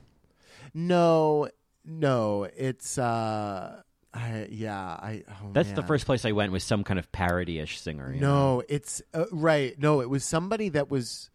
[0.72, 1.48] No,
[1.84, 3.82] no, it's uh
[4.16, 5.24] I, yeah, I.
[5.28, 8.12] Oh, That's the first place I went was some kind of parody-ish singer.
[8.14, 8.58] you know?
[8.58, 9.76] No, it's uh, right.
[9.76, 11.30] No, it was somebody that was.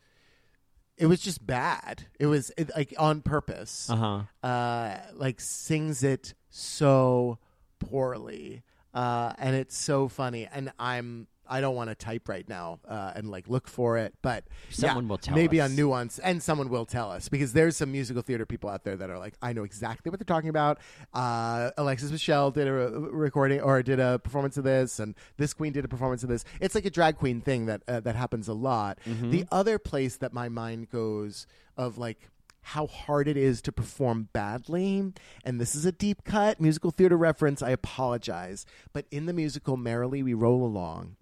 [1.00, 2.06] It was just bad.
[2.20, 3.89] It was it, like on purpose.
[3.89, 4.24] Uh-huh.
[4.47, 7.39] Uh, like sings it so
[7.80, 10.47] poorly, uh, and it's so funny.
[10.52, 14.14] And I'm I don't want to type right now uh, and like look for it,
[14.22, 15.70] but Someone yeah, will tell maybe us.
[15.70, 18.95] on nuance, and someone will tell us because there's some musical theater people out there
[18.95, 20.80] that are like, I know exactly what they're talking about.
[21.14, 25.54] Uh, Alexis Michelle did a re- recording or did a performance of this, and this
[25.54, 26.45] queen did a performance of this.
[26.62, 29.00] It's like a drag queen thing that uh, that happens a lot.
[29.08, 29.32] Mm-hmm.
[29.32, 32.30] The other place that my mind goes of like
[32.62, 35.14] how hard it is to perform badly.
[35.45, 37.62] And this is a deep cut musical theater reference.
[37.64, 38.66] I apologize.
[38.93, 41.16] But in the musical Merrily We Roll Along,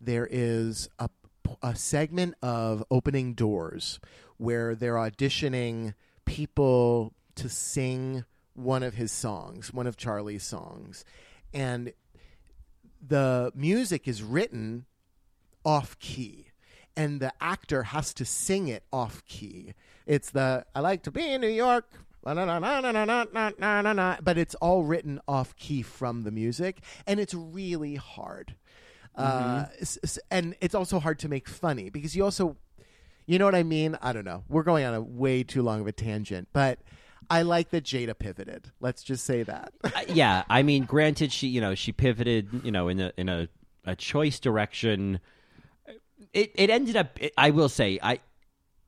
[0.00, 1.08] there is a,
[1.62, 4.00] a segment of opening doors
[4.36, 8.24] where they're auditioning people to sing
[8.54, 11.04] one of his songs, one of Charlie's songs.
[11.52, 11.92] And
[13.06, 14.86] the music is written
[15.64, 16.48] off key
[16.96, 19.74] and the actor has to sing it off key.
[20.06, 21.86] It's the I like to be in New York.
[24.22, 28.54] But it's all written off key from the music, and it's really hard.
[29.16, 32.56] Uh, s- s- and it's also hard to make funny because you also,
[33.26, 33.96] you know what I mean?
[34.02, 34.44] I don't know.
[34.48, 36.80] We're going on a way too long of a tangent, but
[37.30, 38.70] I like that Jaida pivoted.
[38.80, 39.72] Let's just say that.
[39.84, 43.28] Uh, yeah, I mean, granted, she you know she pivoted you know in a in
[43.28, 43.48] a,
[43.84, 45.20] a choice direction.
[46.32, 47.20] It it ended up.
[47.22, 48.18] It, I will say I.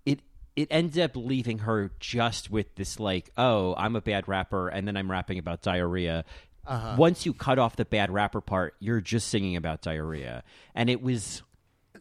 [0.04, 0.20] It
[0.54, 4.86] it ended up leaving her just with this like oh I'm a bad rapper and
[4.88, 6.24] then I'm rapping about diarrhea.
[6.96, 10.42] Once you cut off the bad rapper part, you're just singing about diarrhea,
[10.74, 11.42] and it was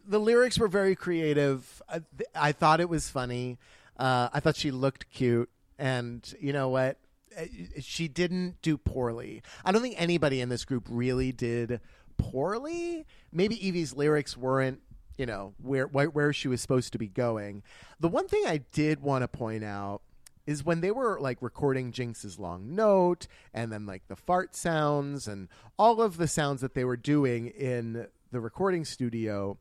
[0.06, 1.82] the lyrics were very creative.
[1.88, 3.58] I, th- I thought it was funny.
[3.98, 5.48] Uh, I thought she looked cute,
[5.78, 6.98] and you know what?
[7.36, 7.44] Uh,
[7.80, 9.42] She didn't do poorly.
[9.64, 11.80] I don't think anybody in this group really did
[12.18, 13.06] poorly.
[13.32, 14.80] Maybe Yvie's lyrics weren't,
[15.18, 17.62] you know, where, where she was supposed to be going.
[18.00, 20.02] The one thing I did want to point out
[20.46, 25.26] is when they were like recording Jinkx's long note and then like the fart sounds
[25.26, 29.58] and all of the sounds that they were doing in the recording studio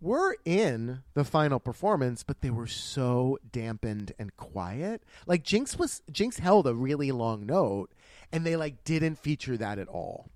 [0.00, 5.02] were in the final performance, but they were so dampened and quiet.
[5.26, 7.90] Like Jinkx was Jinkx held a really long note
[8.32, 10.30] and they like didn't feature that at all.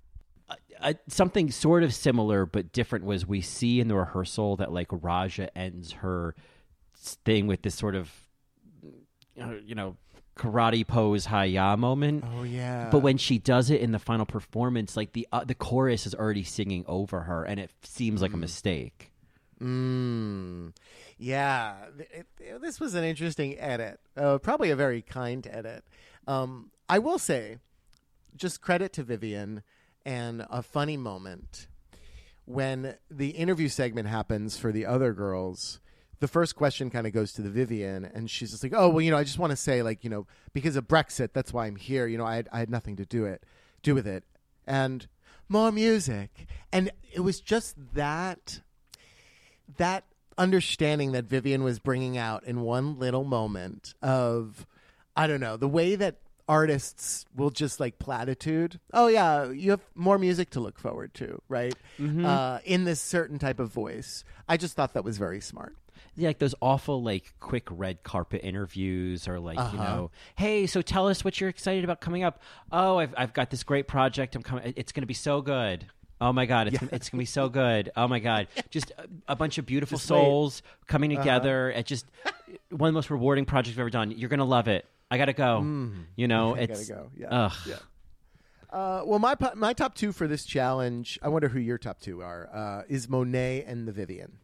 [0.79, 4.87] uh, something sort of similar but different was we see in the rehearsal that like
[4.91, 6.35] Raja ends her
[6.95, 8.11] thing with this sort of
[9.65, 9.97] you know
[10.37, 12.23] karate pose hi-ya moment.
[12.35, 12.89] Oh yeah.
[12.91, 16.15] But when she does it in the final performance, like the uh, the chorus is
[16.15, 19.11] already singing over her, and it seems like a mistake.
[19.61, 20.73] Mm.
[21.17, 22.09] Yeah, th-
[22.39, 23.99] it- this was an interesting edit.
[24.15, 25.83] Uh, probably a very kind edit.
[26.27, 27.57] Um, I will say,
[28.37, 29.63] just credit to Vivienne
[30.05, 31.67] and a funny moment
[32.45, 35.79] when the interview segment happens for the other girls.
[36.19, 39.01] The first question kind of goes to the Vivienne, and she's just like, "Oh, well,
[39.01, 41.65] you know, I just want to say, like, you know, because of Brexit, that's why
[41.65, 42.07] I'm here.
[42.07, 43.43] You know, I had, I had nothing to do it,
[43.83, 44.23] do with it,
[44.67, 45.07] and
[45.47, 48.59] more music, and it was just that
[49.77, 50.03] that
[50.37, 54.65] understanding that Vivienne was bringing out in one little moment of
[55.15, 56.17] I don't know the way that
[56.47, 58.79] artists will just like platitude.
[58.93, 61.75] Oh yeah, you have more music to look forward to, right?
[62.25, 64.23] Uh, in this certain type of voice.
[64.47, 65.75] I just thought that was very smart.
[66.19, 70.81] Yeah, like those awful like quick red carpet interviews, or like you know, hey, so
[70.81, 72.41] tell us what you're excited about coming up.
[72.71, 74.35] Oh, I've I've got this great project.
[74.35, 74.73] I'm coming.
[74.75, 75.85] It's going to be so good.
[76.21, 77.91] Oh my god, it's gonna, it's gonna be so good.
[77.95, 80.17] Oh my god, just a, a bunch of beautiful Just wait.
[80.17, 81.71] souls coming together.
[81.71, 82.05] It just
[82.69, 84.11] one of the most rewarding projects I've ever done.
[84.11, 84.85] You're gonna love it.
[85.09, 85.61] I gotta go.
[86.17, 87.11] You know, I it's gotta go.
[87.17, 87.51] Yeah.
[87.65, 87.75] Yeah.
[88.69, 91.17] Uh, well, my my top two for this challenge.
[91.23, 92.49] I wonder who your top two are.
[92.53, 94.39] Uh, is Monet and the Vivienne?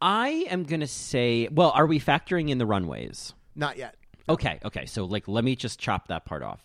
[0.00, 3.34] I am gonna say, well, are we factoring in the runways?
[3.54, 3.96] Not yet.
[4.28, 4.86] Okay, okay.
[4.86, 6.64] So like let me just chop that part off.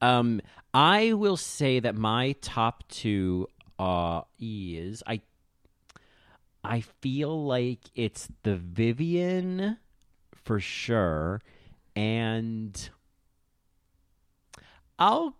[0.00, 0.40] Um
[0.74, 5.20] I will say that my top 2 uh is I
[6.62, 9.78] I feel like it's the Vivienne
[10.34, 11.40] for sure
[11.94, 12.90] and
[14.98, 15.36] I'll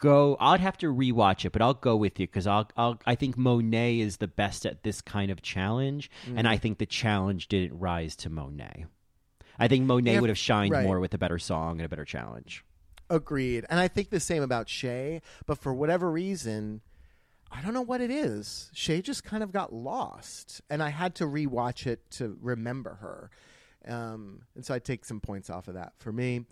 [0.00, 3.14] go I'd have to rewatch it, but I'll go with you cuz I'll I'll I
[3.14, 7.48] think Monet is the best at this kind of challenge and I think the challenge
[7.48, 8.86] didn't rise to Monet.
[9.58, 10.84] I think Monet would have shined right.
[10.84, 12.64] more with a better song and a better challenge.
[13.10, 13.66] Agreed.
[13.68, 16.80] And I think the same about Shea, but for whatever reason,
[17.50, 18.70] I don't know what it is.
[18.72, 23.30] Shea just kind of got lost, and I had to rewatch it to remember her.
[23.86, 26.46] Um, and so I take some points off of that for me.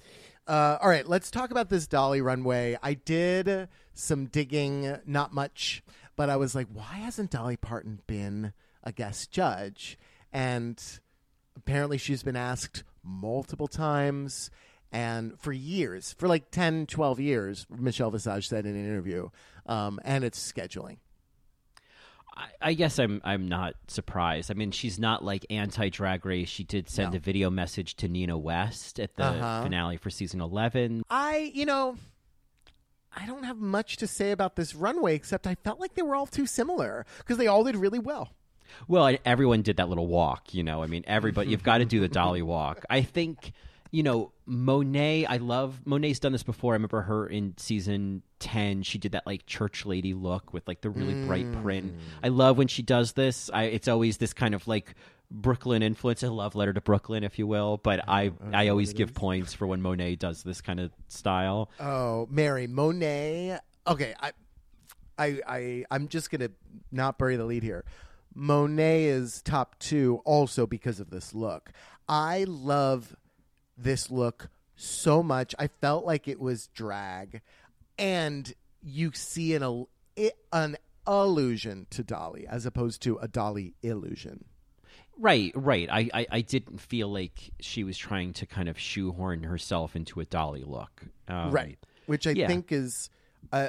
[0.48, 2.78] Uh, all right, let's talk about this Dolly runway.
[2.82, 5.82] I did some digging, not much,
[6.16, 9.98] but I was like, why hasn't Dolly Parton been a guest judge?
[10.32, 10.82] And
[11.54, 14.50] apparently she's been asked multiple times
[14.90, 19.28] and for years, for like 10, 12 years, Michelle Visage said in an interview,
[19.66, 20.96] um, and it's scheduling.
[22.38, 24.50] I, I guess I'm I'm not surprised.
[24.50, 26.48] I mean, she's not like anti Drag Race.
[26.48, 27.16] She did send No.
[27.16, 29.62] a video message to Nina West at the Uh-huh.
[29.64, 31.02] finale for season eleven.
[31.10, 31.96] I, you know,
[33.14, 36.14] I don't have much to say about this runway except I felt like they were
[36.14, 38.30] all too similar because they all did really well.
[38.86, 40.82] Well, everyone did that little walk, you know.
[40.82, 42.84] I mean, everybody, you've got to do the dolly walk.
[42.90, 43.52] I think,
[43.90, 46.74] you know, Monet, I love, Monet's done this before.
[46.74, 48.82] I remember her in season 10.
[48.82, 51.94] She did that like church lady look with like the really bright print.
[51.94, 52.00] Mm.
[52.22, 53.50] I love when she does this.
[53.52, 54.94] I, it's always this kind of like
[55.30, 57.78] Brooklyn influence, a love letter to Brooklyn, if you will.
[57.78, 61.70] But I, I always give points for when Monet does this kind of style.
[61.80, 63.58] Oh, Mary Monet.
[63.86, 64.32] Okay, I,
[65.18, 66.50] I, I, I'm just gonna
[66.92, 67.84] not bury the lead here.
[68.34, 71.72] Monet is top two, also because of this look.
[72.08, 73.16] I love
[73.78, 75.54] this look so much.
[75.58, 77.40] I felt like it was drag,
[77.98, 78.52] and
[78.82, 79.86] you see an
[80.52, 80.76] an
[81.06, 84.44] allusion to Dolly as opposed to a Dolly illusion.
[85.20, 85.88] Right, right.
[85.90, 90.20] I, I, I didn't feel like she was trying to kind of shoehorn herself into
[90.20, 91.06] a dolly look.
[91.26, 92.48] Um, right which i yeah.
[92.48, 93.10] think is
[93.52, 93.68] uh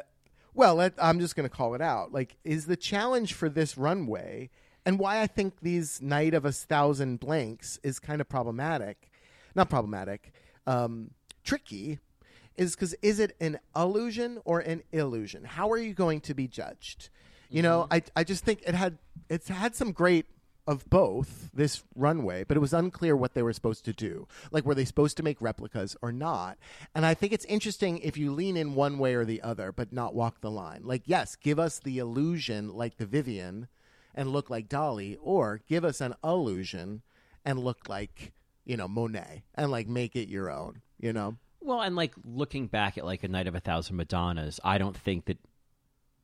[0.56, 3.78] well let, i'm just going to call it out like is the challenge for this
[3.78, 4.50] runway
[4.86, 9.09] and why i think these night of a thousand blanks is kind of problematic
[9.56, 10.32] not problematic
[10.68, 11.12] um
[11.44, 12.00] tricky
[12.58, 16.48] is because is it an illusion or an illusion how are you going to be
[16.48, 17.10] judged
[17.50, 18.98] you know i i just think it had
[19.30, 20.26] it's had some great
[20.70, 24.28] of both this runway, but it was unclear what they were supposed to do.
[24.52, 26.60] Like, were they supposed to make replicas or not?
[26.94, 29.92] And I think it's interesting if you lean in one way or the other, but
[29.92, 30.82] not walk the line.
[30.84, 33.68] Like, yes, give us the illusion like the Vivienne
[34.14, 37.02] and look like Dolly, or give us an illusion
[37.44, 38.34] and look like,
[38.70, 41.36] you know, Monet and like make it your own, you know?
[41.60, 44.96] Well, and like looking back at like a Night of a Thousand Madonnas, I don't
[44.96, 45.40] think that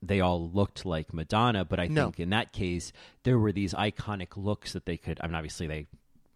[0.01, 2.03] they all looked like Madonna, but I No.
[2.05, 2.93] think in that case
[3.23, 5.19] there were these iconic looks that they could.
[5.21, 5.87] I mean, obviously they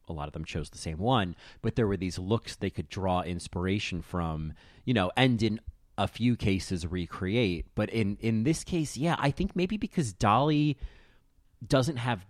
[0.07, 2.89] a lot of them chose the same one, but there were these looks they could
[2.89, 4.53] draw inspiration from,
[4.83, 5.59] you know, and in
[5.99, 7.67] a few cases recreate.
[7.75, 10.75] But in in this case, yeah, I think maybe because Dolly
[11.65, 12.25] doesn't have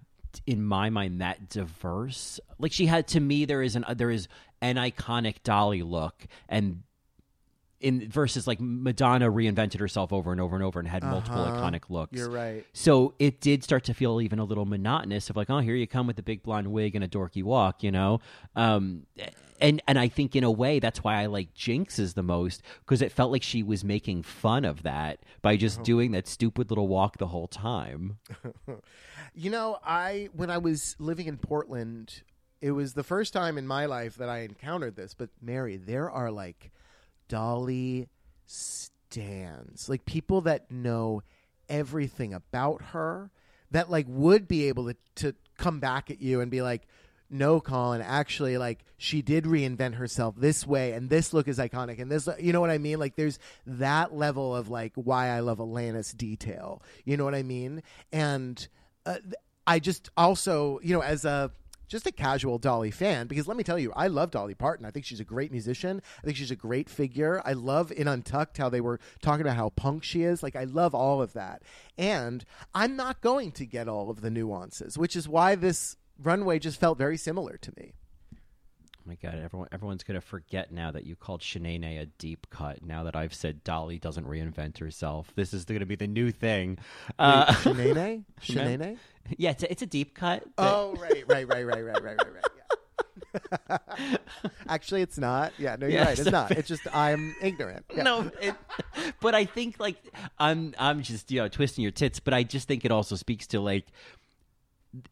[0.46, 2.40] in my mind that diverse?
[2.58, 4.28] Like she had to me there is an there is
[4.62, 6.84] an iconic dolly look and
[7.82, 11.62] in versus like madonna reinvented herself over and over and over and had multiple Uh-huh.
[11.72, 12.18] iconic looks.
[12.18, 12.66] You're right.
[12.74, 15.88] so it did start to feel even a little monotonous of like oh here you
[15.88, 18.20] come with the big blonde wig and a dorky walk you know?
[18.56, 19.06] Um
[19.62, 23.02] and and i think in a way that's why i like Jinkx's the most because
[23.02, 26.88] it felt like she was making fun of that by just doing that stupid little
[26.90, 28.18] walk the whole time
[29.34, 32.24] You know, I when I was living in Portland,
[32.62, 35.14] it was the first time in my life that I encountered this.
[35.14, 36.72] But Mary, there are like
[37.28, 38.10] Dolly
[38.46, 41.24] stands, like people that know
[41.68, 43.32] everything about her,
[43.72, 46.88] that like would be able to to come back at you and be like.
[47.32, 48.02] No, Colin.
[48.02, 52.28] Actually, like she did reinvent herself this way, and this look is iconic, and this,
[52.40, 52.98] you know what I mean?
[52.98, 56.82] Like, there's that level of like why I love Alanis detail.
[57.06, 57.84] You know what I mean?
[58.12, 58.68] And
[59.10, 59.18] uh,
[59.66, 61.52] I just also, you know, as a
[61.88, 64.86] just a casual Dolly fan, because let me tell you, I love Dolly Parton.
[64.86, 66.04] I think she's a great musician.
[66.20, 67.42] I think she's a great figure.
[67.44, 70.44] I love in Untucked how they were talking about how punk she is.
[70.44, 71.64] Like, I love all of that.
[71.98, 72.46] And
[72.76, 76.80] I'm not going to get all of the nuances, which is why this runway just
[76.80, 77.94] felt very similar to me
[79.10, 82.84] my god, everyone everyone's gonna forget now that you called Shanae a deep cut.
[82.84, 86.78] Now that I've said Dolly doesn't reinvent herself, this is gonna be the new thing.
[87.18, 88.98] Uh, Wait, Shanae, Shanae,
[89.38, 90.44] yeah, it's a, it's a deep cut.
[90.58, 92.44] Oh right, right, right, right, right, right, right, right.
[93.68, 93.78] Yeah.
[94.70, 95.54] Actually, it's not.
[95.58, 96.20] Yeah, no, you're yeah, right.
[96.20, 96.52] It's, not.
[96.58, 97.86] It's just I'm ignorant.
[97.94, 98.04] Yeah.
[98.04, 98.54] No, it,
[99.22, 99.98] but I think like
[100.38, 102.20] I'm I'm just you know twisting your tits.
[102.20, 103.88] But I just think it also speaks to like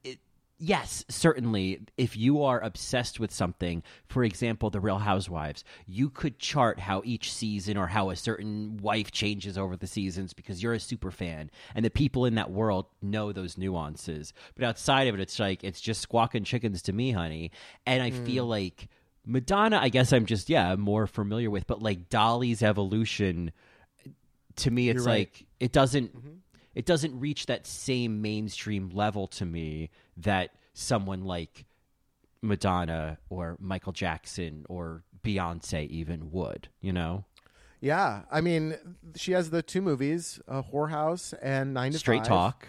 [0.04, 0.20] it,
[0.60, 6.40] yes, certainly if you are obsessed with something, for example, the Real Housewives, you could
[6.40, 10.74] chart how each season or how a certain wife changes over the seasons because you're
[10.74, 14.34] a super fan and the people in that world know those nuances.
[14.56, 17.52] But outside of it it's like it's just squawking chickens to me, honey.
[17.86, 18.52] And I feel hmm.
[18.52, 18.88] like
[19.26, 23.52] Madonna, I guess I'm just yeah, more familiar with, but like Dolly's evolution
[24.58, 25.20] to me it's right.
[25.20, 26.38] like it doesn't mm-hmm.
[26.74, 31.66] it doesn't reach that same mainstream level to me that someone like
[32.42, 37.26] Madonna or Michael Jackson or Beyonce even would, you know?
[37.80, 38.76] Yeah, I mean,
[39.16, 42.28] she has the two movies, uh, Whorehouse and Nine to Straight Five.
[42.28, 42.68] talk.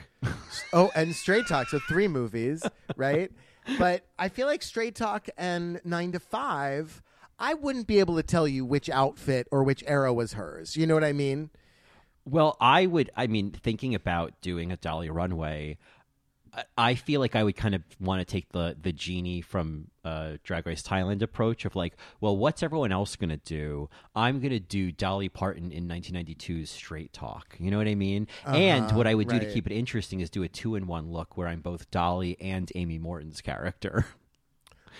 [0.72, 2.62] Oh, and Straight Talk, so three movies,
[2.96, 3.30] right?
[3.78, 7.02] But I feel like Straight Talk and Nine to Five,
[7.38, 10.76] I wouldn't be able to tell you which outfit or which era was hers.
[10.76, 11.50] You know what I mean?
[12.26, 13.10] Well, I would.
[13.16, 15.78] I mean, thinking about doing a Dolly Runway,
[16.76, 20.38] I- feel like I would kind of want to take the the genie from uh,
[20.42, 23.88] Drag Race Thailand approach of like, well, what's everyone else going to do?
[24.16, 27.56] I'm going to do Dolly Parton in 1992's Straight Talk.
[27.58, 28.26] You know what I mean?
[28.46, 31.10] and what I would do to keep it interesting is do a two in one
[31.12, 34.06] look where I'm both Dolly and Amy Morton's character.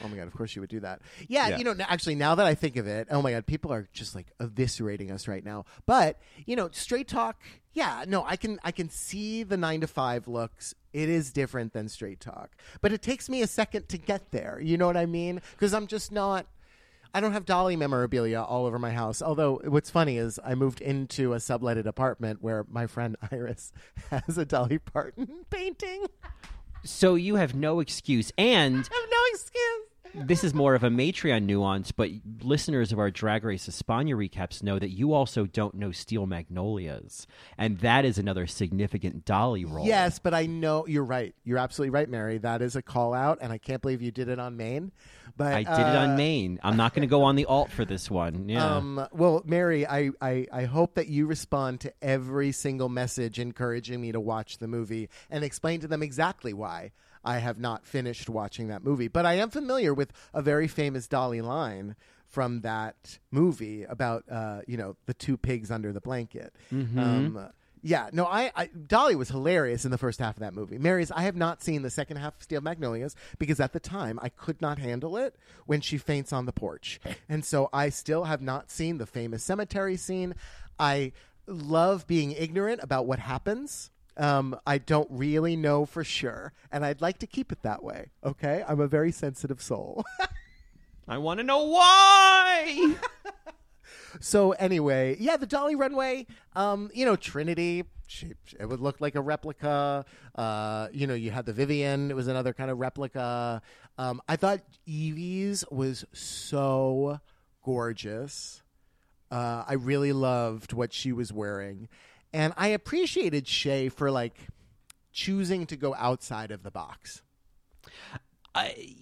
[0.00, 1.00] Oh my god, of course you would do that.
[1.26, 1.56] Yeah, Yeah.
[1.58, 4.14] you know, actually now that I think of it, oh my god, people are just
[4.14, 5.64] like eviscerating us right now.
[5.86, 7.42] But, you know, straight talk,
[7.72, 10.72] yeah, no, I can I can see the 9 to 5 looks.
[10.98, 12.56] It is different than straight talk.
[12.80, 14.58] But it takes me a second to get there.
[14.62, 15.40] You know what I mean?
[15.58, 16.46] Cuz I'm just not
[17.14, 19.22] I don't have Dolly memorabilia all over my house.
[19.22, 23.72] Although what's funny is I moved into a subletted apartment where my friend Iris
[24.10, 26.06] has a Dolly Parton painting.
[26.84, 29.82] so you have no excuse, and I have no excuse.
[30.14, 32.10] This is more of a Matreon nuance, but
[32.42, 37.26] listeners of our Drag Race Espana recaps know that you also don't know Steel Magnolias,
[37.56, 39.86] and that is another significant Dolly role.
[39.86, 41.34] Yes, but I know you're right.
[41.44, 42.38] You're absolutely right, Mary.
[42.38, 44.92] That is a call out, and I can't believe you did it on Maine.
[45.36, 46.58] But I did it on uh, Maine.
[46.62, 48.46] I'm not going to go on the alt for this one.
[48.48, 48.76] Yeah.
[48.76, 54.00] Um, well, Mary, I, I, I hope that you respond to every single message encouraging
[54.00, 56.92] me to watch the movie and explain to them exactly why
[57.28, 59.08] I have not finished watching that movie.
[59.08, 61.94] But I am familiar with a very famous Dolly line
[62.26, 66.54] from that movie about uh, you know the two pigs under the blanket.
[66.98, 67.48] Um,
[67.82, 70.78] yeah, no, I, I Dolly was hilarious in the first half of that movie.
[70.78, 74.18] Mary's, I have not seen the second half of Steel Magnolias because at the time
[74.22, 76.98] I could not handle it when she faints on the porch,
[77.28, 80.34] and so I still have not seen the famous cemetery scene.
[80.78, 81.12] I
[81.46, 83.90] love being ignorant about what happens.
[84.18, 88.10] Um, I don't really know for sure, and I'd like to keep it that way.
[88.24, 90.04] Okay, I'm a very sensitive soul.
[91.08, 92.96] I want to know why.
[94.20, 99.14] So anyway, yeah, the Dolly Runway, um, you know, Trinity, she, it would look like
[99.14, 100.04] a replica.
[100.34, 103.62] Uh, you know, you had the Vivienne, it was another kind of replica.
[103.96, 107.20] Um, I thought Yvie's was so
[107.64, 108.62] gorgeous.
[109.30, 111.88] Uh, I really loved what she was wearing,
[112.32, 114.36] and I appreciated Shea for like
[115.12, 117.22] choosing to go outside of the box.
[118.54, 118.94] I,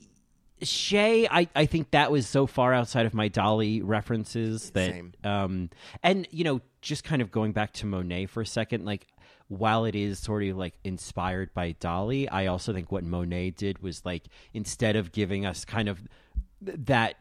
[0.63, 5.13] Shea, I, I think that was so far outside of my Dolly references that, Same.
[5.25, 5.71] um,
[6.03, 9.07] and you know, just kind of going back to Monet for a second, like
[9.49, 13.81] while it is sort of like inspired by Dolly, I also think what Monet did
[13.83, 14.25] was like
[14.55, 16.01] instead of giving us kind of
[16.63, 17.17] that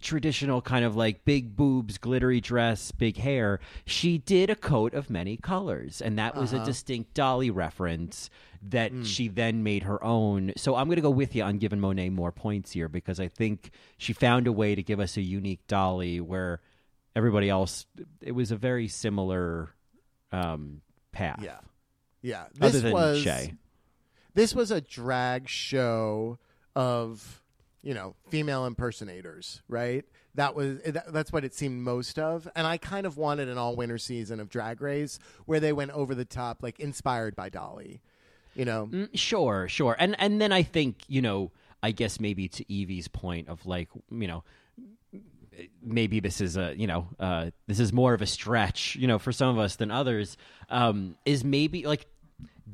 [0.00, 5.10] traditional kind of like big boobs, glittery dress, big hair, she did a coat of
[5.10, 6.00] many colors.
[6.00, 8.30] And that was a distinct Dolly reference
[8.62, 10.52] that she then made her own.
[10.56, 13.28] So I'm going to go with you on giving Monet more points here because I
[13.28, 16.60] think she found a way to give us a unique Dolly where
[17.16, 17.86] everybody else,
[18.20, 19.70] it was a very similar
[20.32, 20.80] um,
[21.12, 21.40] path.
[21.42, 21.58] Yeah,
[22.22, 22.44] yeah.
[22.60, 23.54] Other This than was Shea.
[24.34, 26.38] this was a drag show
[26.76, 27.42] of
[27.82, 30.04] you know female impersonators right
[30.34, 33.56] that was that, that's what it seemed most of and i kind of wanted an
[33.58, 37.48] all winter season of drag race where they went over the top like inspired by
[37.48, 38.00] dolly
[38.54, 39.96] you know Mm, Sure, sure.
[39.98, 41.52] And and then I think, you know,
[41.82, 44.42] I guess maybe to Yvie's point of like, you know,
[45.82, 49.18] maybe this is a, you know, uh this is more of a stretch, you know,
[49.18, 50.36] for some of us than others.
[50.68, 52.06] Um is maybe like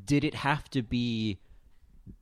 [0.05, 1.39] did it have to be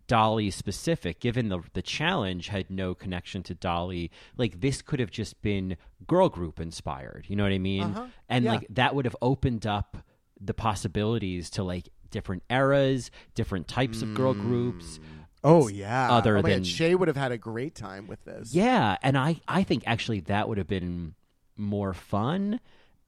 [0.07, 4.11] Dolly specific, given the the challenge had no connection to Dolly.
[4.37, 5.77] Like this could have just been
[6.07, 7.25] girl group inspired.
[7.27, 7.83] You know what I mean?
[7.83, 8.05] Uh-huh.
[8.29, 8.51] And Yeah.
[8.53, 9.97] like that would have opened up
[10.39, 14.99] the possibilities to like different eras, different types of girl groups.
[15.43, 18.53] oh yeah other oh than- God, Shea would have had a great time with this
[18.53, 21.15] Yeah, and I I think actually that would have been
[21.57, 22.59] more fun.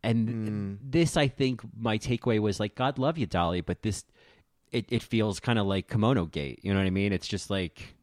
[0.03, 0.75] And Hmm.
[0.81, 4.05] this I think my takeaway was like God love you Dolly, but this
[4.71, 7.13] it it feels kind of like Kimono Gate, you know what I mean?
[7.13, 7.95] It's just like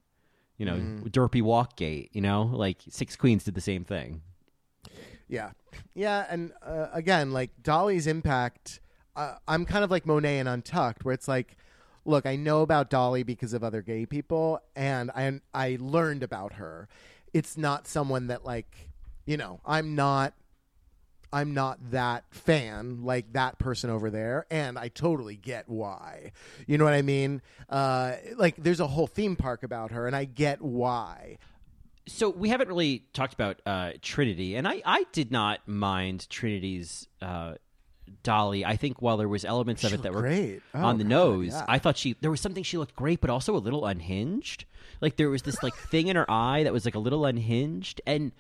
[0.57, 1.03] you know, Hmm.
[1.09, 2.45] Derpy Walk Gate, you know?
[2.45, 4.23] Like Six Queens did the same thing.
[5.27, 5.51] Yeah,
[5.95, 8.79] yeah, and uh, again, like Dolly's impact.
[9.17, 11.57] Uh, I'm kind of like Monet and Untucked, where it's like,
[12.05, 16.55] look, I know about Dolly because of other gay people, and I I learned about
[16.55, 16.89] her.
[17.33, 18.91] It's not someone that like,
[19.27, 20.35] you know, I'm not.
[21.35, 26.31] I'm not that fan like that person over there, and I totally get why.
[26.69, 27.43] You know what I mean?
[27.69, 31.39] Uh, like, there's a whole theme park about her, and I get why.
[32.07, 37.09] So we haven't really talked about uh, Trinity, and I, I did not mind Trinity's
[37.21, 37.55] uh,
[38.23, 38.65] Dolly.
[38.65, 40.63] I think while there was elements of it that were great.
[40.73, 41.65] Oh, on the God, nose, yeah.
[41.67, 44.67] I thought she there was something she looked great, but also a little unhinged.
[45.01, 48.01] Like there was this like thing in her eye that was like a little unhinged.
[48.07, 48.33] And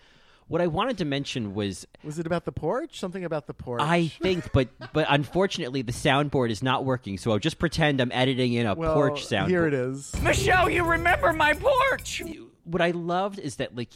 [0.48, 2.98] what I wanted to mention was Was it about the porch?
[2.98, 3.82] Something about the porch?
[3.82, 7.18] I think, but but unfortunately the soundboard is not working.
[7.18, 9.50] So I'll just pretend I'm editing in a well, porch sound.
[9.50, 10.14] Here it is.
[10.22, 12.22] Michelle, you remember my porch?
[12.64, 13.90] what I loved is that like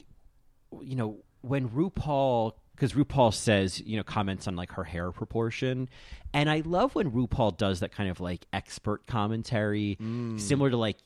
[0.83, 5.89] you know when RuPaul because RuPaul says you know comments on like her hair proportion,
[6.33, 9.99] and I love when RuPaul does that kind of like expert commentary,
[10.37, 10.97] similar to like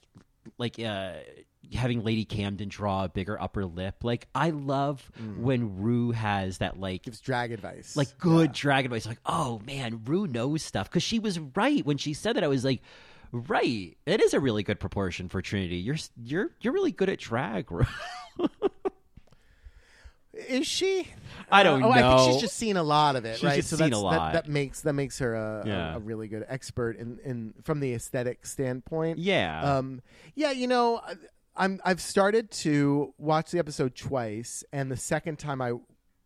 [0.59, 1.15] like uh
[1.75, 3.97] having Lady Camden draw a bigger upper lip.
[4.03, 7.97] Like I love when Ru has that like Gives drag advice.
[7.97, 9.07] like good drag advice.
[9.07, 12.45] Like, oh man, Ru knows stuff because she was right when she said that.
[12.45, 12.83] I was like,
[13.33, 15.77] right, it is a really good proportion for Trinity.
[15.77, 17.71] You're you're you're really good at drag.
[17.73, 17.85] Ru.
[20.49, 21.07] Is she?
[21.51, 23.57] I don't oh, I think she's just seen a lot of it, She's right?
[23.57, 24.33] just so seen a that- lot.
[24.33, 25.97] That, makes that makes her a, a- Yeah.
[25.97, 29.19] a, really good expert in, in from the aesthetic standpoint.
[29.19, 30.01] yeah, Um,
[30.35, 31.03] yeah, you know,
[31.57, 35.75] I'm I've started to watch the episode twice, and the second time I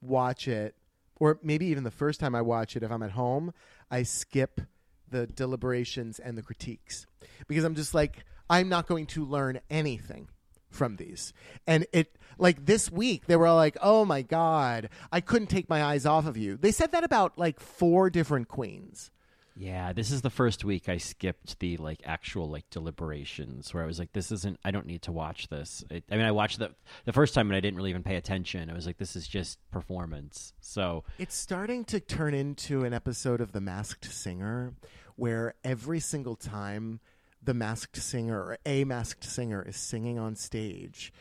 [0.01, 0.77] watch it,
[1.19, 3.53] or maybe even the first time I watch it, if I'm at home,
[3.91, 4.61] I skip
[5.09, 7.07] the deliberations and the critiques
[7.47, 10.29] because I'm just like I'm not going to learn anything
[10.71, 11.33] from these.
[11.67, 15.69] And it like this week they were all like, "Oh my god, I couldn't take
[15.69, 19.11] my eyes off of you." They said that about like four different queens.
[19.59, 19.93] Yeah.
[19.95, 23.99] This is the first week I skipped the like actual like deliberations where I was
[23.99, 24.61] like, this isn't.
[24.63, 25.83] I don't need to watch this.
[25.91, 26.75] It, I mean, I watched the
[27.07, 28.69] the first time and I didn't really even pay attention.
[28.71, 30.53] I was like, this is just performance.
[30.61, 34.75] So It's starting to turn into an episode of The Masked Singer
[35.17, 37.01] where every single time
[37.43, 41.13] the masked singer or a masked singer is singing on stage,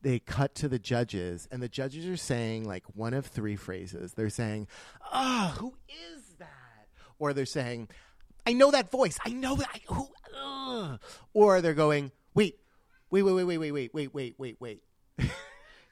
[0.00, 4.14] they cut to the judges and the judges are saying like one of three phrases.
[4.14, 4.68] They're saying,
[5.12, 6.25] "Ah, who is that?"
[7.18, 7.88] Or they're saying,
[8.46, 9.18] "I know that voice.
[9.24, 9.68] I know that.
[9.72, 11.00] I, who?" ugh."
[11.32, 12.58] Or they're going, "Wait,
[13.10, 14.82] wait, wait, wait, wait, wait, wait, wait, wait, wait, wait."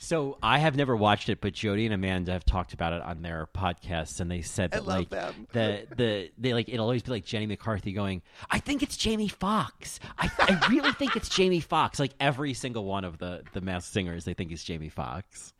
[0.05, 3.23] So I have never watched it, but Jody and Amanda have talked about it on
[3.23, 5.47] their podcasts, and they said that like them.
[5.53, 8.21] the the they like it'll always be like Jenny McCarthy going,
[8.51, 10.01] "I think it's Jamie Foxx.
[10.19, 13.95] I, I really think it's Jamie Foxx." Like every single one of the the masked
[13.95, 15.55] singers, they think is Jamie Foxx,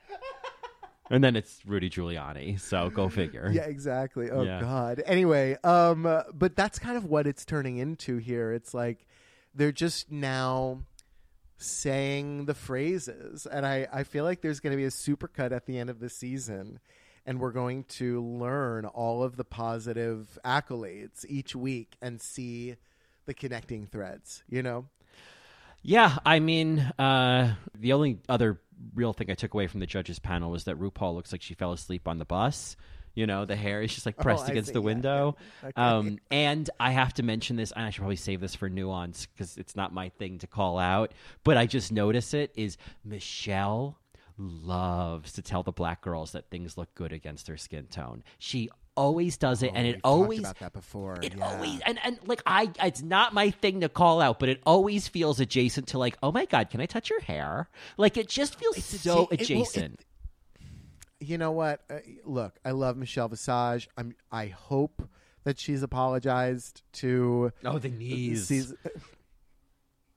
[1.11, 2.59] and then it's Rudy Giuliani.
[2.61, 3.51] So go figure.
[3.53, 4.31] Yeah, exactly.
[4.31, 4.61] Oh Yeah.
[4.61, 5.03] God.
[5.07, 8.53] Anyway, um, uh, but that's kind of what it's turning into here.
[8.53, 9.07] It's like
[9.55, 10.81] they're just now
[11.59, 15.67] saying the phrases, and I I feel like there's going to be a supercut at
[15.67, 16.81] the end of the season.
[17.27, 22.77] And we're going to learn all of the positive accolades each week and see
[23.25, 24.85] the connecting threads, you know?
[25.83, 28.61] Yeah, I mean, uh, the only other
[28.95, 31.55] real thing I took away from the judges panel was that RuPaul looks like she
[31.55, 32.77] fell asleep on the bus.
[33.15, 34.73] You know, the hair is just like pressed Oh, against see.
[34.75, 35.37] the Yeah, window.
[35.63, 35.69] yeah.
[35.69, 35.81] Okay.
[35.81, 39.27] Um, and I have to mention this, and I should probably save this for nuance
[39.27, 41.13] because it's not my thing to call out,
[41.45, 43.99] but I just notice it is Michelle
[44.37, 48.25] loves to tell the black girls that things look good against their skin tone.
[48.39, 51.19] She always does it, and Oh, it we've talked always about that before.
[51.23, 51.45] it yeah.
[51.47, 55.09] always and, and like I it's not my thing to call out, but it always
[55.09, 57.69] feels adjacent to like, oh my god, can I touch your hair?
[57.97, 60.01] Like it just feels It's so adja- it- well, it- adjacent.
[61.21, 61.81] you know what?
[61.91, 63.89] Uh, look, I love Michelle Visage.
[63.97, 64.15] I'm.
[64.31, 65.09] I hope
[65.45, 67.53] that she's apologized to.
[67.65, 68.75] oh, the knees.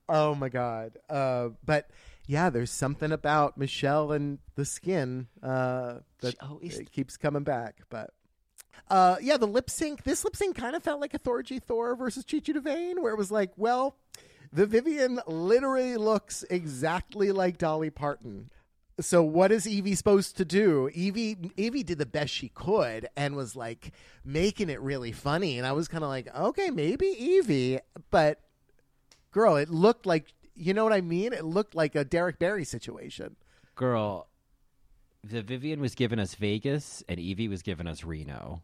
[0.10, 0.98] oh my god!
[1.10, 1.90] Uh, but
[2.28, 7.82] yeah, there's something about Michelle and the skin uh, that She always- keeps coming back.
[7.90, 8.12] But
[8.90, 10.04] uh, yeah, the lip sync.
[10.04, 13.18] This lip sync kind of felt like a Thor versus Chi Chi DeVayne, where it
[13.18, 13.98] was like, well,
[14.52, 18.50] the Vivienne literally looks exactly like Dolly Parton.
[19.00, 20.90] So what is Yvie supposed to do?
[20.96, 23.92] Yvie Yvie did the best she could and was like
[24.26, 27.80] making it really funny, and I was kind of like, okay, maybe Yvie,
[28.10, 28.40] but
[29.32, 31.34] girl, it looked like you know what I mean.
[31.34, 33.36] It looked like a Derrick Barry situation.
[33.76, 34.28] Girl,
[35.30, 38.62] the Vivienne was giving us Vegas and Yvie was giving us Reno.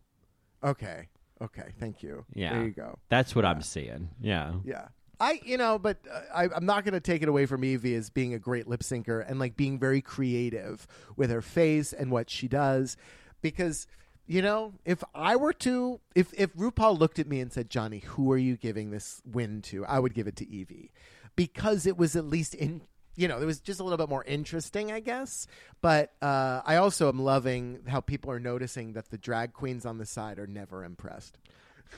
[0.64, 1.08] Okay,
[1.42, 2.26] okay, thank you.
[2.34, 2.54] Yeah.
[2.54, 2.98] there you go.
[3.10, 4.10] That's what I'm seeing.
[4.22, 4.54] Yeah.
[4.64, 4.88] Yeah.
[5.20, 7.96] I, you know, but uh, I, I'm not going to take it away from Yvie
[7.96, 12.12] as being a great lip syncer and like being very creative with her face and
[12.12, 12.98] what she does.
[13.42, 13.88] Because,
[14.26, 18.00] you know, if I were to, if, if RuPaul looked at me and said, Johnny,
[18.00, 19.86] who are you giving this win to?
[19.86, 20.90] I would give it to Yvie
[21.36, 22.82] because it was at least in,
[23.16, 25.48] you know, it was just a little bit more interesting, I guess.
[25.82, 29.98] But uh, I also am loving how people are noticing that the drag queens on
[29.98, 31.38] the side are never impressed.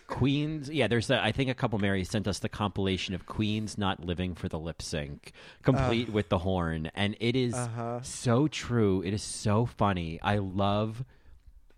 [0.07, 0.87] Queens, yeah.
[0.87, 4.35] There's, a, I think, a couple Marys sent us the compilation of Queens not living
[4.35, 5.31] for the lip sync,
[5.61, 7.55] complete with the horn, and it is
[8.01, 9.01] so true.
[9.03, 10.19] It is so funny.
[10.21, 11.05] I love,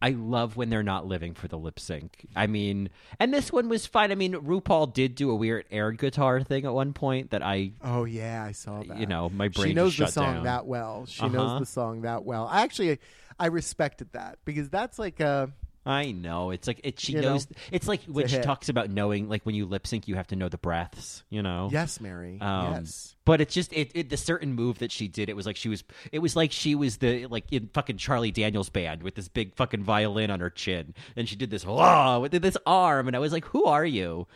[0.02, 2.28] I love when they're not living for the lip sync.
[2.36, 4.11] I mean, and this one was fine.
[4.11, 7.72] I mean, RuPaul did do a weird air guitar thing at one point that I,
[7.84, 8.98] Oh yeah, I saw that.
[8.99, 10.44] you know, my brain she knows the song down.
[10.44, 11.06] that well.
[11.07, 11.30] She Uh-huh.
[11.36, 12.48] knows the song that well.
[12.48, 12.99] I actually,
[13.40, 15.52] I respected that because that's like a.
[15.88, 16.52] I know.
[16.52, 17.00] It's like it.
[17.00, 17.30] She You know?
[17.34, 17.48] knows.
[17.72, 18.44] It's like when a she hit.
[18.44, 21.24] talks about knowing, like when you lip sync, you have to know the breaths.
[21.30, 21.70] You know.
[21.72, 22.38] Yes, Mary.
[22.42, 23.16] Um, yes.
[23.26, 25.30] But it's just it, it the certain move that she did.
[25.30, 25.84] It was like she was.
[26.12, 29.56] It was like she was the like in fucking Charlie Daniels band with this big
[29.56, 33.20] fucking violin on her chin, and she did this whoa with this arm, and I
[33.20, 34.28] was like, "Who are you?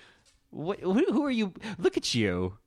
[0.51, 0.79] What?
[0.79, 1.53] Who, who are you?
[1.77, 2.57] Look at you."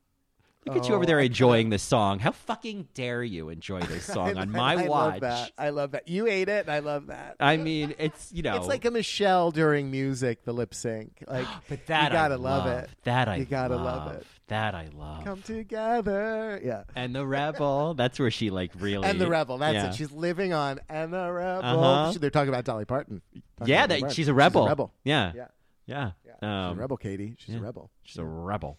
[0.67, 2.19] Look at you over Oh, there enjoying this song.
[2.19, 4.85] How fucking dare you enjoy this song on my watch?
[4.85, 5.13] I watch?
[5.13, 5.53] love that.
[5.59, 6.09] I love that.
[6.09, 6.67] You ate it.
[6.67, 7.37] and I love that.
[7.41, 11.23] I mean, it's you know, It's like a Michelle during music, the lip sync.
[11.29, 12.91] Like, But that you gotta I love, it.
[13.05, 14.07] That I you gotta love.
[14.07, 14.27] love it.
[14.49, 15.25] That I love.
[15.25, 16.83] Come together, yeah.
[16.95, 17.95] and the rebel.
[17.97, 19.07] That's where she like really.
[19.09, 19.59] And the rebel.
[19.59, 19.89] That's yeah.
[19.89, 19.95] it.
[19.95, 21.65] She's living on and the rebel.
[21.85, 22.13] Uh-huh.
[22.13, 23.23] She- They're talking about Dolly Parton.
[23.59, 24.15] Talking yeah, about Dolly that Parton.
[24.15, 24.63] she's a rebel.
[24.63, 24.93] She's a rebel.
[25.05, 25.47] Yeah, Yeah.
[25.87, 26.11] yeah.
[26.27, 26.33] Yeah.
[26.35, 27.35] she's a Um, rebel, Katie.
[27.39, 27.61] She's yeah.
[27.61, 27.91] a rebel.
[28.03, 28.79] She's a rebel.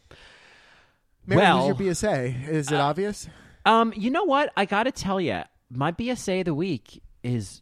[1.27, 2.47] Mary, well, your BSA?
[2.47, 3.27] Is it obvious?
[3.65, 4.52] um, you know what?
[4.56, 7.61] I got to tell you, my BSA of the week is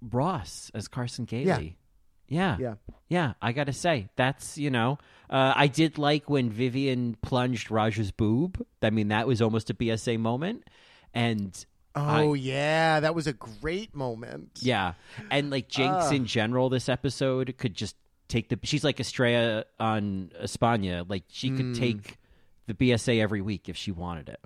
[0.00, 1.76] Ross as Carson Daly.
[2.28, 2.56] Yeah.
[2.58, 2.74] Yeah.
[3.08, 4.96] Yeah, I got to say, that's, you know,
[5.28, 8.64] uh, I did like when Vivienne plunged Raja's boob.
[8.80, 10.64] I mean, that was almost a BSA moment.
[11.12, 11.64] And
[11.94, 14.60] Oh yeah, that was a great moment.
[14.62, 14.94] Yeah,
[15.30, 16.10] and like Jinkx Ah.
[16.10, 17.96] in general, this episode could just
[18.28, 18.58] take the.
[18.62, 21.04] She's like Estrella on España.
[21.06, 22.16] Like she could take
[22.66, 24.40] the BSA every week if she wanted it.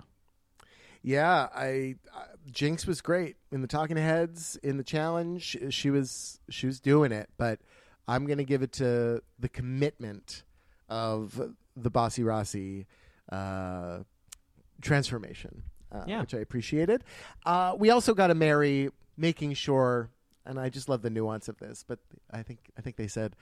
[1.02, 5.56] Yeah, I uh, Jinkx was great in the Talking Heads in the challenge.
[5.70, 7.60] She was she was doing it, but
[8.08, 10.42] I'm going to give it to the commitment
[10.88, 11.40] of
[11.76, 12.86] the Bossy Rossi
[13.30, 13.98] uh,
[14.80, 15.62] transformation,
[15.92, 16.20] uh, Yeah.
[16.20, 17.04] which I appreciated.
[17.44, 20.10] Uh, we also got to marry making sure,
[20.44, 21.84] and I just love the nuance of this.
[21.86, 21.98] But
[22.30, 23.36] I think I think they said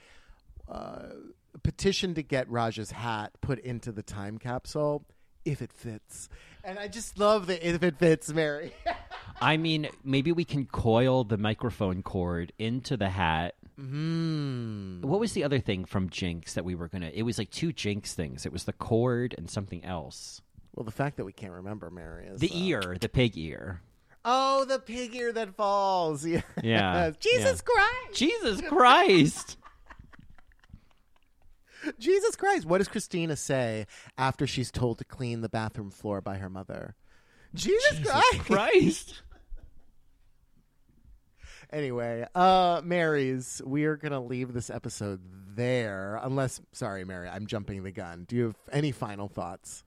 [1.63, 5.05] petition to get Raja's hat put into the time capsule
[5.43, 6.27] if it fits.
[6.63, 8.73] And I just love the if it fits, Mary.
[9.41, 13.55] I mean, maybe we can coil the microphone cord into the hat.
[13.79, 15.01] mm.
[15.01, 17.11] What was the other thing from Jinkx that we were gonna?
[17.13, 18.45] It was like two Jinkx things.
[18.45, 20.41] It was the cord and something else.
[20.73, 23.81] Well, the fact that we can't remember Mary is The uh, ear, the pig ear.
[24.27, 26.25] Oh, the pig ear that falls.
[26.25, 26.41] Yeah.
[26.63, 27.73] Yeah, Jesus yeah.
[27.73, 28.17] Christ.
[28.19, 29.57] Jesus Christ!
[31.99, 32.65] Jesus Christ.
[32.65, 33.87] What does Christina say
[34.17, 36.95] after she's told to clean the bathroom floor by her mother?
[37.53, 38.39] Jesus, Christ.
[38.39, 39.21] Christ!
[41.71, 45.21] Anyway, uh Marys, we're going to leave this episode
[45.55, 48.25] there unless sorry Mary, I'm jumping the gun.
[48.27, 49.84] Do you have any final thoughts?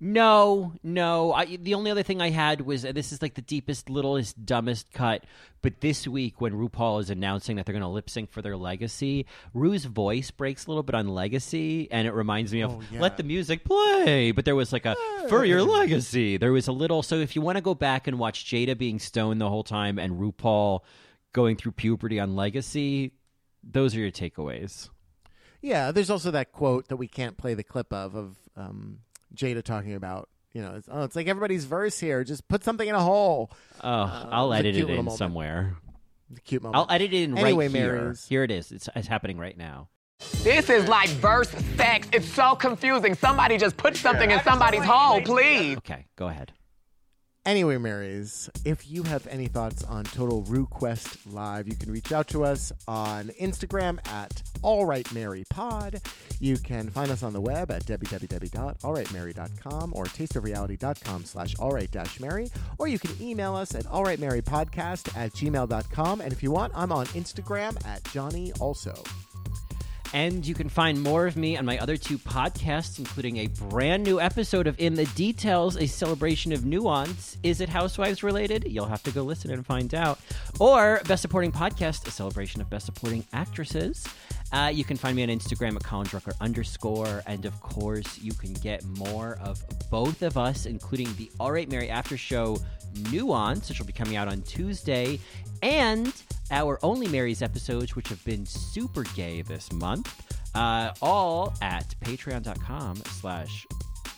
[0.00, 1.32] No, no.
[1.32, 4.46] I, the only other thing I had was uh, this is like the deepest, littlest,
[4.46, 5.24] dumbest cut.
[5.60, 8.56] But this week, when RuPaul is announcing that they're going to lip sync for their
[8.56, 12.82] legacy, Ru's voice breaks a little bit on legacy, and it reminds me of Oh,
[12.92, 13.00] yeah.
[13.00, 14.94] "Let the music play." But there was like a
[15.28, 17.02] "For your legacy." There was a little.
[17.02, 19.98] So if you want to go back and watch Jaida being stoned the whole time
[19.98, 20.80] and RuPaul
[21.32, 23.12] going through puberty on Legacy,
[23.64, 24.88] those are your takeaways.
[25.60, 29.00] Yeah, there's also that quote that we can't play the clip of of um,
[29.34, 30.28] Jaida talking about.
[30.52, 32.24] You know, it's, oh, it's like everybody's verse here.
[32.24, 33.50] Just put something in a hole.
[33.84, 33.88] Oh,
[34.30, 35.18] I'll Uh, it's a edit it in moment.
[35.18, 35.76] somewhere.
[36.30, 36.76] The cute moment.
[36.76, 37.92] I'll edit it in Anyway, right here.
[38.00, 38.26] Marys.
[38.26, 38.72] Here it is.
[38.72, 39.88] It's, it's happening right now.
[40.42, 42.08] This is like verse sex.
[42.12, 43.14] It's so confusing.
[43.14, 45.76] Somebody just put something in somebody's hole, please.
[45.78, 46.52] Okay, go ahead.
[47.48, 52.28] Anyway, Marys, if you have any thoughts on Total Ru-quest Live, you can reach out
[52.28, 56.06] to us on Instagram at alrightmarypod.
[56.40, 62.98] You can find us on the web at www.alrightmary.com or tasteofreality.com slash alright-mary, or you
[62.98, 66.20] can email us at alrightmarypodcast at gmail.com.
[66.20, 68.92] And if you want, I'm on Instagram at Johnny also.
[70.14, 74.04] And you can find more of me on my other two podcasts, including a brand
[74.04, 77.36] new episode of In the Details, a celebration of nuance.
[77.42, 78.64] Is it Housewives related?
[78.66, 80.18] You'll have to go listen and find out.
[80.58, 84.06] Or Best Supporting Podcast, a celebration of Best Supporting Actresses.
[84.52, 87.22] Uh, you can find me on Instagram at Colin Drucker underscore.
[87.26, 91.68] And of course, you can get more of both of us, including the All Right
[91.70, 92.58] Mary After Show
[93.12, 95.20] Nuance, which will be coming out on Tuesday,
[95.62, 96.12] and
[96.50, 100.14] our Only Marys episodes, which have been super gay this month,
[100.54, 103.66] uh, all at patreon.com slash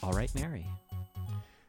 [0.02, 0.66] all right Mary.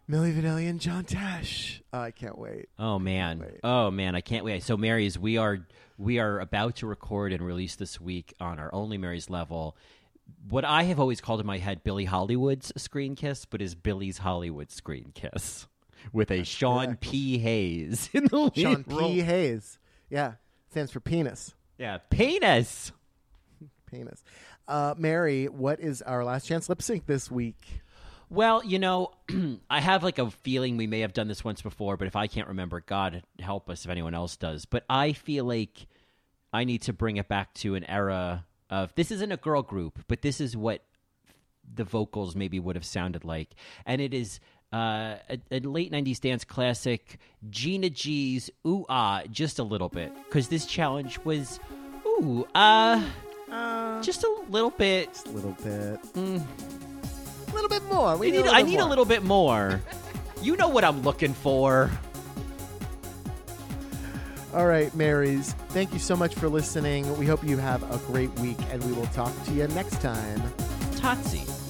[0.09, 1.79] Milli Vanilli and John Tesh.
[1.93, 2.67] Oh, I can't wait.
[2.77, 3.39] Oh man.
[3.39, 3.59] wait.
[3.63, 4.61] Oh man, I can't wait.
[4.61, 5.59] So Marys, we are
[6.01, 9.77] we are about to record and release this week on our Only Marys level
[10.49, 14.19] what I have always called in my head Billy Hollywood's screen kiss, but is Billy's
[14.19, 15.67] Hollywood screen kiss
[16.13, 17.01] with a Sean correct.
[17.01, 17.37] P.
[17.37, 19.09] Hayes in the lead Sean role.
[19.09, 19.21] P.
[19.21, 19.77] Hayes.
[20.09, 20.33] Yeah,
[20.69, 21.53] stands for penis.
[21.77, 22.91] Yeah, penis.
[23.91, 24.23] Penis.
[24.69, 27.81] Uh, Mary, what is our last chance lip sync this week?
[28.29, 29.11] Well, you know,
[29.69, 32.27] I have like a feeling we may have done this once before, but if I
[32.27, 34.63] can't remember, God help us if anyone else does.
[34.63, 35.87] But I feel like
[36.53, 39.99] I need to bring it back to an era of this isn't a girl group,
[40.07, 40.83] but this is what
[41.73, 43.55] the vocals maybe would have sounded like.
[43.85, 44.39] And it is
[44.73, 47.19] uh, a, a late 90s dance classic,
[47.49, 50.11] Gina G's Ooh Ah, just a little bit.
[50.25, 51.59] Because this challenge was,
[52.05, 53.01] ooh, uh,
[54.01, 55.09] just a little bit.
[55.09, 55.99] Just A little bit.
[56.15, 58.17] A little bit more.
[58.17, 59.81] We I need, a I little need a little bit more.
[60.41, 61.91] You know what I'm looking for.
[64.53, 65.53] All right, Marys.
[65.69, 67.17] Thank you so much for listening.
[67.17, 70.41] We hope you have a great week, and we will talk to you next time.
[70.95, 71.60] Totsy.